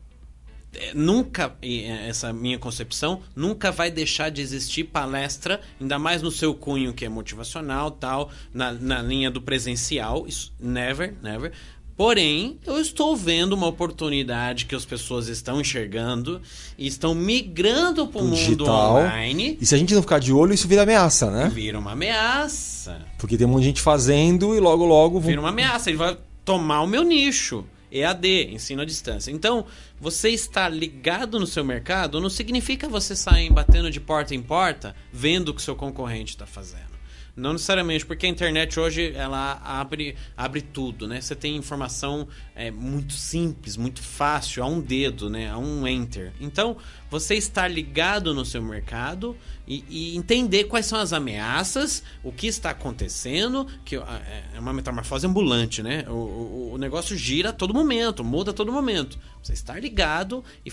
nunca, 0.93 1.55
e, 1.61 1.83
é, 1.83 2.09
essa 2.09 2.31
minha 2.33 2.57
concepção, 2.57 3.21
nunca 3.35 3.71
vai 3.71 3.91
deixar 3.91 4.29
de 4.29 4.41
existir 4.41 4.85
palestra, 4.85 5.61
ainda 5.79 5.99
mais 5.99 6.21
no 6.21 6.31
seu 6.31 6.53
cunho 6.53 6.93
que 6.93 7.05
é 7.05 7.09
motivacional, 7.09 7.91
tal, 7.91 8.31
na, 8.53 8.71
na 8.71 9.01
linha 9.01 9.29
do 9.29 9.41
presencial, 9.41 10.25
isso, 10.27 10.53
never, 10.59 11.15
never. 11.21 11.51
Porém, 11.95 12.57
eu 12.65 12.79
estou 12.79 13.15
vendo 13.15 13.53
uma 13.53 13.67
oportunidade 13.67 14.65
que 14.65 14.73
as 14.73 14.83
pessoas 14.83 15.27
estão 15.27 15.61
enxergando 15.61 16.41
e 16.75 16.87
estão 16.87 17.13
migrando 17.13 18.07
para 18.07 18.19
o 18.19 18.25
mundo 18.25 18.35
digital. 18.35 18.95
online. 18.95 19.59
E 19.61 19.65
se 19.65 19.75
a 19.75 19.77
gente 19.77 19.93
não 19.93 20.01
ficar 20.01 20.19
de 20.19 20.33
olho, 20.33 20.53
isso 20.53 20.67
vira 20.67 20.81
ameaça, 20.81 21.29
né? 21.29 21.51
Vira 21.53 21.77
uma 21.77 21.91
ameaça. 21.91 22.99
Porque 23.19 23.37
tem 23.37 23.45
um 23.45 23.51
monte 23.51 23.61
de 23.61 23.67
gente 23.67 23.81
fazendo 23.81 24.55
e 24.55 24.59
logo, 24.59 24.83
logo... 24.85 25.19
Vira 25.19 25.39
uma 25.39 25.49
ameaça, 25.49 25.91
ele 25.91 25.97
vai 25.97 26.17
tomar 26.43 26.81
o 26.81 26.87
meu 26.87 27.03
nicho. 27.03 27.63
EAD, 27.93 28.53
ensino 28.53 28.81
à 28.81 28.85
distância. 28.85 29.31
Então, 29.31 29.65
você 29.99 30.29
estar 30.29 30.69
ligado 30.69 31.39
no 31.39 31.45
seu 31.45 31.63
mercado 31.63 32.19
não 32.19 32.29
significa 32.29 32.89
você 32.89 33.15
sair 33.15 33.51
batendo 33.51 33.91
de 33.91 33.99
porta 33.99 34.33
em 34.33 34.41
porta 34.41 34.95
vendo 35.11 35.49
o 35.49 35.53
que 35.53 35.61
seu 35.61 35.75
concorrente 35.75 36.31
está 36.31 36.45
fazendo. 36.45 36.92
Não 37.35 37.53
necessariamente, 37.53 38.05
porque 38.05 38.27
a 38.27 38.29
internet 38.29 38.79
hoje 38.79 39.11
ela 39.15 39.59
abre, 39.63 40.15
abre 40.37 40.61
tudo, 40.61 41.07
né? 41.07 41.19
Você 41.19 41.35
tem 41.35 41.55
informação 41.55 42.27
é, 42.55 42.69
muito 42.69 43.13
simples, 43.13 43.75
muito 43.75 44.03
fácil, 44.03 44.63
a 44.63 44.67
um 44.67 44.79
dedo, 44.79 45.31
né? 45.31 45.49
A 45.49 45.57
um 45.57 45.87
enter. 45.87 46.31
Então, 46.39 46.77
você 47.09 47.33
estar 47.33 47.67
ligado 47.67 48.35
no 48.35 48.45
seu 48.45 48.61
mercado 48.61 49.35
e, 49.67 49.83
e 49.89 50.15
entender 50.15 50.65
quais 50.65 50.85
são 50.85 50.99
as 50.99 51.11
ameaças, 51.11 52.03
o 52.23 52.31
que 52.31 52.45
está 52.45 52.69
acontecendo, 52.69 53.67
que 53.83 53.95
ah, 53.95 54.21
é 54.53 54.59
uma 54.59 54.71
metamorfose 54.71 55.25
ambulante, 55.25 55.81
né? 55.81 56.05
O, 56.07 56.11
o, 56.11 56.71
o 56.73 56.77
negócio 56.77 57.17
gira 57.17 57.49
a 57.49 57.53
todo 57.53 57.73
momento, 57.73 58.23
muda 58.23 58.51
a 58.51 58.53
todo 58.53 58.71
momento. 58.71 59.17
Você 59.41 59.53
estar 59.53 59.81
ligado 59.81 60.43
e 60.63 60.71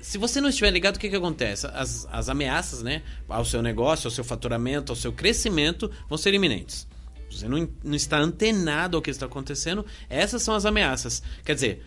se 0.00 0.18
você 0.18 0.40
não 0.40 0.48
estiver 0.48 0.70
ligado, 0.70 0.96
o 0.96 0.98
que, 0.98 1.08
que 1.08 1.16
acontece? 1.16 1.66
As, 1.66 2.06
as 2.10 2.28
ameaças, 2.28 2.82
né? 2.82 3.02
Ao 3.28 3.44
seu 3.44 3.62
negócio, 3.62 4.06
ao 4.06 4.10
seu 4.10 4.24
faturamento, 4.24 4.92
ao 4.92 4.96
seu 4.96 5.12
crescimento, 5.12 5.90
vão 6.08 6.18
ser 6.18 6.34
iminentes. 6.34 6.86
Você 7.30 7.46
não, 7.46 7.68
não 7.84 7.94
está 7.94 8.18
antenado 8.18 8.96
ao 8.96 9.02
que 9.02 9.10
está 9.10 9.26
acontecendo, 9.26 9.84
essas 10.08 10.42
são 10.42 10.54
as 10.54 10.64
ameaças. 10.64 11.22
Quer 11.44 11.54
dizer, 11.54 11.84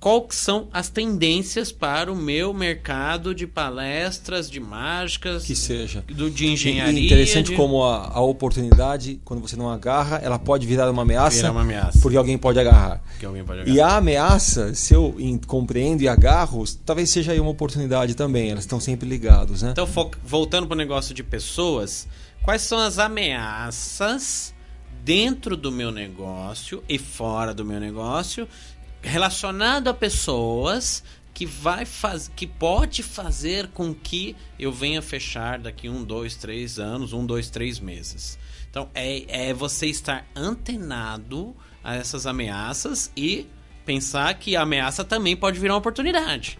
quais 0.00 0.36
são 0.36 0.68
as 0.72 0.88
tendências 0.88 1.72
para 1.72 2.12
o 2.12 2.14
meu 2.14 2.54
mercado 2.54 3.34
de 3.34 3.46
palestras, 3.48 4.48
de 4.48 4.60
mágicas, 4.60 5.44
Que 5.44 5.56
seja. 5.56 6.04
do, 6.06 6.30
de 6.30 6.46
E 6.46 6.52
engenharia. 6.52 7.04
interessante 7.04 7.50
de... 7.50 7.56
como 7.56 7.82
a, 7.82 8.06
a 8.08 8.20
oportunidade, 8.20 9.20
quando 9.24 9.40
você 9.40 9.56
não 9.56 9.68
agarra, 9.68 10.18
ela 10.22 10.38
pode 10.38 10.66
virar 10.68 10.88
uma 10.90 11.02
ameaça, 11.02 11.36
Virar 11.38 11.50
uma 11.50 11.62
ameaça. 11.62 11.98
porque 12.00 12.16
alguém 12.16 12.38
pode 12.38 12.60
agarrar. 12.60 13.02
que 13.18 13.26
alguém 13.26 13.44
pode 13.44 13.68
E 13.68 13.80
agarrar. 13.80 13.94
a 13.94 13.96
ameaça, 13.98 14.72
se 14.74 14.94
eu 14.94 15.16
compreendo 15.46 16.00
e 16.02 16.08
agarro, 16.08 16.62
talvez 16.86 17.10
seja 17.10 17.32
aí 17.32 17.40
uma 17.40 17.50
oportunidade 17.50 18.14
também. 18.14 18.50
Elas 18.50 18.64
estão 18.64 18.78
sempre 18.78 19.08
ligados, 19.08 19.62
né? 19.62 19.70
Então, 19.72 19.88
voltando 20.24 20.66
para 20.68 20.74
o 20.74 20.78
negócio 20.78 21.12
de 21.12 21.24
pessoas, 21.24 22.06
quais 22.44 22.62
são 22.62 22.78
as 22.78 22.98
ameaças 22.98 24.54
dentro 25.04 25.56
do 25.56 25.72
meu 25.72 25.90
negócio 25.90 26.82
e 26.88 26.98
fora 26.98 27.54
do 27.54 27.64
meu 27.64 27.80
negócio 27.80 28.46
relacionado 29.02 29.88
a 29.88 29.94
pessoas 29.94 31.02
que 31.32 31.46
vai 31.46 31.84
faz... 31.84 32.30
que 32.34 32.46
pode 32.46 33.02
fazer 33.02 33.68
com 33.68 33.94
que 33.94 34.34
eu 34.58 34.72
venha 34.72 35.00
fechar 35.00 35.58
daqui 35.58 35.88
um, 35.88 36.02
dois, 36.02 36.34
três 36.34 36.78
anos, 36.78 37.12
um, 37.12 37.24
dois, 37.24 37.48
três 37.48 37.78
meses. 37.78 38.38
Então 38.70 38.88
é, 38.94 39.50
é 39.50 39.54
você 39.54 39.86
estar 39.86 40.26
antenado 40.34 41.54
a 41.82 41.94
essas 41.94 42.26
ameaças 42.26 43.10
e 43.16 43.46
pensar 43.86 44.34
que 44.34 44.56
a 44.56 44.62
ameaça 44.62 45.04
também 45.04 45.36
pode 45.36 45.58
virar 45.58 45.74
uma 45.74 45.78
oportunidade. 45.78 46.58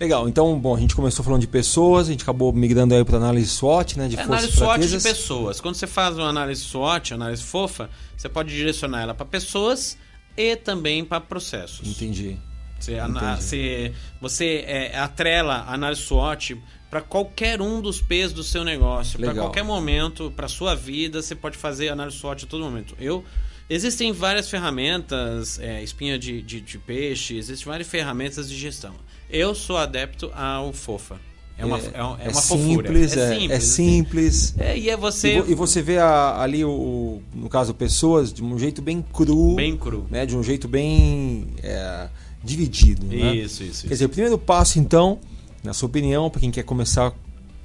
Legal, 0.00 0.28
então, 0.28 0.58
bom, 0.58 0.74
a 0.74 0.80
gente 0.80 0.96
começou 0.96 1.22
falando 1.22 1.42
de 1.42 1.46
pessoas, 1.46 2.08
a 2.08 2.10
gente 2.10 2.22
acabou 2.22 2.52
migrando 2.54 2.94
aí 2.94 3.04
para 3.04 3.18
análise 3.18 3.48
SWOT, 3.48 3.98
né? 3.98 4.08
De 4.08 4.16
É 4.16 4.22
análise 4.22 4.52
SWOT 4.52 4.80
de 4.80 4.88
fraquezas. 4.88 5.02
pessoas. 5.02 5.60
Quando 5.60 5.74
você 5.74 5.86
faz 5.86 6.16
uma 6.16 6.28
análise 6.28 6.62
SWOT, 6.62 7.12
análise 7.12 7.42
fofa, 7.42 7.90
você 8.16 8.26
pode 8.28 8.48
direcionar 8.48 9.02
ela 9.02 9.14
para 9.14 9.26
pessoas 9.26 9.98
e 10.36 10.56
também 10.56 11.04
para 11.04 11.20
processos. 11.20 11.86
Entendi. 11.86 12.38
Você, 12.78 12.96
Entendi. 12.96 13.36
você, 13.36 13.94
você 14.20 14.64
é, 14.66 14.98
atrela 14.98 15.56
a 15.56 15.74
análise 15.74 16.00
SWOT 16.02 16.60
para 16.88 17.00
qualquer 17.00 17.60
um 17.60 17.80
dos 17.80 18.00
P's 18.00 18.32
do 18.32 18.42
seu 18.42 18.64
negócio, 18.64 19.18
para 19.18 19.34
qualquer 19.34 19.62
momento, 19.62 20.32
para 20.34 20.48
sua 20.48 20.74
vida, 20.74 21.22
você 21.22 21.34
pode 21.34 21.56
fazer 21.56 21.88
análise 21.88 22.16
SWOT 22.16 22.44
a 22.44 22.48
todo 22.48 22.64
momento. 22.64 22.96
Eu 22.98 23.24
existem 23.68 24.10
várias 24.12 24.50
ferramentas, 24.50 25.58
é, 25.60 25.82
espinha 25.82 26.18
de, 26.18 26.42
de, 26.42 26.60
de 26.60 26.78
peixe, 26.78 27.36
existem 27.36 27.66
várias 27.66 27.88
ferramentas 27.88 28.48
de 28.48 28.56
gestão. 28.56 28.94
Eu 29.28 29.54
sou 29.54 29.76
adepto 29.76 30.32
ao 30.34 30.72
fofa. 30.72 31.20
É 31.60 31.64
uma, 31.64 31.78
é, 31.78 32.04
um- 32.04 32.16
é 32.18 32.28
uma 32.30 32.40
fofura. 32.42 32.88
simples, 32.88 33.16
é, 33.16 33.44
é 33.46 33.56
assim. 33.56 33.66
simples. 33.66 34.54
É, 34.58 34.78
e 34.78 34.88
é 34.90 34.96
você 34.96 35.40
E, 35.40 35.50
e 35.52 35.54
você 35.54 35.82
vê 35.82 35.98
a- 35.98 36.40
ali, 36.40 36.64
o, 36.64 36.70
o- 36.70 37.22
no 37.34 37.48
caso, 37.48 37.74
pessoas 37.74 38.32
de 38.32 38.42
um 38.42 38.58
jeito 38.58 38.80
bem 38.80 39.04
cru, 39.12 39.54
bem 39.56 39.76
cru. 39.76 40.06
né? 40.10 40.24
De 40.24 40.36
um 40.36 40.42
jeito 40.42 40.66
bem 40.66 41.46
é, 41.62 42.08
dividido, 42.42 43.06
né? 43.06 43.36
Isso, 43.36 43.62
isso, 43.62 43.62
Quer 43.62 43.68
isso. 43.72 43.88
dizer, 43.88 44.04
o 44.06 44.08
primeiro 44.08 44.38
passo, 44.38 44.78
então, 44.78 45.18
na 45.62 45.72
sua 45.74 45.86
opinião, 45.86 46.30
para 46.30 46.40
quem 46.40 46.50
quer 46.50 46.62
começar 46.62 47.12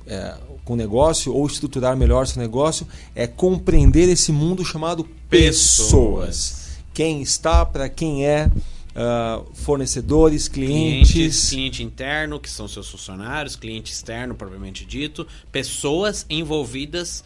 é, 0.07 0.35
com 0.65 0.75
negócio 0.75 1.33
ou 1.33 1.45
estruturar 1.47 1.95
melhor 1.95 2.27
seu 2.27 2.41
negócio, 2.41 2.85
é 3.15 3.25
compreender 3.25 4.09
esse 4.09 4.31
mundo 4.31 4.63
chamado 4.65 5.07
pessoas. 5.29 5.55
pessoas. 5.87 6.65
Quem 6.93 7.21
está, 7.21 7.65
para 7.65 7.87
quem 7.89 8.25
é, 8.25 8.49
uh, 8.95 9.45
fornecedores, 9.53 10.47
clientes. 10.47 11.11
clientes. 11.11 11.49
Cliente 11.49 11.83
interno, 11.83 12.39
que 12.39 12.49
são 12.49 12.67
seus 12.67 12.89
funcionários, 12.89 13.55
cliente 13.55 13.91
externo, 13.91 14.33
propriamente 14.33 14.85
dito, 14.85 15.27
pessoas 15.51 16.25
envolvidas 16.29 17.23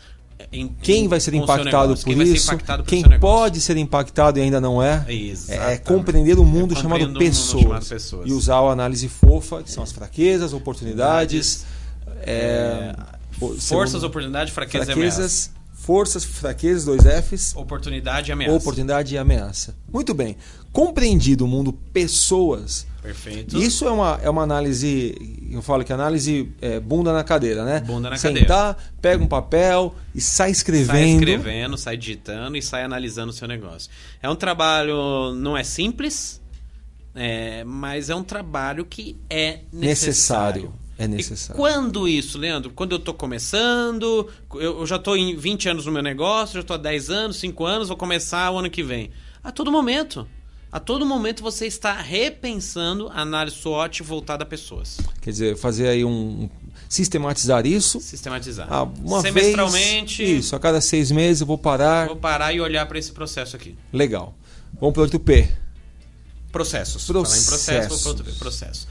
em, 0.53 0.69
quem 0.82 1.08
vai 1.08 1.19
ser 1.19 1.34
impactado 1.34 1.95
por 1.97 2.03
quem 2.05 2.21
isso, 2.21 2.47
ser 2.47 2.53
impactado 2.53 2.84
quem 2.84 3.03
pode 3.19 3.60
ser 3.60 3.75
impactado 3.75 4.39
e 4.39 4.41
ainda 4.41 4.62
não 4.62 4.82
é, 4.82 5.05
é, 5.49 5.73
é 5.73 5.77
compreender 5.77 6.39
o 6.39 6.45
mundo, 6.45 6.73
é 6.73 6.77
chamado, 6.77 7.13
pessoas, 7.13 7.53
mundo 7.53 7.63
chamado, 7.63 7.86
pessoas, 7.86 8.29
e 8.29 8.32
usar 8.32 8.55
a 8.55 8.71
análise 8.71 9.10
fofa, 9.10 9.62
que 9.62 9.69
são 9.69 9.84
as 9.84 9.91
fraquezas, 9.91 10.53
oportunidades, 10.53 11.65
é, 12.21 12.95
forças, 13.60 14.01
oportunidades, 14.01 14.53
fraquezas, 14.53 14.88
fraquezas 14.88 15.51
forças, 15.89 16.23
fraquezas, 16.23 16.86
dois 16.86 17.01
Fs. 17.03 17.55
Oportunidade 17.55 18.29
e 18.29 18.32
ameaça. 18.32 18.55
Oportunidade 18.55 19.15
e 19.15 19.17
ameaça. 19.17 19.75
Muito 19.91 20.13
bem. 20.13 20.38
Compreendido 20.71 21.45
o 21.45 21.47
mundo 21.47 21.73
pessoas. 21.73 22.88
Perfeito. 23.01 23.58
Isso 23.58 23.88
é 23.88 23.91
uma, 23.91 24.19
é 24.21 24.29
uma 24.29 24.43
análise, 24.43 25.15
eu 25.49 25.62
falo 25.62 25.84
que 25.86 25.93
análise 25.93 26.51
é 26.62 26.79
bunda 26.79 27.13
na 27.13 27.23
cadeira, 27.23 27.63
né? 27.63 27.79
Bunda 27.79 28.10
na 28.10 28.17
Sentar, 28.17 28.75
cadeira. 28.75 28.77
pega 29.01 29.23
um 29.23 29.27
papel 29.27 29.95
e 30.13 30.19
sai 30.19 30.51
escrevendo. 30.51 30.88
Sai 30.88 31.10
escrevendo, 31.10 31.77
sai 31.77 31.97
digitando 31.97 32.58
e 32.58 32.62
sai 32.62 32.84
analisando 32.84 33.29
o 33.29 33.34
seu 33.34 33.47
negócio. 33.47 33.89
É 34.21 34.29
um 34.29 34.36
trabalho, 34.36 35.34
não 35.34 35.58
é 35.58 35.63
simples, 35.63 36.41
é, 37.15 37.63
mas 37.63 38.10
é 38.10 38.15
um 38.15 38.23
trabalho 38.23 38.86
que 38.86 39.17
é 39.29 39.60
necessário. 39.71 40.63
necessário. 40.63 40.73
É 40.97 41.08
necessário. 41.08 41.55
E 41.55 41.58
quando 41.58 42.05
isso, 42.10 42.38
Leandro? 42.38 42.71
Quando 42.71 42.91
eu 42.91 42.97
estou 42.97 43.13
começando, 43.13 44.29
eu, 44.55 44.86
já 44.86 44.97
estou 44.97 45.15
em 45.15 45.38
20 45.38 45.69
anos 45.69 45.86
no 45.86 45.91
meu 45.93 46.03
negócio, 46.03 46.55
já 46.55 46.60
estou 46.60 46.75
há 46.75 46.77
10 46.77 47.10
anos, 47.10 47.38
5 47.38 47.65
anos, 47.65 47.88
vou 47.88 47.95
começar 47.95 48.51
o 48.51 48.58
ano 48.58 48.69
que 48.69 48.84
vem. 48.84 49.10
A 49.41 49.49
todo 49.49 49.71
momento. 49.71 50.27
A 50.71 50.79
todo 50.79 51.03
momento 51.03 51.41
você 51.41 51.65
está 51.65 51.93
repensando 51.93 53.10
a 53.10 53.21
análise 53.21 53.55
SWOT 53.58 54.03
voltada 54.03 54.43
a 54.43 54.45
pessoas. 54.45 54.99
Quer 55.19 55.32
dizer, 55.32 55.58
fazer 55.58 55.88
aí 55.88 56.05
um. 56.05 56.47
sistematizar 56.88 57.65
isso. 57.65 57.99
Sistematizar. 57.99 58.67
Ah, 58.69 58.84
uma 58.84 59.21
Semestralmente. 59.21 60.23
Vez, 60.23 60.45
isso, 60.45 60.55
a 60.55 60.60
cada 60.60 60.79
seis 60.79 61.10
meses 61.10 61.41
eu 61.41 61.47
vou 61.47 61.58
parar. 61.58 62.08
Vou 62.08 62.17
parar 62.17 62.53
e 62.53 62.62
olhar 62.62 62.86
para 62.86 62.99
esse 62.99 63.12
processo 63.12 63.55
aqui. 63.55 63.75
Legal. 63.91 64.36
Vamos 64.79 64.93
para 64.93 65.03
o 65.03 65.08
8P. 65.08 65.49
Processos. 66.51 67.05
Processos. 67.05 67.08
Falar 67.08 67.41
em 67.41 67.45
processo, 67.45 68.03
vou 68.03 68.15
para 68.15 68.23
o 68.23 68.25
8P. 68.27 68.38
Processo. 68.38 68.88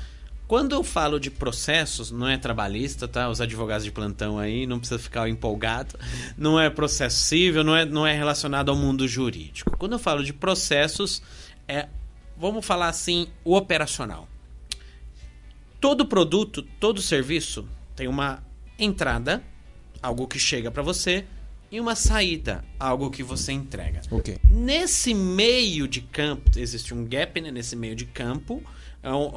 Quando 0.48 0.74
eu 0.74 0.82
falo 0.82 1.20
de 1.20 1.30
processos, 1.30 2.10
não 2.10 2.26
é 2.26 2.38
trabalhista, 2.38 3.06
tá? 3.06 3.28
Os 3.28 3.38
advogados 3.38 3.84
de 3.84 3.92
plantão 3.92 4.38
aí, 4.38 4.66
não 4.66 4.78
precisa 4.78 4.98
ficar 4.98 5.28
empolgado. 5.28 5.94
Não 6.38 6.58
é 6.58 6.70
processo 6.70 7.22
civil, 7.22 7.62
não 7.62 7.76
é, 7.76 7.84
não 7.84 8.06
é 8.06 8.16
relacionado 8.16 8.70
ao 8.70 8.76
mundo 8.76 9.06
jurídico. 9.06 9.76
Quando 9.76 9.92
eu 9.92 9.98
falo 9.98 10.24
de 10.24 10.32
processos, 10.32 11.20
é, 11.68 11.88
vamos 12.36 12.64
falar 12.64 12.88
assim, 12.88 13.28
o 13.44 13.54
operacional. 13.54 14.28
Todo 15.80 16.06
produto, 16.06 16.62
todo 16.62 17.00
serviço 17.00 17.68
tem 17.94 18.08
uma 18.08 18.42
entrada, 18.78 19.44
algo 20.02 20.26
que 20.26 20.38
chega 20.38 20.70
para 20.70 20.82
você, 20.82 21.24
e 21.70 21.78
uma 21.78 21.94
saída, 21.94 22.64
algo 22.80 23.10
que 23.10 23.22
você 23.22 23.52
entrega. 23.52 24.00
Okay. 24.10 24.38
Nesse 24.42 25.12
meio 25.12 25.86
de 25.86 26.00
campo, 26.00 26.50
existe 26.56 26.94
um 26.94 27.04
gap 27.04 27.40
né, 27.40 27.50
nesse 27.50 27.76
meio 27.76 27.94
de 27.94 28.06
campo 28.06 28.62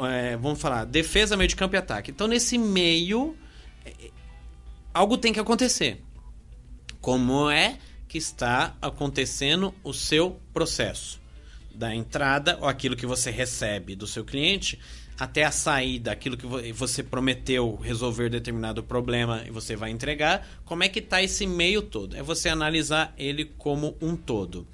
é, 0.10 0.36
vamos 0.38 0.60
falar, 0.60 0.86
defesa, 0.86 1.38
meio 1.38 1.48
de 1.48 1.56
campo 1.56 1.76
e 1.76 1.78
ataque. 1.78 2.12
Então, 2.12 2.28
nesse 2.28 2.58
meio, 2.58 3.36
é, 3.86 4.10
algo 4.94 5.18
tem 5.18 5.32
que 5.32 5.40
acontecer. 5.40 6.02
Como 7.00 7.50
é 7.50 7.78
que 8.08 8.18
está 8.18 8.76
acontecendo 8.82 9.74
o 9.84 9.94
seu 9.94 10.40
processo? 10.54 11.21
Da 11.74 11.96
entrada, 11.96 12.58
ou 12.62 12.68
aquilo 12.68 12.96
que 12.96 13.06
você 13.06 13.32
recebe 13.32 13.96
do 13.96 14.06
seu 14.06 14.24
cliente, 14.24 14.80
até 15.20 15.44
a 15.44 15.52
saída, 15.52 16.12
aquilo 16.12 16.38
que 16.38 16.46
você 16.74 17.04
prometeu 17.04 17.76
resolver 17.76 18.30
determinado 18.30 18.84
problema 18.84 19.44
e 19.46 19.52
você 19.52 19.76
vai 19.76 19.92
entregar, 19.92 20.48
como 20.66 20.84
é 20.84 20.90
que 20.90 21.00
está 21.00 21.22
esse 21.22 21.46
meio 21.46 21.82
todo? 21.82 22.16
É 22.16 22.24
você 22.24 22.50
analisar 22.50 23.14
ele 23.18 23.46
como 23.46 23.96
um 24.02 24.16
todo. 24.16 24.68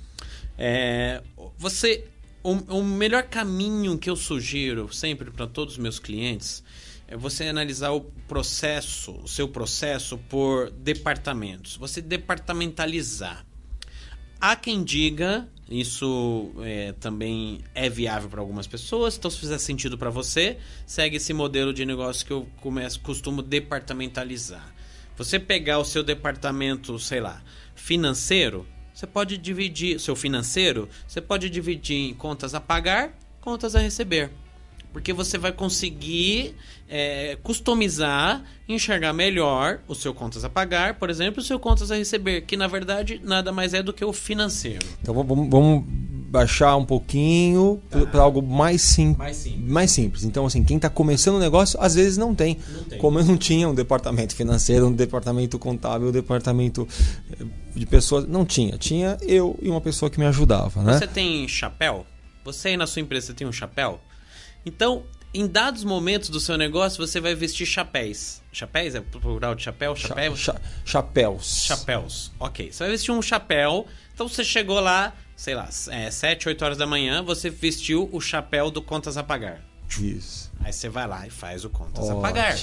É, 0.57 1.21
você 1.57 2.05
o, 2.47 2.79
o 2.79 2.83
melhor 2.83 3.23
caminho 3.23 3.97
que 3.97 4.09
eu 4.09 4.15
sugiro 4.15 4.93
sempre 4.93 5.29
para 5.29 5.45
todos 5.45 5.73
os 5.73 5.79
meus 5.79 5.99
clientes 5.99 6.63
é 7.07 7.17
você 7.17 7.45
analisar 7.45 7.91
o 7.91 8.01
processo, 8.27 9.11
o 9.23 9.27
seu 9.27 9.49
processo 9.49 10.17
por 10.17 10.69
departamentos. 10.71 11.75
Você 11.77 12.01
departamentalizar. 12.01 13.45
Há 14.39 14.55
quem 14.55 14.83
diga, 14.83 15.49
isso 15.69 16.51
é, 16.59 16.93
também 16.93 17.59
é 17.75 17.89
viável 17.89 18.29
para 18.29 18.39
algumas 18.39 18.67
pessoas, 18.67 19.17
então 19.17 19.29
se 19.29 19.39
fizer 19.39 19.57
sentido 19.57 19.97
para 19.97 20.09
você, 20.09 20.57
segue 20.85 21.17
esse 21.17 21.33
modelo 21.33 21.73
de 21.73 21.85
negócio 21.85 22.25
que 22.25 22.31
eu 22.31 22.47
começo, 22.61 22.99
costumo 23.01 23.41
departamentalizar. 23.41 24.73
Você 25.17 25.39
pegar 25.39 25.79
o 25.79 25.85
seu 25.85 26.03
departamento, 26.03 26.97
sei 26.99 27.19
lá, 27.19 27.41
financeiro, 27.75 28.65
você 28.93 29.05
pode 29.05 29.37
dividir 29.37 29.99
seu 29.99 30.15
financeiro, 30.15 30.87
você 31.07 31.21
pode 31.21 31.49
dividir 31.49 32.09
em 32.09 32.13
contas 32.13 32.55
a 32.55 32.61
pagar, 32.61 33.17
contas 33.41 33.75
a 33.75 33.79
receber. 33.79 34.31
Porque 34.91 35.13
você 35.13 35.37
vai 35.37 35.51
conseguir 35.51 36.55
é, 36.89 37.37
customizar, 37.43 38.43
enxergar 38.67 39.13
melhor 39.13 39.79
o 39.87 39.93
seu 39.93 40.13
contas 40.13 40.43
a 40.43 40.49
pagar, 40.49 40.95
por 40.95 41.09
exemplo, 41.09 41.41
o 41.41 41.45
seu 41.45 41.59
contas 41.59 41.91
a 41.91 41.95
receber, 41.95 42.41
que 42.41 42.57
na 42.57 42.67
verdade 42.67 43.21
nada 43.23 43.51
mais 43.51 43.73
é 43.73 43.83
do 43.83 43.93
que 43.93 44.03
o 44.03 44.13
financeiro. 44.13 44.85
Então 45.01 45.13
vamos, 45.13 45.49
vamos 45.49 45.83
baixar 46.27 46.75
um 46.75 46.85
pouquinho 46.85 47.81
tá. 47.89 48.05
para 48.05 48.21
algo 48.21 48.41
mais, 48.41 48.81
sim, 48.81 49.15
mais, 49.17 49.37
simples. 49.37 49.71
mais 49.71 49.91
simples. 49.91 50.23
Então, 50.23 50.45
assim, 50.45 50.63
quem 50.63 50.75
está 50.75 50.89
começando 50.89 51.35
o 51.35 51.39
negócio, 51.39 51.79
às 51.81 51.95
vezes 51.95 52.17
não 52.17 52.35
tem. 52.35 52.57
não 52.73 52.83
tem. 52.83 52.99
Como 52.99 53.19
eu 53.19 53.25
não 53.25 53.37
tinha 53.37 53.67
um 53.67 53.73
departamento 53.73 54.35
financeiro, 54.35 54.87
um 54.87 54.93
departamento 54.93 55.57
contábil, 55.57 56.09
um 56.09 56.11
departamento 56.11 56.87
eh, 57.31 57.45
de 57.75 57.85
pessoas. 57.85 58.27
Não 58.27 58.45
tinha. 58.45 58.77
Tinha 58.77 59.17
eu 59.21 59.57
e 59.61 59.69
uma 59.69 59.81
pessoa 59.81 60.09
que 60.09 60.19
me 60.19 60.25
ajudava. 60.25 60.83
Né? 60.83 60.97
Você 60.97 61.07
tem 61.07 61.47
chapéu? 61.47 62.05
Você 62.43 62.69
aí 62.69 62.77
na 62.77 62.87
sua 62.87 63.01
empresa 63.01 63.33
tem 63.33 63.47
um 63.47 63.51
chapéu? 63.51 63.99
Então, 64.67 65.05
em 65.33 65.47
dados 65.47 65.85
momentos 65.85 66.27
do 66.27 66.41
seu 66.41 66.57
negócio, 66.57 67.05
você 67.05 67.21
vai 67.21 67.33
vestir 67.33 67.65
chapéus. 67.65 68.41
Chapéus? 68.51 68.95
É 68.95 68.99
plural 68.99 69.55
de 69.55 69.63
chapéu? 69.63 69.95
Chapéu? 69.95 70.35
Cha 70.35 70.59
chapéus. 70.83 71.63
Chapéus. 71.65 72.33
Ok. 72.37 72.69
Você 72.69 72.83
vai 72.83 72.91
vestir 72.91 73.11
um 73.13 73.21
chapéu. 73.21 73.87
Então, 74.13 74.27
você 74.27 74.43
chegou 74.43 74.81
lá, 74.81 75.13
sei 75.37 75.55
lá, 75.55 75.69
é, 75.89 76.11
7, 76.11 76.49
8 76.49 76.65
horas 76.65 76.77
da 76.77 76.85
manhã, 76.85 77.23
você 77.23 77.49
vestiu 77.49 78.09
o 78.11 78.19
chapéu 78.19 78.69
do 78.69 78.81
Contas 78.81 79.15
a 79.15 79.23
Pagar. 79.23 79.66
Isso. 79.99 80.51
Aí 80.59 80.73
você 80.73 80.89
vai 80.89 81.07
lá 81.07 81.25
e 81.25 81.29
faz 81.29 81.63
o 81.63 81.69
Contas 81.69 82.05
Ótimo. 82.05 82.19
a 82.19 82.21
Pagar. 82.21 82.57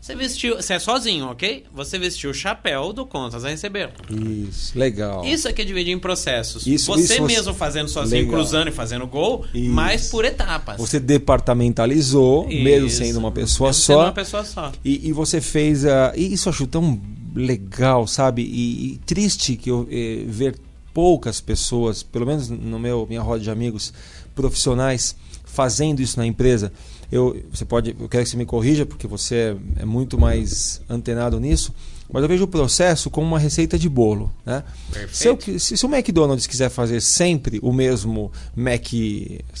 Você 0.00 0.14
vestiu, 0.14 0.56
você 0.56 0.74
é 0.74 0.78
sozinho, 0.78 1.26
ok? 1.26 1.64
Você 1.72 1.98
vestiu 1.98 2.30
o 2.30 2.34
chapéu 2.34 2.92
do 2.92 3.06
Contas 3.06 3.44
a 3.44 3.48
Receber. 3.48 3.90
Isso, 4.10 4.78
legal. 4.78 5.24
Isso 5.24 5.48
aqui 5.48 5.62
é 5.62 5.64
dividir 5.64 5.92
em 5.92 5.98
processos. 5.98 6.66
Isso, 6.66 6.86
você 6.86 7.14
isso 7.14 7.22
mesmo 7.24 7.52
você... 7.52 7.58
fazendo 7.58 7.88
sozinho, 7.88 8.24
legal. 8.24 8.34
cruzando 8.34 8.68
e 8.68 8.72
fazendo 8.72 9.06
gol, 9.06 9.46
isso. 9.54 9.72
mas 9.72 10.08
por 10.08 10.24
etapas. 10.24 10.76
Você 10.78 10.98
departamentalizou, 11.00 12.48
isso. 12.48 12.64
mesmo 12.64 12.90
sendo 12.90 13.18
uma 13.18 13.32
pessoa 13.32 13.70
mesmo 13.70 13.82
só. 13.82 13.92
Sendo 13.92 14.06
uma 14.06 14.12
pessoa 14.12 14.44
só. 14.44 14.72
E, 14.84 15.08
e 15.08 15.12
você 15.12 15.40
fez. 15.40 15.84
Uh, 15.84 16.12
e 16.16 16.34
isso 16.34 16.48
eu 16.48 16.52
acho 16.52 16.66
tão 16.66 17.00
legal, 17.34 18.06
sabe? 18.06 18.42
E, 18.42 18.94
e 18.94 18.98
triste 19.06 19.56
que 19.56 19.70
eu 19.70 19.88
eh, 19.90 20.24
ver 20.26 20.56
poucas 20.92 21.40
pessoas, 21.40 22.02
pelo 22.02 22.24
menos 22.24 22.48
no 22.48 22.78
meu 22.78 23.04
minha 23.08 23.20
roda 23.20 23.42
de 23.42 23.50
amigos 23.50 23.92
profissionais, 24.34 25.16
fazendo 25.54 26.00
isso 26.00 26.18
na 26.18 26.26
empresa. 26.26 26.72
Eu, 27.10 27.42
você 27.50 27.64
pode, 27.64 27.96
eu 27.98 28.08
quero 28.08 28.24
que 28.24 28.30
você 28.30 28.36
me 28.36 28.44
corrija 28.44 28.84
porque 28.84 29.06
você 29.06 29.56
é, 29.76 29.82
é 29.82 29.84
muito 29.84 30.18
mais 30.18 30.82
antenado 30.88 31.38
nisso. 31.38 31.72
Mas 32.12 32.22
eu 32.22 32.28
vejo 32.28 32.44
o 32.44 32.48
processo 32.48 33.08
como 33.08 33.26
uma 33.26 33.38
receita 33.38 33.78
de 33.78 33.88
bolo. 33.88 34.30
Né? 34.44 34.62
Se, 35.10 35.26
eu, 35.26 35.38
se, 35.40 35.76
se, 35.76 35.86
o 35.86 35.94
McDonald's 35.94 36.46
quiser 36.46 36.68
fazer 36.68 37.00
sempre 37.00 37.58
o 37.62 37.72
mesmo 37.72 38.30
Mac 38.54 38.92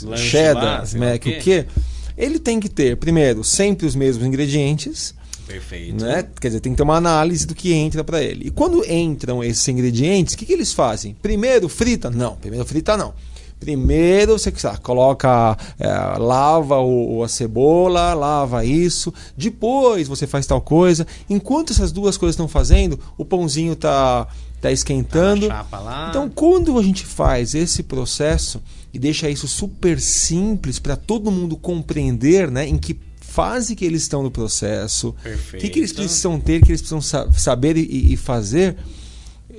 Lanche 0.02 0.28
cheddar, 0.28 0.84
lá, 0.92 0.98
Mac 0.98 1.24
o 1.26 1.38
quê, 1.40 1.66
ele 2.18 2.38
tem 2.38 2.60
que 2.60 2.68
ter, 2.68 2.96
primeiro, 2.96 3.42
sempre 3.42 3.86
os 3.86 3.94
mesmos 3.94 4.26
ingredientes 4.26 5.14
Perfeito. 5.46 6.02
Né? 6.02 6.26
Quer 6.40 6.48
dizer, 6.48 6.60
tem 6.60 6.72
que 6.72 6.76
ter 6.76 6.82
uma 6.82 6.96
análise 6.96 7.46
do 7.46 7.54
que 7.54 7.72
entra 7.72 8.02
para 8.02 8.22
ele. 8.22 8.46
E 8.46 8.50
quando 8.50 8.84
entram 8.90 9.44
esses 9.44 9.66
ingredientes, 9.68 10.34
o 10.34 10.38
que, 10.38 10.46
que 10.46 10.52
eles 10.52 10.72
fazem? 10.72 11.14
Primeiro 11.20 11.68
frita? 11.68 12.10
Não, 12.10 12.36
primeiro 12.36 12.64
frita 12.64 12.96
não. 12.96 13.12
Primeiro 13.64 14.38
você 14.38 14.52
coloca, 14.82 15.56
é, 15.78 15.88
lava 16.18 16.78
o, 16.80 17.22
a 17.22 17.28
cebola, 17.28 18.12
lava 18.14 18.64
isso. 18.64 19.12
Depois 19.36 20.06
você 20.06 20.26
faz 20.26 20.46
tal 20.46 20.60
coisa. 20.60 21.06
Enquanto 21.30 21.72
essas 21.72 21.90
duas 21.90 22.16
coisas 22.16 22.34
estão 22.34 22.46
fazendo, 22.46 22.98
o 23.16 23.24
pãozinho 23.24 23.72
está 23.72 24.26
tá 24.60 24.70
esquentando. 24.70 25.48
Tá 25.48 25.64
então, 26.10 26.28
quando 26.28 26.78
a 26.78 26.82
gente 26.82 27.04
faz 27.04 27.54
esse 27.54 27.82
processo 27.82 28.62
e 28.92 28.98
deixa 28.98 29.28
isso 29.30 29.48
super 29.48 29.98
simples 30.00 30.78
para 30.78 30.94
todo 30.96 31.30
mundo 31.30 31.56
compreender, 31.56 32.50
né, 32.50 32.66
em 32.68 32.78
que 32.78 32.98
fase 33.20 33.74
que 33.74 33.84
eles 33.84 34.02
estão 34.02 34.22
no 34.22 34.30
processo, 34.30 35.14
o 35.56 35.60
que, 35.60 35.68
que 35.68 35.78
eles 35.80 35.92
precisam 35.92 36.38
ter, 36.38 36.60
que 36.62 36.70
eles 36.70 36.80
precisam 36.80 37.00
sa- 37.00 37.28
saber 37.32 37.76
e, 37.76 38.12
e 38.12 38.16
fazer. 38.16 38.76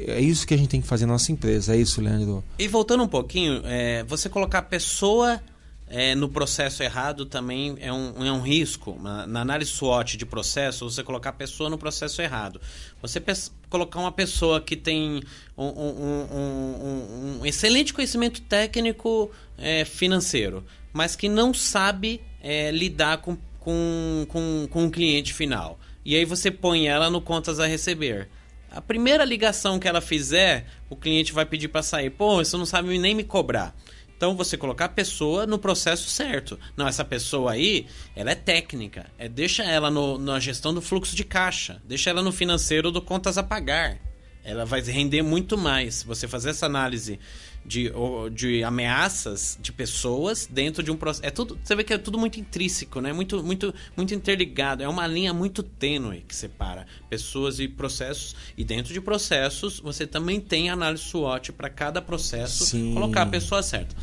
É 0.07 0.19
isso 0.19 0.45
que 0.45 0.53
a 0.53 0.57
gente 0.57 0.69
tem 0.69 0.81
que 0.81 0.87
fazer 0.87 1.05
na 1.05 1.13
nossa 1.13 1.31
empresa. 1.31 1.73
É 1.75 1.77
isso, 1.77 2.01
Leandro. 2.01 2.43
E 2.59 2.67
voltando 2.67 3.03
um 3.03 3.07
pouquinho, 3.07 3.61
é, 3.65 4.03
você 4.03 4.27
colocar 4.29 4.59
a 4.59 4.61
pessoa 4.61 5.41
é, 5.87 6.15
no 6.15 6.27
processo 6.27 6.81
errado 6.81 7.25
também 7.25 7.75
é 7.79 7.93
um, 7.93 8.25
é 8.25 8.31
um 8.31 8.41
risco. 8.41 8.97
Na, 9.01 9.25
na 9.27 9.41
análise 9.41 9.71
SWOT 9.71 10.17
de 10.17 10.25
processo, 10.25 10.89
você 10.89 11.03
colocar 11.03 11.29
a 11.29 11.33
pessoa 11.33 11.69
no 11.69 11.77
processo 11.77 12.21
errado. 12.21 12.59
Você 13.01 13.21
colocar 13.69 13.99
uma 13.99 14.11
pessoa 14.11 14.59
que 14.59 14.75
tem 14.75 15.21
um, 15.57 15.65
um- 15.65 16.01
um- 16.01 16.37
um- 16.37 17.39
um 17.41 17.45
excelente 17.45 17.93
conhecimento 17.93 18.41
técnico 18.41 19.31
é, 19.57 19.85
financeiro, 19.85 20.63
mas 20.91 21.15
que 21.15 21.29
não 21.29 21.53
sabe 21.53 22.19
é, 22.41 22.71
lidar 22.71 23.17
com, 23.19 23.37
com, 23.59 24.25
com, 24.27 24.67
com 24.69 24.85
o 24.87 24.91
cliente 24.91 25.33
final. 25.33 25.79
E 26.03 26.15
aí 26.15 26.25
você 26.25 26.51
põe 26.51 26.87
ela 26.87 27.09
no 27.09 27.21
contas 27.21 27.59
a 27.59 27.65
receber. 27.65 28.27
A 28.75 28.81
primeira 28.81 29.23
ligação 29.23 29.79
que 29.79 29.87
ela 29.87 30.01
fizer, 30.01 30.65
o 30.89 30.97
cliente 30.97 31.31
vai 31.31 31.45
pedir 31.45 31.69
para 31.69 31.81
sair. 31.81 32.09
Pô, 32.09 32.35
você 32.43 32.57
não 32.57 32.65
sabe 32.65 32.97
nem 32.97 33.15
me 33.15 33.23
cobrar. 33.23 33.73
Então 34.17 34.35
você 34.35 34.57
colocar 34.57 34.85
a 34.85 34.89
pessoa 34.89 35.47
no 35.47 35.57
processo 35.57 36.09
certo. 36.09 36.59
Não, 36.75 36.85
essa 36.85 37.05
pessoa 37.05 37.53
aí, 37.53 37.87
ela 38.15 38.31
é 38.31 38.35
técnica. 38.35 39.05
É 39.17 39.29
deixa 39.29 39.63
ela 39.63 39.89
no- 39.89 40.17
na 40.17 40.39
gestão 40.41 40.73
do 40.73 40.81
fluxo 40.81 41.15
de 41.15 41.23
caixa. 41.23 41.81
Deixa 41.85 42.09
ela 42.09 42.21
no 42.21 42.33
financeiro 42.33 42.91
do 42.91 43.01
contas 43.01 43.37
a 43.37 43.43
pagar. 43.43 43.97
Ela 44.43 44.65
vai 44.65 44.81
render 44.81 45.21
muito 45.21 45.57
mais. 45.57 46.03
Você 46.03 46.27
fazer 46.27 46.49
essa 46.49 46.65
análise 46.65 47.17
de, 47.65 47.91
de 48.33 48.63
ameaças 48.63 49.57
de 49.59 49.71
pessoas 49.71 50.47
dentro 50.49 50.83
de 50.83 50.91
um 50.91 50.95
processo. 50.95 51.25
É 51.25 51.31
tudo, 51.31 51.57
você 51.63 51.75
vê 51.75 51.83
que 51.83 51.93
é 51.93 51.97
tudo 51.97 52.17
muito 52.17 52.39
intrínseco, 52.39 53.01
né? 53.01 53.11
Muito, 53.11 53.43
muito, 53.43 53.73
muito 53.97 54.13
interligado. 54.13 54.83
É 54.83 54.87
uma 54.87 55.07
linha 55.07 55.33
muito 55.33 55.63
tênue 55.63 56.23
que 56.27 56.35
separa 56.35 56.85
pessoas 57.09 57.59
e 57.59 57.67
processos. 57.67 58.35
E 58.55 58.63
dentro 58.63 58.93
de 58.93 59.01
processos, 59.01 59.79
você 59.79 60.05
também 60.05 60.39
tem 60.39 60.69
análise 60.69 61.03
SWOT 61.03 61.51
para 61.51 61.69
cada 61.69 62.01
processo 62.01 62.65
Sim. 62.65 62.93
colocar 62.93 63.23
a 63.23 63.27
pessoa 63.27 63.63
certa. 63.63 63.95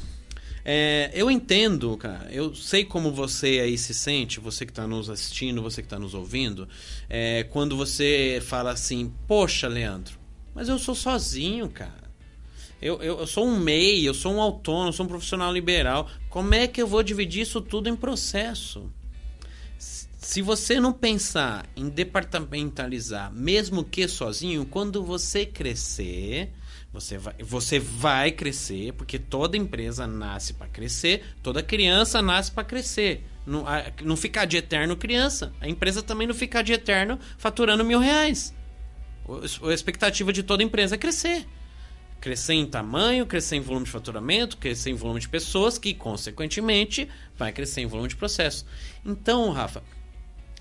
É, 0.64 1.10
eu 1.14 1.30
entendo, 1.30 1.96
cara. 1.96 2.28
Eu 2.30 2.54
sei 2.54 2.84
como 2.84 3.12
você 3.12 3.60
aí 3.62 3.76
se 3.76 3.92
sente, 3.94 4.40
você 4.40 4.64
que 4.64 4.72
está 4.72 4.86
nos 4.86 5.10
assistindo, 5.10 5.62
você 5.62 5.82
que 5.82 5.86
está 5.86 5.98
nos 5.98 6.14
ouvindo, 6.14 6.68
é, 7.08 7.44
quando 7.44 7.76
você 7.76 8.40
fala 8.44 8.70
assim, 8.72 9.12
poxa, 9.26 9.66
Leandro, 9.66 10.18
mas 10.54 10.68
eu 10.68 10.78
sou 10.78 10.94
sozinho, 10.94 11.68
cara. 11.68 12.01
Eu, 12.82 13.00
eu, 13.00 13.20
eu 13.20 13.26
sou 13.26 13.46
um 13.46 13.56
MEI, 13.58 14.04
eu 14.04 14.12
sou 14.12 14.34
um 14.34 14.40
autônomo, 14.40 14.92
sou 14.92 15.06
um 15.06 15.08
profissional 15.08 15.52
liberal. 15.52 16.08
Como 16.28 16.52
é 16.52 16.66
que 16.66 16.82
eu 16.82 16.86
vou 16.86 17.02
dividir 17.02 17.42
isso 17.42 17.60
tudo 17.60 17.88
em 17.88 17.94
processo? 17.94 18.90
Se 19.78 20.42
você 20.42 20.78
não 20.80 20.92
pensar 20.92 21.64
em 21.76 21.88
departamentalizar, 21.88 23.32
mesmo 23.32 23.84
que 23.84 24.06
sozinho, 24.08 24.64
quando 24.66 25.02
você 25.04 25.44
crescer, 25.46 26.50
você 26.92 27.18
vai, 27.18 27.34
você 27.40 27.78
vai 27.78 28.30
crescer, 28.32 28.92
porque 28.94 29.18
toda 29.18 29.56
empresa 29.56 30.06
nasce 30.06 30.52
para 30.52 30.68
crescer, 30.68 31.24
toda 31.42 31.62
criança 31.62 32.20
nasce 32.20 32.50
para 32.50 32.64
crescer. 32.64 33.24
Não, 33.46 33.66
a- 33.66 33.92
não 34.02 34.16
ficar 34.16 34.44
de 34.44 34.56
eterno 34.56 34.96
criança. 34.96 35.52
A 35.60 35.68
empresa 35.68 36.02
também 36.02 36.26
não 36.26 36.34
ficar 36.34 36.62
de 36.62 36.72
eterno 36.72 37.18
faturando 37.38 37.84
mil 37.84 37.98
reais. 37.98 38.54
O- 39.24 39.68
A 39.68 39.74
expectativa 39.74 40.32
de 40.32 40.42
toda 40.42 40.62
empresa 40.62 40.94
é 40.94 40.98
crescer. 40.98 41.46
Crescer 42.22 42.54
em 42.54 42.64
tamanho, 42.64 43.26
crescer 43.26 43.56
em 43.56 43.60
volume 43.60 43.84
de 43.84 43.90
faturamento, 43.90 44.56
crescer 44.56 44.90
em 44.90 44.94
volume 44.94 45.18
de 45.18 45.28
pessoas, 45.28 45.76
que, 45.76 45.92
consequentemente, 45.92 47.08
vai 47.36 47.52
crescer 47.52 47.80
em 47.80 47.86
volume 47.86 48.08
de 48.08 48.16
processo. 48.16 48.64
Então, 49.04 49.50
Rafa, 49.50 49.82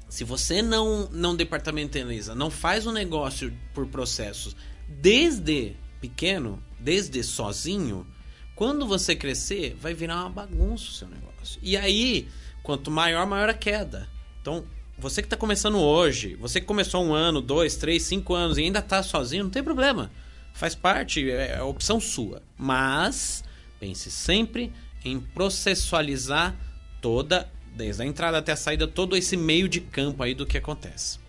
se 0.10 0.24
você 0.24 0.64
não, 0.64 1.08
não 1.12 1.36
departamentaliza, 1.36 2.34
não 2.34 2.50
faz 2.50 2.88
um 2.88 2.92
negócio 2.92 3.54
por 3.76 3.86
processos 3.86 4.56
desde 4.90 5.78
pequeno, 6.02 6.62
desde 6.80 7.24
sozinho, 7.24 8.08
quando 8.56 8.88
você 8.88 9.16
crescer, 9.16 9.78
vai 9.80 9.94
virar 9.94 10.22
uma 10.22 10.30
bagunça 10.30 10.90
o 10.90 10.94
seu 10.94 11.08
negócio. 11.08 11.60
E 11.62 11.78
aí, 11.78 12.28
quanto 12.62 12.90
maior, 12.92 13.26
maior 13.28 13.50
a 13.50 13.54
queda. 13.54 14.10
Então, 14.42 14.66
você 14.98 15.22
que 15.22 15.28
está 15.28 15.38
começando 15.38 15.78
hoje, 15.78 16.36
você 16.36 16.60
que 16.60 16.68
começou 16.68 17.04
um 17.04 17.14
ano, 17.14 17.40
dois, 17.40 17.76
três, 17.76 18.04
cinco 18.04 18.34
anos 18.34 18.58
e 18.58 18.62
ainda 18.62 18.80
está 18.80 19.02
sozinho, 19.02 19.46
não 19.46 19.52
tem 19.52 19.64
problema. 19.64 20.12
Faz 20.54 20.76
parte, 20.76 21.30
é 21.30 21.56
é 21.58 21.62
opção 21.62 22.00
sua. 22.00 22.42
Mas 22.58 23.44
pense 23.80 24.12
sempre 24.12 24.72
em 25.04 25.20
processualizar 25.20 26.56
toda, 27.02 27.50
desde 27.76 28.04
a 28.04 28.06
entrada 28.06 28.38
até 28.38 28.52
a 28.52 28.56
saída, 28.56 28.88
todo 28.88 29.16
esse 29.16 29.36
meio 29.36 29.68
de 29.68 29.80
campo 29.82 30.22
aí 30.22 30.36
do 30.36 30.46
que 30.46 30.58
acontece. 30.58 31.20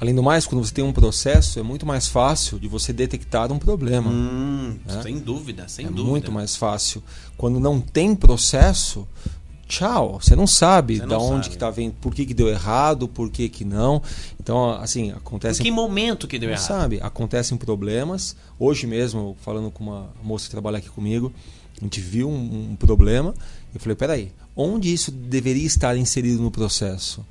Além 0.00 0.14
do 0.14 0.22
mais, 0.22 0.46
quando 0.46 0.64
você 0.64 0.74
tem 0.74 0.84
um 0.84 0.92
processo, 0.92 1.58
é 1.58 1.62
muito 1.62 1.86
mais 1.86 2.08
fácil 2.08 2.58
de 2.58 2.66
você 2.66 2.92
detectar 2.92 3.50
um 3.52 3.58
problema. 3.58 4.10
Hum, 4.10 4.78
É? 4.88 5.02
Sem 5.02 5.18
dúvida, 5.18 5.68
sem 5.68 5.86
é 5.86 5.88
dúvida. 5.88 6.08
muito 6.08 6.32
mais 6.32 6.56
fácil. 6.56 7.02
Quando 7.36 7.60
não 7.60 7.80
tem 7.80 8.14
processo, 8.14 9.06
tchau. 9.72 10.18
Você 10.20 10.36
não 10.36 10.46
sabe 10.46 10.96
Você 10.96 11.02
não 11.02 11.08
da 11.08 11.18
onde 11.18 11.44
sabe. 11.46 11.50
que 11.50 11.58
tá 11.58 11.70
vendo, 11.70 11.94
por 12.00 12.14
que, 12.14 12.26
que 12.26 12.34
deu 12.34 12.48
errado, 12.48 13.08
por 13.08 13.30
que, 13.30 13.48
que 13.48 13.64
não. 13.64 14.02
Então, 14.40 14.70
assim, 14.70 15.06
Em 15.08 15.12
acontece. 15.12 15.62
que 15.62 15.70
momento 15.70 16.26
que 16.28 16.38
deu 16.38 16.48
Não 16.48 16.54
errado? 16.54 16.66
sabe, 16.66 16.98
acontecem 17.00 17.56
problemas. 17.56 18.36
Hoje 18.58 18.86
mesmo, 18.86 19.36
falando 19.40 19.70
com 19.70 19.82
uma 19.84 20.08
moça 20.22 20.44
que 20.44 20.50
trabalha 20.50 20.78
aqui 20.78 20.88
comigo, 20.90 21.32
a 21.80 21.84
gente 21.84 22.00
viu 22.00 22.28
um, 22.28 22.70
um 22.72 22.76
problema. 22.76 23.34
Eu 23.74 23.80
falei, 23.80 23.96
peraí, 23.96 24.32
onde 24.54 24.92
isso 24.92 25.10
deveria 25.10 25.66
estar 25.66 25.96
inserido 25.96 26.42
no 26.42 26.50
processo? 26.50 27.24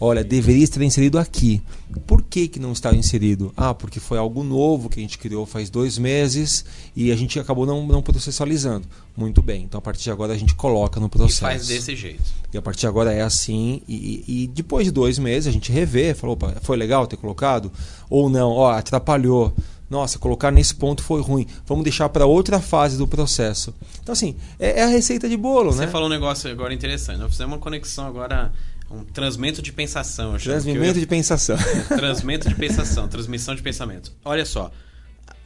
Olha, 0.00 0.22
deveria 0.22 0.62
estar 0.62 0.80
inserido 0.82 1.18
aqui. 1.18 1.60
Por 2.06 2.22
que, 2.22 2.46
que 2.46 2.60
não 2.60 2.70
estava 2.72 2.94
inserido? 2.94 3.52
Ah, 3.56 3.74
porque 3.74 3.98
foi 3.98 4.16
algo 4.16 4.44
novo 4.44 4.88
que 4.88 5.00
a 5.00 5.02
gente 5.02 5.18
criou 5.18 5.44
faz 5.44 5.68
dois 5.70 5.98
meses 5.98 6.64
e 6.94 7.10
a 7.10 7.16
gente 7.16 7.38
acabou 7.40 7.66
não, 7.66 7.84
não 7.86 8.00
processualizando. 8.00 8.86
Muito 9.16 9.42
bem, 9.42 9.64
então 9.64 9.78
a 9.78 9.82
partir 9.82 10.04
de 10.04 10.10
agora 10.12 10.32
a 10.32 10.36
gente 10.36 10.54
coloca 10.54 11.00
no 11.00 11.06
E 11.06 11.10
processo. 11.10 11.40
faz 11.40 11.66
desse 11.66 11.96
jeito. 11.96 12.22
E 12.52 12.56
a 12.58 12.62
partir 12.62 12.80
de 12.82 12.86
agora 12.86 13.12
é 13.12 13.22
assim. 13.22 13.82
E, 13.88 14.24
e- 14.28 14.42
e 14.44 14.46
depois 14.46 14.84
de 14.84 14.92
dois 14.92 15.18
meses 15.18 15.48
a 15.48 15.50
gente 15.52 15.72
revê, 15.72 16.14
falou, 16.14 16.34
opa, 16.34 16.54
foi 16.62 16.76
legal 16.76 17.06
ter 17.06 17.16
colocado? 17.16 17.72
Ou 18.08 18.28
não, 18.30 18.50
ó, 18.50 18.70
atrapalhou. 18.70 19.52
Nossa, 19.90 20.18
colocar 20.18 20.50
nesse 20.52 20.74
ponto 20.74 21.02
foi 21.02 21.20
ruim. 21.22 21.46
Vamos 21.66 21.82
deixar 21.82 22.08
para 22.10 22.26
outra 22.26 22.60
fase 22.60 22.96
do 22.98 23.06
processo. 23.08 23.74
Então, 24.02 24.12
assim, 24.12 24.36
é, 24.60 24.80
é 24.80 24.84
a 24.84 24.86
receita 24.88 25.26
de 25.28 25.36
bolo, 25.36 25.72
Você 25.72 25.86
né? 25.86 25.86
falou 25.88 26.06
um 26.08 26.10
negócio 26.10 26.48
agora 26.50 26.74
interessante. 26.74 27.18
Nós 27.18 27.30
fizemos 27.30 27.54
uma 27.54 27.58
conexão 27.58 28.06
agora, 28.06 28.52
um 28.90 29.04
transmento 29.04 29.60
de 29.60 29.72
pensação. 29.72 30.32
eu 30.32 30.84
ia 30.84 30.94
de 31.00 31.06
pensação. 31.06 31.56
Transmento 31.88 32.48
de 32.48 32.54
pensação, 32.54 33.08
transmissão 33.08 33.54
de 33.54 33.62
pensamento. 33.62 34.14
Olha 34.24 34.44
só, 34.44 34.70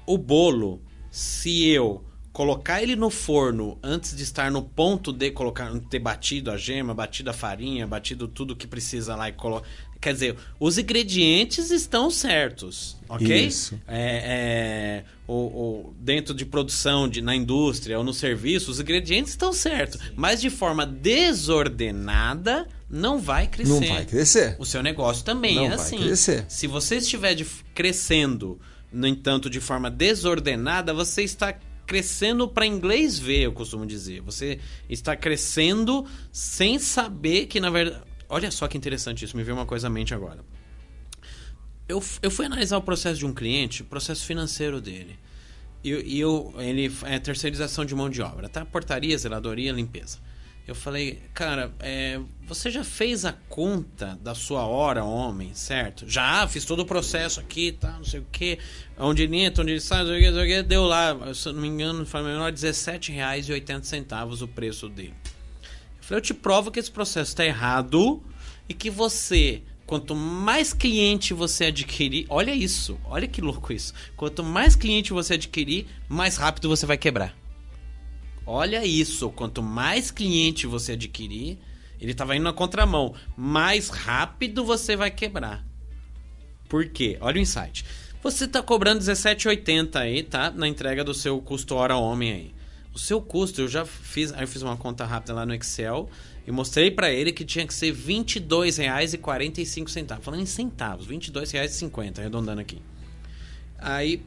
o 0.06 0.16
bolo, 0.16 0.80
se 1.10 1.68
eu 1.68 2.04
colocar 2.32 2.82
ele 2.82 2.96
no 2.96 3.10
forno 3.10 3.78
antes 3.82 4.16
de 4.16 4.22
estar 4.22 4.50
no 4.50 4.62
ponto 4.62 5.12
de 5.12 5.30
colocar, 5.30 5.70
ter 5.90 5.98
batido 5.98 6.50
a 6.50 6.56
gema, 6.56 6.94
batido 6.94 7.30
a 7.30 7.32
farinha, 7.32 7.86
batido 7.86 8.26
tudo 8.26 8.56
que 8.56 8.66
precisa 8.66 9.14
lá 9.14 9.28
e 9.28 9.32
colocar. 9.32 9.68
Quer 10.02 10.12
dizer, 10.14 10.36
os 10.58 10.76
ingredientes 10.78 11.70
estão 11.70 12.10
certos, 12.10 12.96
ok? 13.08 13.46
Isso. 13.46 13.78
É, 13.86 15.04
é, 15.04 15.04
o, 15.28 15.32
o- 15.34 15.94
dentro 16.00 16.34
de 16.34 16.44
produção, 16.44 17.08
de, 17.08 17.22
na 17.22 17.36
indústria 17.36 17.96
ou 17.96 18.02
no 18.04 18.12
serviço, 18.12 18.70
os 18.70 18.80
ingredientes 18.80 19.30
estão 19.30 19.52
certos. 19.52 20.00
Mas 20.16 20.40
de 20.40 20.50
forma 20.50 20.84
desordenada, 20.84 22.66
não 22.90 23.18
vai 23.18 23.46
crescer. 23.46 23.70
Não 23.72 23.80
vai 23.80 24.04
crescer. 24.04 24.56
O 24.58 24.64
seu 24.64 24.82
negócio 24.82 25.24
também 25.24 25.54
Não 25.56 25.66
é 25.66 25.68
vai 25.70 25.76
assim. 25.78 25.98
crescer. 25.98 26.44
Se 26.48 26.66
você 26.66 26.96
estiver 26.96 27.34
de- 27.34 27.46
crescendo, 27.74 28.60
no 28.92 29.06
entanto, 29.06 29.48
de 29.48 29.60
forma 29.60 29.90
desordenada, 29.90 30.92
você 30.92 31.22
está 31.22 31.54
crescendo 31.86 32.48
para 32.48 32.66
inglês 32.66 33.18
ver, 33.18 33.42
eu 33.42 33.52
costumo 33.52 33.84
dizer. 33.86 34.20
Você 34.22 34.58
está 34.88 35.14
crescendo 35.16 36.06
sem 36.30 36.78
saber 36.78 37.46
que, 37.46 37.60
na 37.60 37.70
verdade. 37.70 38.02
Olha 38.34 38.50
só 38.50 38.66
que 38.66 38.78
interessante 38.78 39.26
isso, 39.26 39.36
me 39.36 39.42
veio 39.42 39.54
uma 39.54 39.66
coisa 39.66 39.88
à 39.88 39.90
mente 39.90 40.14
agora. 40.14 40.40
Eu, 41.86 42.02
eu 42.22 42.30
fui 42.30 42.46
analisar 42.46 42.78
o 42.78 42.82
processo 42.82 43.18
de 43.18 43.26
um 43.26 43.34
cliente, 43.34 43.82
o 43.82 43.84
processo 43.84 44.24
financeiro 44.24 44.80
dele. 44.80 45.18
E, 45.84 45.90
eu- 45.90 46.00
eu, 46.00 46.54
ele 46.58 46.90
é 47.02 47.18
terceirização 47.18 47.84
de 47.84 47.94
mão 47.94 48.08
de 48.08 48.22
obra, 48.22 48.48
tá? 48.48 48.64
Portaria, 48.64 49.18
zeladoria, 49.18 49.70
limpeza. 49.70 50.18
Eu 50.66 50.74
falei, 50.74 51.20
cara, 51.34 51.74
é, 51.80 52.18
você 52.46 52.70
já 52.70 52.82
fez 52.82 53.26
a 53.26 53.32
conta 53.50 54.18
da 54.22 54.34
sua 54.34 54.64
hora, 54.64 55.04
homem, 55.04 55.52
certo? 55.54 56.08
Já, 56.08 56.48
fiz 56.48 56.64
todo 56.64 56.80
o 56.80 56.86
processo 56.86 57.38
aqui, 57.38 57.72
tá, 57.72 57.92
não 57.98 58.04
sei 58.04 58.20
o 58.20 58.26
quê. 58.32 58.58
Onde 58.96 59.24
ele 59.24 59.36
entra, 59.36 59.62
onde 59.62 59.72
ele 59.72 59.80
sai, 59.80 60.04
não 60.04 60.10
sei 60.14 60.30
o 60.30 60.46
quê. 60.46 60.62
Deu 60.62 60.84
lá, 60.84 61.34
se 61.34 61.48
eu 61.48 61.52
não 61.52 61.60
me 61.60 61.68
engano, 61.68 62.06
foi 62.06 62.22
menor, 62.22 62.50
R$17,80 62.52 64.40
o 64.42 64.48
preço 64.48 64.88
dele. 64.88 65.12
Eu 66.12 66.16
falei, 66.16 66.18
eu 66.18 66.20
te 66.20 66.34
provo 66.34 66.70
que 66.70 66.78
esse 66.78 66.90
processo 66.90 67.30
está 67.30 67.44
errado 67.44 68.22
e 68.68 68.74
que 68.74 68.90
você, 68.90 69.62
quanto 69.86 70.14
mais 70.14 70.74
cliente 70.74 71.32
você 71.32 71.66
adquirir, 71.66 72.26
olha 72.28 72.54
isso, 72.54 73.00
olha 73.04 73.26
que 73.26 73.40
louco 73.40 73.72
isso. 73.72 73.94
Quanto 74.14 74.44
mais 74.44 74.76
cliente 74.76 75.14
você 75.14 75.34
adquirir, 75.34 75.86
mais 76.10 76.36
rápido 76.36 76.68
você 76.68 76.84
vai 76.84 76.98
quebrar. 76.98 77.34
Olha 78.44 78.84
isso, 78.84 79.30
quanto 79.30 79.62
mais 79.62 80.10
cliente 80.10 80.66
você 80.66 80.92
adquirir, 80.92 81.58
Ele 81.98 82.12
estava 82.12 82.36
indo 82.36 82.44
na 82.44 82.52
contramão. 82.52 83.14
Mais 83.34 83.88
rápido 83.88 84.64
você 84.66 84.94
vai 84.96 85.10
quebrar. 85.10 85.64
Por 86.68 86.88
quê? 86.88 87.16
Olha 87.22 87.38
o 87.38 87.40
insight. 87.40 87.86
Você 88.22 88.44
está 88.44 88.62
cobrando 88.62 89.00
17,80 89.00 89.96
aí, 89.96 90.22
tá? 90.22 90.50
Na 90.50 90.68
entrega 90.68 91.02
do 91.02 91.14
seu 91.14 91.40
custo 91.40 91.74
hora 91.74 91.96
homem 91.96 92.32
aí. 92.32 92.61
O 92.94 92.98
seu 92.98 93.22
custo, 93.22 93.62
eu 93.62 93.68
já 93.68 93.86
fiz, 93.86 94.32
aí 94.32 94.42
eu 94.42 94.48
fiz 94.48 94.62
uma 94.62 94.76
conta 94.76 95.04
rápida 95.04 95.32
lá 95.32 95.46
no 95.46 95.54
Excel 95.54 96.10
e 96.46 96.52
mostrei 96.52 96.90
para 96.90 97.10
ele 97.10 97.32
que 97.32 97.44
tinha 97.44 97.66
que 97.66 97.72
ser 97.72 97.94
R$ 97.94 98.02
22,45. 98.02 100.20
Falando 100.20 100.42
em 100.42 100.46
centavos, 100.46 101.06
R$ 101.06 101.16
22,50, 101.16 102.18
arredondando 102.18 102.60
aqui. 102.60 102.82
Aí 103.78 104.22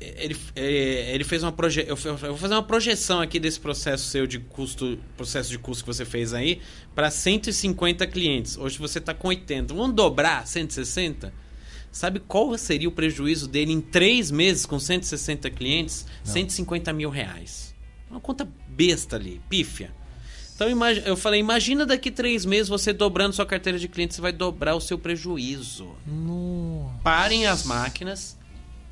ele, 0.00 0.36
ele 0.54 1.24
fez 1.24 1.42
uma 1.42 1.52
projeção. 1.52 1.90
Eu 1.90 1.96
vou 1.96 2.36
fazer 2.36 2.54
uma 2.54 2.62
projeção 2.62 3.20
aqui 3.20 3.40
desse 3.40 3.58
processo 3.58 4.04
seu 4.04 4.26
de 4.26 4.38
custo, 4.38 4.98
processo 5.16 5.50
de 5.50 5.58
custo 5.58 5.84
que 5.84 5.88
você 5.88 6.04
fez 6.04 6.32
aí, 6.32 6.60
para 6.94 7.10
150 7.10 8.06
clientes. 8.06 8.56
Hoje 8.56 8.78
você 8.78 8.98
está 8.98 9.12
com 9.12 9.28
80. 9.28 9.74
Vamos 9.74 9.94
dobrar 9.94 10.46
160? 10.46 11.32
Sabe 11.90 12.20
qual 12.20 12.56
seria 12.58 12.88
o 12.88 12.92
prejuízo 12.92 13.48
dele 13.48 13.72
em 13.72 13.80
três 13.80 14.30
meses 14.30 14.66
com 14.66 14.78
160 14.78 15.48
clientes? 15.50 16.06
Não. 16.24 16.32
150 16.32 16.92
mil 16.92 17.08
reais. 17.08 17.73
Uma 18.14 18.20
conta 18.20 18.48
besta 18.68 19.16
ali, 19.16 19.40
pífia. 19.48 19.92
Então 20.54 20.68
eu 21.04 21.16
falei, 21.16 21.40
imagina 21.40 21.84
daqui 21.84 22.12
três 22.12 22.44
meses 22.44 22.68
você 22.68 22.92
dobrando 22.92 23.34
sua 23.34 23.44
carteira 23.44 23.76
de 23.76 23.88
clientes, 23.88 24.14
você 24.14 24.22
vai 24.22 24.30
dobrar 24.30 24.76
o 24.76 24.80
seu 24.80 24.96
prejuízo. 24.96 25.96
Nossa. 26.06 27.00
Parem 27.02 27.46
as 27.46 27.64
máquinas, 27.64 28.38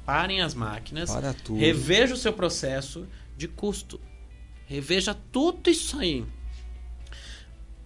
parem 0.04 0.40
as 0.40 0.54
máquinas, 0.54 1.08
Para 1.08 1.32
tudo. 1.32 1.61
reveja 1.61 2.14
o 2.14 2.16
seu 2.16 2.32
processo 2.32 3.06
de 3.37 3.46
custo. 3.46 4.00
Reveja 4.66 5.16
tudo 5.30 5.70
isso 5.70 6.00
aí. 6.00 6.24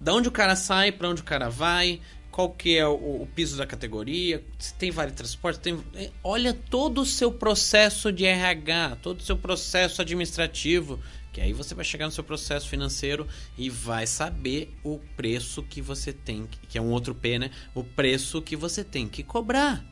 Da 0.01 0.15
onde 0.15 0.29
o 0.29 0.33
cara 0.33 0.57
sai, 0.57 0.91
para 0.91 1.11
onde 1.11 1.21
o 1.21 1.25
cara 1.25 1.51
vai, 1.51 2.01
qual 2.31 2.51
que 2.51 2.77
é 2.77 2.87
o, 2.87 3.23
o, 3.23 3.29
piso 3.35 3.57
da 3.57 3.67
categoria, 3.67 4.45
se 4.59 4.75
tem 4.75 4.91
vale 4.91 5.11
transporte, 5.13 5.59
tem, 5.59 5.83
é, 5.95 6.11
olha 6.23 6.53
todo 6.53 7.01
o 7.01 7.07
seu 7.07 7.33
processo 7.33 8.13
de 8.13 8.27
RH, 8.27 8.99
todo 9.03 9.21
o 9.21 9.23
seu 9.23 9.39
processo 9.39 10.03
administrativo, 10.03 11.01
que 11.37 11.41
aí 11.43 11.53
você 11.53 11.75
vai 11.75 11.85
chegar 11.85 12.07
no 12.07 12.13
seu 12.13 12.25
processo 12.25 12.67
financeiro 12.67 13.29
e 13.59 13.69
vai 13.69 14.07
saber 14.07 14.75
o 14.83 14.99
preço 15.19 15.63
que 15.63 15.83
você 15.83 16.11
tem, 16.11 16.49
que 16.67 16.79
é 16.79 16.81
um 16.81 16.91
outro 16.91 17.15
P, 17.15 17.39
né? 17.39 17.51
O 17.75 17.85
preço 17.85 18.41
que 18.41 18.57
você 18.57 18.83
tem 18.83 19.07
que 19.07 19.23
cobrar. 19.23 19.85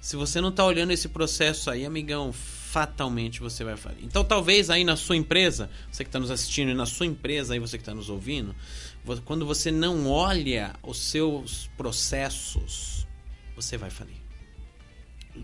Se 0.00 0.16
você 0.16 0.40
não 0.40 0.48
está 0.48 0.64
olhando 0.64 0.90
esse 0.90 1.08
processo 1.08 1.70
aí, 1.70 1.86
amigão, 1.86 2.32
fatalmente 2.32 3.38
você 3.38 3.62
vai 3.62 3.76
falir. 3.76 4.04
Então, 4.04 4.24
talvez 4.24 4.70
aí 4.70 4.82
na 4.82 4.96
sua 4.96 5.16
empresa, 5.16 5.70
você 5.88 6.02
que 6.02 6.08
está 6.08 6.18
nos 6.18 6.32
assistindo, 6.32 6.72
e 6.72 6.74
na 6.74 6.84
sua 6.84 7.06
empresa, 7.06 7.54
aí 7.54 7.60
você 7.60 7.78
que 7.78 7.82
está 7.82 7.94
nos 7.94 8.10
ouvindo, 8.10 8.52
quando 9.24 9.46
você 9.46 9.70
não 9.70 10.10
olha 10.10 10.74
os 10.82 10.98
seus 10.98 11.70
processos, 11.76 13.06
você 13.54 13.78
vai 13.78 13.88
falir. 13.88 14.21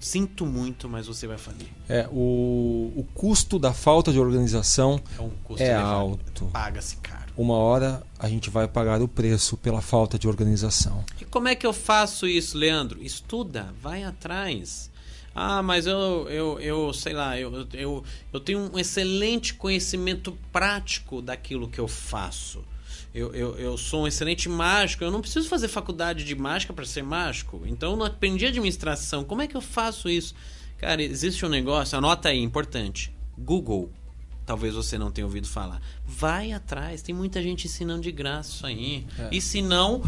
Sinto 0.01 0.45
muito, 0.47 0.89
mas 0.89 1.07
você 1.07 1.27
vai 1.27 1.39
falir. 1.39 1.69
É, 1.89 2.07
o, 2.13 2.93
o 2.95 3.07
custo 3.15 3.59
da 3.59 3.73
falta 3.73 4.13
de 4.13 4.21
organização 4.21 5.01
é, 5.19 5.23
um 5.23 5.31
custo 5.43 5.63
é 5.63 5.75
alto. 5.75 6.47
Paga-se 6.47 6.97
caro. 6.97 7.33
Uma 7.37 7.55
hora 7.55 8.03
a 8.19 8.29
gente 8.29 8.51
vai 8.51 8.69
pagar 8.69 9.01
o 9.01 9.09
preço 9.09 9.57
pela 9.57 9.81
falta 9.81 10.19
de 10.19 10.29
organização. 10.29 11.05
E 11.21 11.25
como 11.25 11.49
é 11.49 11.55
que 11.55 11.67
eu 11.67 11.73
faço 11.73 12.27
isso, 12.27 12.59
Leandro? 12.59 13.03
Estuda, 13.03 13.73
vai 13.81 14.05
atrás. 14.05 14.91
Ah, 15.35 15.63
mas 15.63 15.87
eu, 15.87 16.29
eu, 16.29 16.61
eu 16.61 16.93
sei 16.93 17.13
lá, 17.13 17.39
eu, 17.39 17.67
eu, 17.73 18.05
eu 18.33 18.41
tenho 18.41 18.71
um 18.73 18.79
excelente 18.79 19.55
conhecimento 19.55 20.37
prático 20.53 21.23
daquilo 21.23 21.69
que 21.69 21.79
eu 21.79 21.87
faço 21.87 22.65
eu, 23.15 23.35
eu, 23.35 23.57
eu 23.59 23.79
sou 23.79 24.03
um 24.03 24.07
excelente 24.07 24.49
mágico, 24.49 25.03
eu 25.03 25.11
não 25.11 25.21
preciso 25.21 25.49
fazer 25.49 25.69
faculdade 25.69 26.25
de 26.25 26.35
mágica 26.35 26.73
para 26.73 26.85
ser 26.85 27.03
mágico. 27.03 27.63
Então 27.67 27.93
eu 27.93 27.97
não 27.97 28.07
aprendi 28.07 28.47
administração. 28.47 29.25
Como 29.25 29.43
é 29.43 29.47
que 29.47 29.57
eu 29.57 29.61
faço 29.61 30.09
isso? 30.09 30.35
Cara, 30.77 31.03
existe 31.03 31.45
um 31.45 31.49
negócio, 31.49 31.99
anota 31.99 32.29
aí, 32.29 32.41
importante. 32.41 33.13
Google. 33.37 33.91
Talvez 34.47 34.75
você 34.75 34.97
não 34.97 35.11
tenha 35.11 35.27
ouvido 35.27 35.47
falar. 35.47 35.81
Vai 36.07 36.53
atrás, 36.53 37.03
tem 37.03 37.15
muita 37.15 37.43
gente 37.43 37.67
ensinando 37.67 38.01
de 38.01 38.13
graça 38.13 38.51
isso 38.51 38.67
aí. 38.67 39.07
É. 39.19 39.29
E 39.31 39.41
se 39.41 39.61
não, 39.61 40.03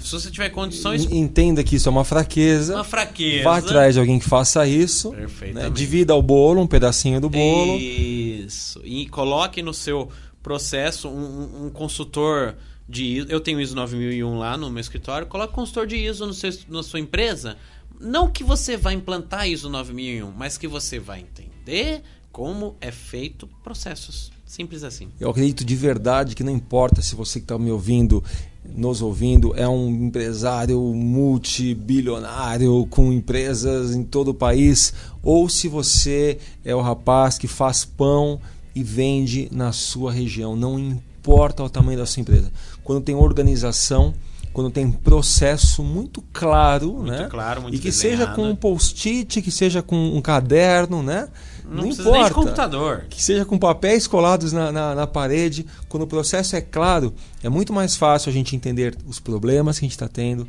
se 0.00 0.12
você 0.12 0.30
tiver 0.30 0.50
condições. 0.50 1.04
Entenda 1.10 1.64
que 1.64 1.76
isso 1.76 1.88
é 1.88 1.92
uma 1.92 2.04
fraqueza. 2.04 2.74
Uma 2.74 2.84
fraqueza. 2.84 3.44
Vá 3.44 3.56
atrás 3.56 3.94
de 3.94 4.00
alguém 4.00 4.18
que 4.18 4.28
faça 4.28 4.66
isso. 4.66 5.12
Né? 5.12 5.70
Divida 5.70 6.14
o 6.14 6.20
bolo, 6.20 6.60
um 6.60 6.66
pedacinho 6.66 7.20
do 7.20 7.30
bolo. 7.30 7.78
Isso. 7.78 8.82
E 8.84 9.06
coloque 9.08 9.62
no 9.62 9.72
seu 9.72 10.10
processo, 10.48 11.10
um, 11.10 11.66
um 11.66 11.70
consultor 11.70 12.56
de 12.88 13.04
ISO. 13.04 13.26
Eu 13.28 13.38
tenho 13.38 13.60
ISO 13.60 13.76
9001 13.76 14.38
lá 14.38 14.56
no 14.56 14.70
meu 14.70 14.80
escritório. 14.80 15.26
Coloque 15.26 15.52
consultor 15.52 15.86
de 15.86 15.96
ISO 15.96 16.24
no 16.24 16.32
seu, 16.32 16.50
na 16.70 16.82
sua 16.82 16.98
empresa. 16.98 17.58
Não 18.00 18.30
que 18.30 18.42
você 18.42 18.74
vai 18.74 18.94
implantar 18.94 19.46
ISO 19.46 19.68
9001, 19.68 20.32
mas 20.34 20.56
que 20.56 20.66
você 20.66 20.98
vai 20.98 21.20
entender 21.20 22.02
como 22.32 22.76
é 22.80 22.90
feito 22.90 23.46
processos. 23.62 24.32
Simples 24.46 24.82
assim. 24.82 25.10
Eu 25.20 25.28
acredito 25.28 25.66
de 25.66 25.76
verdade 25.76 26.34
que 26.34 26.42
não 26.42 26.52
importa 26.52 27.02
se 27.02 27.14
você 27.14 27.40
que 27.40 27.44
está 27.44 27.58
me 27.58 27.70
ouvindo, 27.70 28.24
nos 28.64 29.02
ouvindo, 29.02 29.54
é 29.54 29.68
um 29.68 30.06
empresário 30.06 30.80
multibilionário 30.94 32.86
com 32.88 33.12
empresas 33.12 33.94
em 33.94 34.02
todo 34.02 34.28
o 34.28 34.34
país, 34.34 34.94
ou 35.22 35.46
se 35.46 35.68
você 35.68 36.38
é 36.64 36.74
o 36.74 36.80
rapaz 36.80 37.36
que 37.36 37.46
faz 37.46 37.84
pão 37.84 38.40
e 38.74 38.82
vende 38.82 39.48
na 39.52 39.72
sua 39.72 40.12
região. 40.12 40.56
Não 40.56 40.78
importa 40.78 41.62
o 41.62 41.70
tamanho 41.70 41.98
da 41.98 42.06
sua 42.06 42.20
empresa. 42.20 42.50
Quando 42.82 43.02
tem 43.02 43.14
organização, 43.14 44.14
quando 44.52 44.70
tem 44.70 44.90
processo 44.90 45.82
muito 45.82 46.22
claro, 46.32 46.94
muito 46.94 47.10
né? 47.10 47.28
Claro, 47.30 47.62
muito 47.62 47.74
e 47.74 47.78
que 47.78 47.90
desenhado. 47.90 48.22
seja 48.22 48.34
com 48.34 48.48
um 48.48 48.56
post-it, 48.56 49.42
que 49.42 49.50
seja 49.50 49.82
com 49.82 49.96
um 49.96 50.20
caderno, 50.20 51.02
né? 51.02 51.28
Não, 51.64 51.82
não 51.82 51.86
importa. 51.86 52.10
Nem 52.10 52.24
de 52.24 52.30
computador. 52.32 53.04
Que 53.10 53.22
seja 53.22 53.44
com 53.44 53.58
papéis 53.58 54.06
colados 54.06 54.52
na, 54.52 54.72
na, 54.72 54.94
na, 54.94 55.06
parede. 55.06 55.66
Quando 55.88 56.04
o 56.04 56.06
processo 56.06 56.56
é 56.56 56.60
claro, 56.60 57.12
é 57.42 57.48
muito 57.48 57.72
mais 57.72 57.94
fácil 57.94 58.30
a 58.30 58.32
gente 58.32 58.56
entender 58.56 58.96
os 59.06 59.20
problemas 59.20 59.78
que 59.78 59.84
a 59.84 59.86
gente 59.86 59.92
está 59.92 60.08
tendo, 60.08 60.48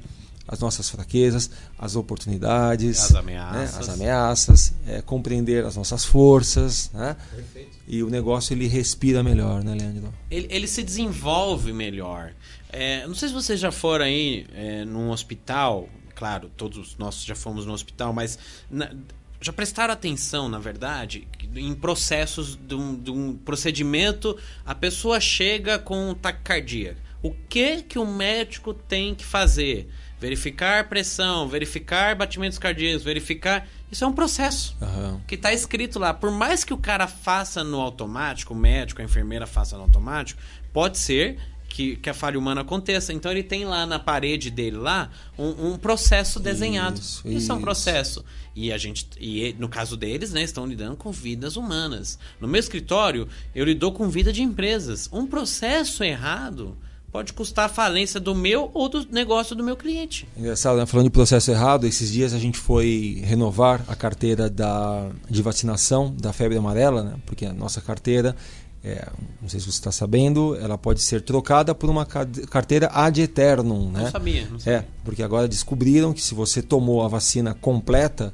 as 0.52 0.60
nossas 0.60 0.90
fraquezas, 0.90 1.50
as 1.78 1.96
oportunidades, 1.96 3.00
as 3.00 3.16
ameaças, 3.16 3.54
né? 3.54 3.80
as 3.80 3.90
ameaças 3.90 4.74
é, 4.88 5.02
compreender 5.02 5.64
as 5.64 5.76
nossas 5.76 6.04
forças. 6.04 6.90
Né? 6.92 7.16
Perfeito. 7.36 7.78
E 7.88 8.02
o 8.02 8.10
negócio 8.10 8.54
ele 8.54 8.68
respira 8.68 9.22
melhor, 9.22 9.64
né, 9.64 9.76
Leandro? 9.76 10.12
Ele, 10.30 10.48
ele 10.50 10.68
se 10.68 10.82
desenvolve 10.82 11.72
melhor. 11.72 12.34
É, 12.70 13.06
não 13.06 13.14
sei 13.14 13.30
se 13.30 13.34
vocês 13.34 13.60
já 13.60 13.72
foram 13.72 14.06
aí 14.06 14.48
é, 14.56 14.84
num 14.86 15.12
hospital, 15.12 15.88
claro, 16.16 16.50
todos 16.58 16.98
nós 16.98 17.24
já 17.24 17.36
fomos 17.36 17.68
no 17.68 17.74
hospital, 17.74 18.12
mas 18.12 18.40
na, 18.72 18.92
já 19.40 19.54
prestaram 19.54 19.94
atenção, 19.94 20.50
na 20.50 20.60
verdade, 20.60 21.28
em 21.56 21.74
processos 21.76 22.56
de 22.56 22.74
um, 22.74 22.96
de 22.96 23.12
um 23.12 23.36
procedimento, 23.36 24.36
a 24.66 24.74
pessoa 24.74 25.20
chega 25.20 25.78
com 25.78 26.14
taquicardia. 26.16 26.98
O 27.22 27.32
que 27.32 27.84
que 27.84 28.00
o 28.00 28.06
médico 28.06 28.74
tem 28.74 29.14
que 29.14 29.26
fazer? 29.26 29.90
Verificar 30.20 30.88
pressão, 30.90 31.48
verificar 31.48 32.16
batimentos 32.16 32.58
cardíacos, 32.58 33.04
verificar. 33.04 33.68
Isso 33.92 34.04
é 34.04 34.08
um 34.08 34.14
processo 34.14 34.76
uhum. 34.82 35.20
que 35.28 35.36
está 35.36 35.54
escrito 35.54 35.98
lá. 35.98 36.14
Por 36.14 36.30
mais 36.30 36.64
que 36.64 36.74
o 36.74 36.78
cara 36.78 37.08
faça 37.08 37.64
no 37.64 37.80
automático, 37.80 38.54
o 38.54 38.58
médico, 38.58 39.02
a 39.02 39.06
enfermeira 39.06 39.48
faça 39.48 39.78
no 39.78 39.84
automático, 39.84 40.40
pode 40.72 40.98
ser 40.98 41.40
que, 41.70 41.96
que 41.96 42.10
a 42.10 42.14
falha 42.14 42.38
humana 42.38 42.62
aconteça. 42.62 43.14
Então 43.14 43.32
ele 43.32 43.44
tem 43.44 43.64
lá 43.64 43.86
na 43.86 43.98
parede 43.98 44.50
dele 44.50 44.78
lá 44.78 45.10
um, 45.38 45.72
um 45.72 45.78
processo 45.78 46.40
desenhado. 46.40 47.00
Isso, 47.00 47.22
isso, 47.26 47.38
isso, 47.38 47.52
é 47.52 47.56
um 47.56 47.62
processo. 47.62 48.26
E 48.56 48.74
a 48.74 48.78
gente, 48.78 49.08
e 49.18 49.56
no 49.58 49.70
caso 49.70 49.96
deles, 49.96 50.34
né, 50.34 50.44
estão 50.44 50.66
lidando 50.66 50.98
com 50.98 51.12
vidas 51.12 51.56
humanas. 51.56 52.20
No 52.42 52.48
meu 52.48 52.60
escritório, 52.60 53.28
eu 53.56 53.64
lido 53.64 53.92
com 53.92 54.10
vida 54.10 54.34
de 54.34 54.42
empresas. 54.42 55.08
Um 55.14 55.26
processo 55.26 56.04
errado 56.04 56.78
pode 57.12 57.34
custar 57.34 57.66
a 57.66 57.70
falência 57.70 58.20
do 58.20 58.36
meu 58.36 58.70
ou 58.74 58.88
do 58.88 59.06
negócio 59.12 59.56
do 59.56 59.64
meu 59.64 59.76
cliente. 59.76 60.28
Engraçado, 60.38 60.78
né? 60.78 60.86
falando 60.86 61.06
de 61.06 61.12
processo 61.12 61.52
errado, 61.52 61.86
esses 61.88 62.12
dias 62.12 62.34
a 62.34 62.40
gente 62.40 62.58
foi 62.58 63.22
renovar 63.26 63.84
a 63.88 63.96
carteira 63.96 64.50
da, 64.50 65.10
de 65.30 65.42
vacinação 65.42 66.14
da 66.20 66.32
febre 66.32 66.58
amarela, 66.58 67.04
né? 67.04 67.16
porque 67.26 67.46
a 67.46 67.54
nossa 67.54 67.82
carteira, 67.82 68.36
é, 68.84 69.08
não 69.42 69.50
sei 69.50 69.60
se 69.60 69.66
você 69.66 69.80
está 69.80 69.92
sabendo, 69.92 70.56
ela 70.56 70.78
pode 70.78 71.02
ser 71.02 71.22
trocada 71.22 71.74
por 71.74 71.90
uma 71.90 72.06
carteira 72.06 72.90
ad 72.94 73.20
eternum. 73.20 73.92
Né? 73.92 74.04
Não 74.04 74.12
sabia, 74.12 74.48
não 74.50 74.60
sabia. 74.60 74.80
É, 74.80 74.86
porque 75.04 75.24
agora 75.24 75.48
descobriram 75.48 76.14
que 76.14 76.22
se 76.22 76.36
você 76.36 76.62
tomou 76.62 77.04
a 77.04 77.08
vacina 77.08 77.54
completa 77.54 78.34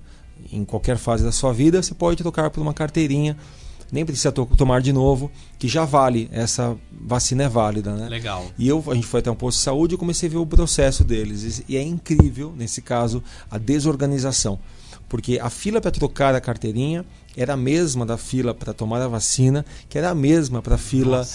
em 0.51 0.65
qualquer 0.65 0.97
fase 0.97 1.23
da 1.23 1.31
sua 1.31 1.53
vida, 1.53 1.81
você 1.81 1.93
pode 1.93 2.17
trocar 2.17 2.49
por 2.49 2.61
uma 2.61 2.73
carteirinha 2.73 3.37
nem 3.91 4.05
precisa 4.05 4.31
to 4.31 4.45
tomar 4.57 4.81
de 4.81 4.91
novo, 4.91 5.31
que 5.57 5.67
já 5.67 5.85
vale, 5.85 6.29
essa 6.31 6.75
vacina 6.91 7.43
é 7.43 7.49
válida, 7.49 7.93
né? 7.93 8.09
Legal. 8.09 8.45
E 8.57 8.67
eu, 8.67 8.83
a 8.87 8.95
gente 8.95 9.07
foi 9.07 9.19
até 9.19 9.31
um 9.31 9.35
posto 9.35 9.57
de 9.57 9.63
saúde 9.63 9.95
e 9.95 9.97
comecei 9.97 10.27
a 10.29 10.31
ver 10.31 10.37
o 10.37 10.45
processo 10.45 11.03
deles. 11.03 11.63
E 11.67 11.77
é 11.77 11.81
incrível, 11.81 12.53
nesse 12.55 12.81
caso, 12.81 13.23
a 13.49 13.57
desorganização. 13.57 14.59
Porque 15.07 15.39
a 15.39 15.49
fila 15.49 15.79
para 15.79 15.91
trocar 15.91 16.33
a 16.33 16.41
carteirinha 16.41 17.05
era 17.37 17.53
a 17.53 17.57
mesma 17.57 18.05
da 18.05 18.17
fila 18.17 18.53
para 18.53 18.73
tomar 18.73 19.01
a 19.01 19.07
vacina, 19.07 19.65
que 19.87 19.97
era 19.97 20.09
a 20.09 20.15
mesma 20.15 20.61
para 20.61 20.75
a 20.75 20.79
fila 20.79 21.27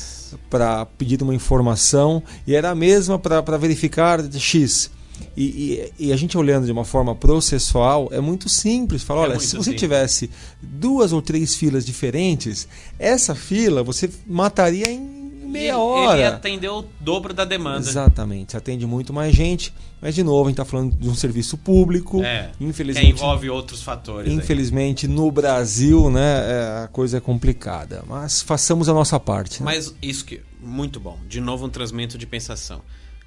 para 0.48 0.86
pedir 0.86 1.22
uma 1.22 1.34
informação 1.34 2.22
e 2.46 2.55
era 2.55 2.70
a 2.70 2.74
mesma 2.74 3.18
para 3.18 3.57
verificar 3.59 4.20
X. 4.32 4.90
E, 5.36 5.90
e, 5.98 6.06
e, 6.06 6.12
a 6.12 6.16
gente 6.16 6.36
olhando 6.36 6.66
de 6.66 6.72
uma 6.72 6.84
forma 6.84 7.14
processual 7.14 8.08
é 8.12 8.20
muito 8.20 8.48
simples. 8.48 9.02
Fala, 9.02 9.20
é 9.20 9.24
olha, 9.30 9.40
se 9.40 9.56
você 9.56 9.64
simples. 9.64 9.80
tivesse 9.80 10.30
duas 10.60 11.12
ou 11.12 11.22
três 11.22 11.54
filas 11.54 11.86
diferentes, 11.86 12.68
essa 12.98 13.34
fila 13.34 13.82
você 13.82 14.10
mataria 14.26 14.90
em 14.90 15.20
meia 15.50 15.78
hora. 15.78 16.18
Ele 16.18 16.26
atendeu 16.26 16.78
o 16.78 16.84
dobro 17.00 17.34
da 17.34 17.44
demanda. 17.44 17.78
Exatamente, 17.78 18.56
atende 18.56 18.86
muito 18.86 19.12
mais 19.12 19.34
gente. 19.34 19.74
Mas, 20.00 20.14
de 20.14 20.22
novo, 20.22 20.44
a 20.44 20.50
gente 20.50 20.60
está 20.60 20.64
falando 20.64 20.96
de 20.96 21.08
um 21.08 21.14
serviço 21.14 21.58
público. 21.58 22.22
É, 22.22 22.50
infelizmente, 22.58 23.06
que 23.06 23.12
envolve 23.12 23.50
outros 23.50 23.82
fatores. 23.82 24.32
Infelizmente, 24.32 25.06
aí. 25.06 25.12
no 25.12 25.30
Brasil, 25.30 26.08
né, 26.08 26.20
é, 26.20 26.84
a 26.84 26.88
coisa 26.88 27.18
é 27.18 27.20
complicada. 27.20 28.02
Mas 28.06 28.40
façamos 28.40 28.88
a 28.88 28.94
nossa 28.94 29.20
parte. 29.20 29.60
Né? 29.60 29.66
Mas 29.66 29.94
isso 30.00 30.24
que. 30.24 30.40
Muito 30.62 31.00
bom. 31.00 31.18
De 31.26 31.40
novo, 31.40 31.66
um 31.66 31.70
transmito 31.70 32.18
de 32.18 32.26
pensação. 32.26 32.82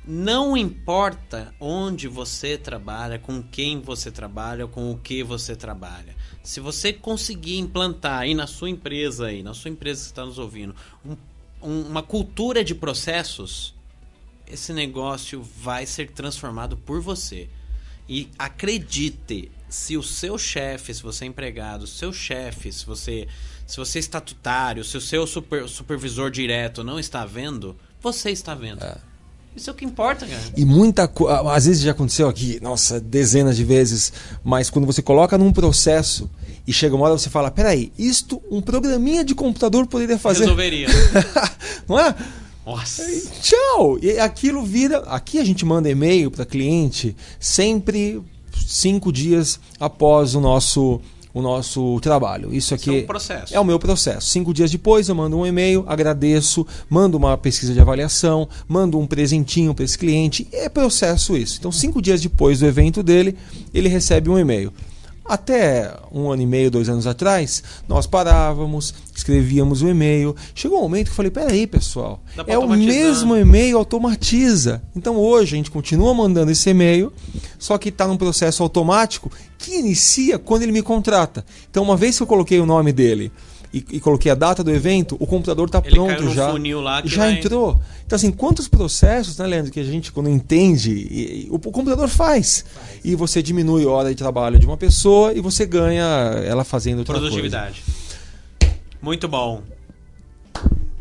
Não 0.06 0.58
importa 0.58 1.54
onde 1.60 2.08
você 2.08 2.58
trabalha, 2.58 3.18
com 3.18 3.42
quem 3.42 3.80
você 3.80 4.12
trabalha, 4.12 4.68
com 4.68 4.92
o 4.92 4.98
que 4.98 5.24
você 5.24 5.56
trabalha. 5.56 6.16
Se 6.44 6.60
você 6.60 6.92
conseguir 6.92 7.58
implantar 7.58 8.20
aí 8.20 8.34
na 8.36 8.48
sua 8.48 8.70
empresa, 8.70 9.28
aí, 9.28 9.42
na 9.42 9.54
sua 9.54 9.72
empresa 9.72 10.02
que 10.02 10.08
está 10.08 10.26
nos 10.26 10.38
ouvindo, 10.38 10.76
um 11.06 11.16
um, 11.64 11.82
uma 11.84 12.04
cultura 12.04 12.64
de 12.64 12.76
processos, 12.76 13.74
esse 14.46 14.74
negócio 14.74 15.42
vai 15.42 15.86
ser 15.86 16.12
transformado 16.12 16.76
por 16.76 17.02
você. 17.02 17.50
E 18.08 18.30
acredite, 18.38 19.50
se 19.70 19.96
o 19.96 20.04
seu 20.04 20.38
chefe, 20.38 20.94
se 20.94 21.02
você 21.02 21.24
é 21.24 21.28
empregado, 21.30 21.88
seu 21.88 22.12
chefe, 22.12 22.72
se 22.72 22.86
você, 22.86 23.28
se 23.66 23.78
você 23.78 23.98
é 24.00 24.02
estatutário, 24.02 24.84
se 24.84 24.98
o 24.98 25.02
seu 25.02 25.26
super, 25.26 25.68
supervisor 25.70 26.30
direto 26.30 26.84
não 26.84 27.00
está 27.00 27.26
vendo, 27.26 27.78
você 28.02 28.30
está 28.30 28.54
vendo. 28.54 28.84
É. 28.84 28.98
Isso 29.56 29.70
é 29.70 29.74
o 29.74 29.76
que 29.76 29.86
importa, 29.86 30.26
cara. 30.26 30.42
E 30.58 30.66
muita 30.66 31.08
coisa. 31.08 31.42
Às 31.52 31.66
vezes 31.66 31.82
já 31.82 31.92
aconteceu 31.92 32.28
aqui, 32.28 32.60
nossa, 32.62 33.00
dezenas 33.00 33.56
de 33.56 33.64
vezes. 33.64 34.12
Mas 34.44 34.70
quando 34.70 34.86
você 34.86 35.02
coloca 35.02 35.38
num 35.38 35.52
processo 35.52 36.30
e 36.66 36.74
chega 36.74 36.96
uma 36.96 37.06
hora 37.06 37.18
você 37.18 37.30
fala: 37.30 37.52
peraí, 37.52 37.92
isto 37.98 38.42
um 38.50 38.62
programinha 38.62 39.24
de 39.24 39.36
computador 39.36 39.86
poderia 39.86 40.18
fazer. 40.18 40.42
Resolveria. 40.42 40.88
Não 41.88 42.00
é? 42.00 42.16
Nossa. 42.66 43.04
E, 43.04 43.22
tchau! 43.42 44.00
E 44.02 44.18
aquilo 44.20 44.64
vira. 44.64 45.00
Aqui 45.00 45.40
a 45.40 45.44
gente 45.44 45.66
manda 45.66 45.90
e-mail 45.90 46.32
para 46.32 46.46
cliente 46.46 47.16
sempre 47.40 48.22
cinco 48.66 49.12
dias 49.12 49.60
após 49.80 50.36
o 50.36 50.40
nosso 50.40 51.02
o 51.34 51.42
nosso 51.42 52.00
trabalho. 52.00 52.54
Isso 52.54 52.74
aqui 52.74 53.00
é, 53.00 53.04
um 53.04 53.06
processo. 53.06 53.56
é 53.56 53.60
o 53.60 53.66
meu 53.66 53.80
processo. 53.80 54.30
Cinco 54.30 54.54
dias 54.54 54.70
depois 54.70 55.10
eu 55.10 55.16
mando 55.16 55.38
um 55.38 55.46
e-mail, 55.46 55.84
agradeço, 55.88 56.66
mando 56.90 57.18
uma 57.18 57.38
pesquisa 57.38 57.74
de 57.74 57.80
avaliação, 57.80 58.48
mando 58.68 59.00
um 59.00 59.08
presentinho 59.08 59.74
para 59.74 59.84
esse 59.86 59.98
cliente. 59.98 60.48
É 60.52 60.70
processo 60.70 61.36
isso. 61.36 61.58
Então, 61.60 61.72
cinco 61.72 62.02
dias 62.02 62.22
depois 62.22 62.60
do 62.60 62.68
evento 62.68 63.02
dele, 63.02 63.36
ele 63.74 63.90
recebe 63.90 64.30
um 64.30 64.38
e-mail. 64.38 64.72
Até 65.26 65.90
um 66.12 66.30
ano 66.30 66.42
e 66.42 66.46
meio, 66.46 66.70
dois 66.70 66.90
anos 66.90 67.08
atrás, 67.08 67.64
nós 67.88 68.06
parávamos, 68.06 68.94
escrevíamos 69.24 69.82
o 69.82 69.88
e-mail. 69.88 70.36
Chegou 70.54 70.80
um 70.80 70.82
momento 70.82 71.06
que 71.06 71.12
eu 71.12 71.16
falei: 71.16 71.32
peraí, 71.32 71.66
pessoal, 71.66 72.22
é 72.46 72.58
o 72.58 72.68
mesmo 72.70 73.36
e-mail, 73.36 73.78
automatiza. 73.78 74.82
Então 74.96 75.18
hoje 75.18 75.56
a 75.56 75.58
gente 75.58 75.72
continua 75.72 76.14
mandando 76.14 76.52
esse 76.52 76.70
e-mail, 76.70 77.12
só 77.58 77.78
que 77.78 77.90
está 77.90 78.08
num 78.08 78.18
processo 78.18 78.62
automático 78.62 79.32
que 79.58 79.80
inicia 79.80 80.38
quando 80.38 80.64
ele 80.64 80.74
me 80.74 80.82
contrata. 80.82 81.46
Então, 81.70 81.84
uma 81.84 81.96
vez 81.96 82.18
que 82.18 82.24
eu 82.24 82.28
coloquei 82.28 82.60
o 82.60 82.66
nome 82.66 82.92
dele 82.92 83.32
e, 83.74 83.84
e 83.94 84.00
coloquei 84.00 84.32
a 84.32 84.36
data 84.36 84.64
do 84.64 84.70
evento, 84.70 85.16
o 85.20 85.26
computador 85.26 85.68
está 85.68 85.82
pronto 85.82 86.30
já. 86.30 86.54
já 87.06 87.24
vai... 87.24 87.34
entrou. 87.34 87.80
Então, 88.06 88.16
assim, 88.16 88.30
quantos 88.30 88.68
processos, 88.68 89.38
né, 89.38 89.48
Leandro, 89.48 89.72
que 89.72 89.80
a 89.80 89.84
gente, 89.84 90.12
quando 90.12 90.30
entende, 90.30 90.92
e, 90.92 91.46
e, 91.46 91.48
o, 91.50 91.56
o, 91.56 91.60
computador 91.60 92.10
faz. 92.10 92.66
faz. 92.72 93.00
E 93.04 93.16
você 93.16 93.42
diminui 93.42 93.84
a 93.86 93.90
hora 93.90 94.10
de 94.10 94.16
trabalho 94.16 94.60
de 94.60 94.66
uma 94.66 94.78
pessoa 94.78 95.34
e 95.34 95.40
você 95.40 95.66
ganha 95.66 96.04
ela 96.46 96.64
fazendo 96.64 97.00
outra 97.00 97.16
Produtividade. 97.16 97.82
Coisa. 97.82 97.93
Muito 99.04 99.28
bom. 99.28 99.62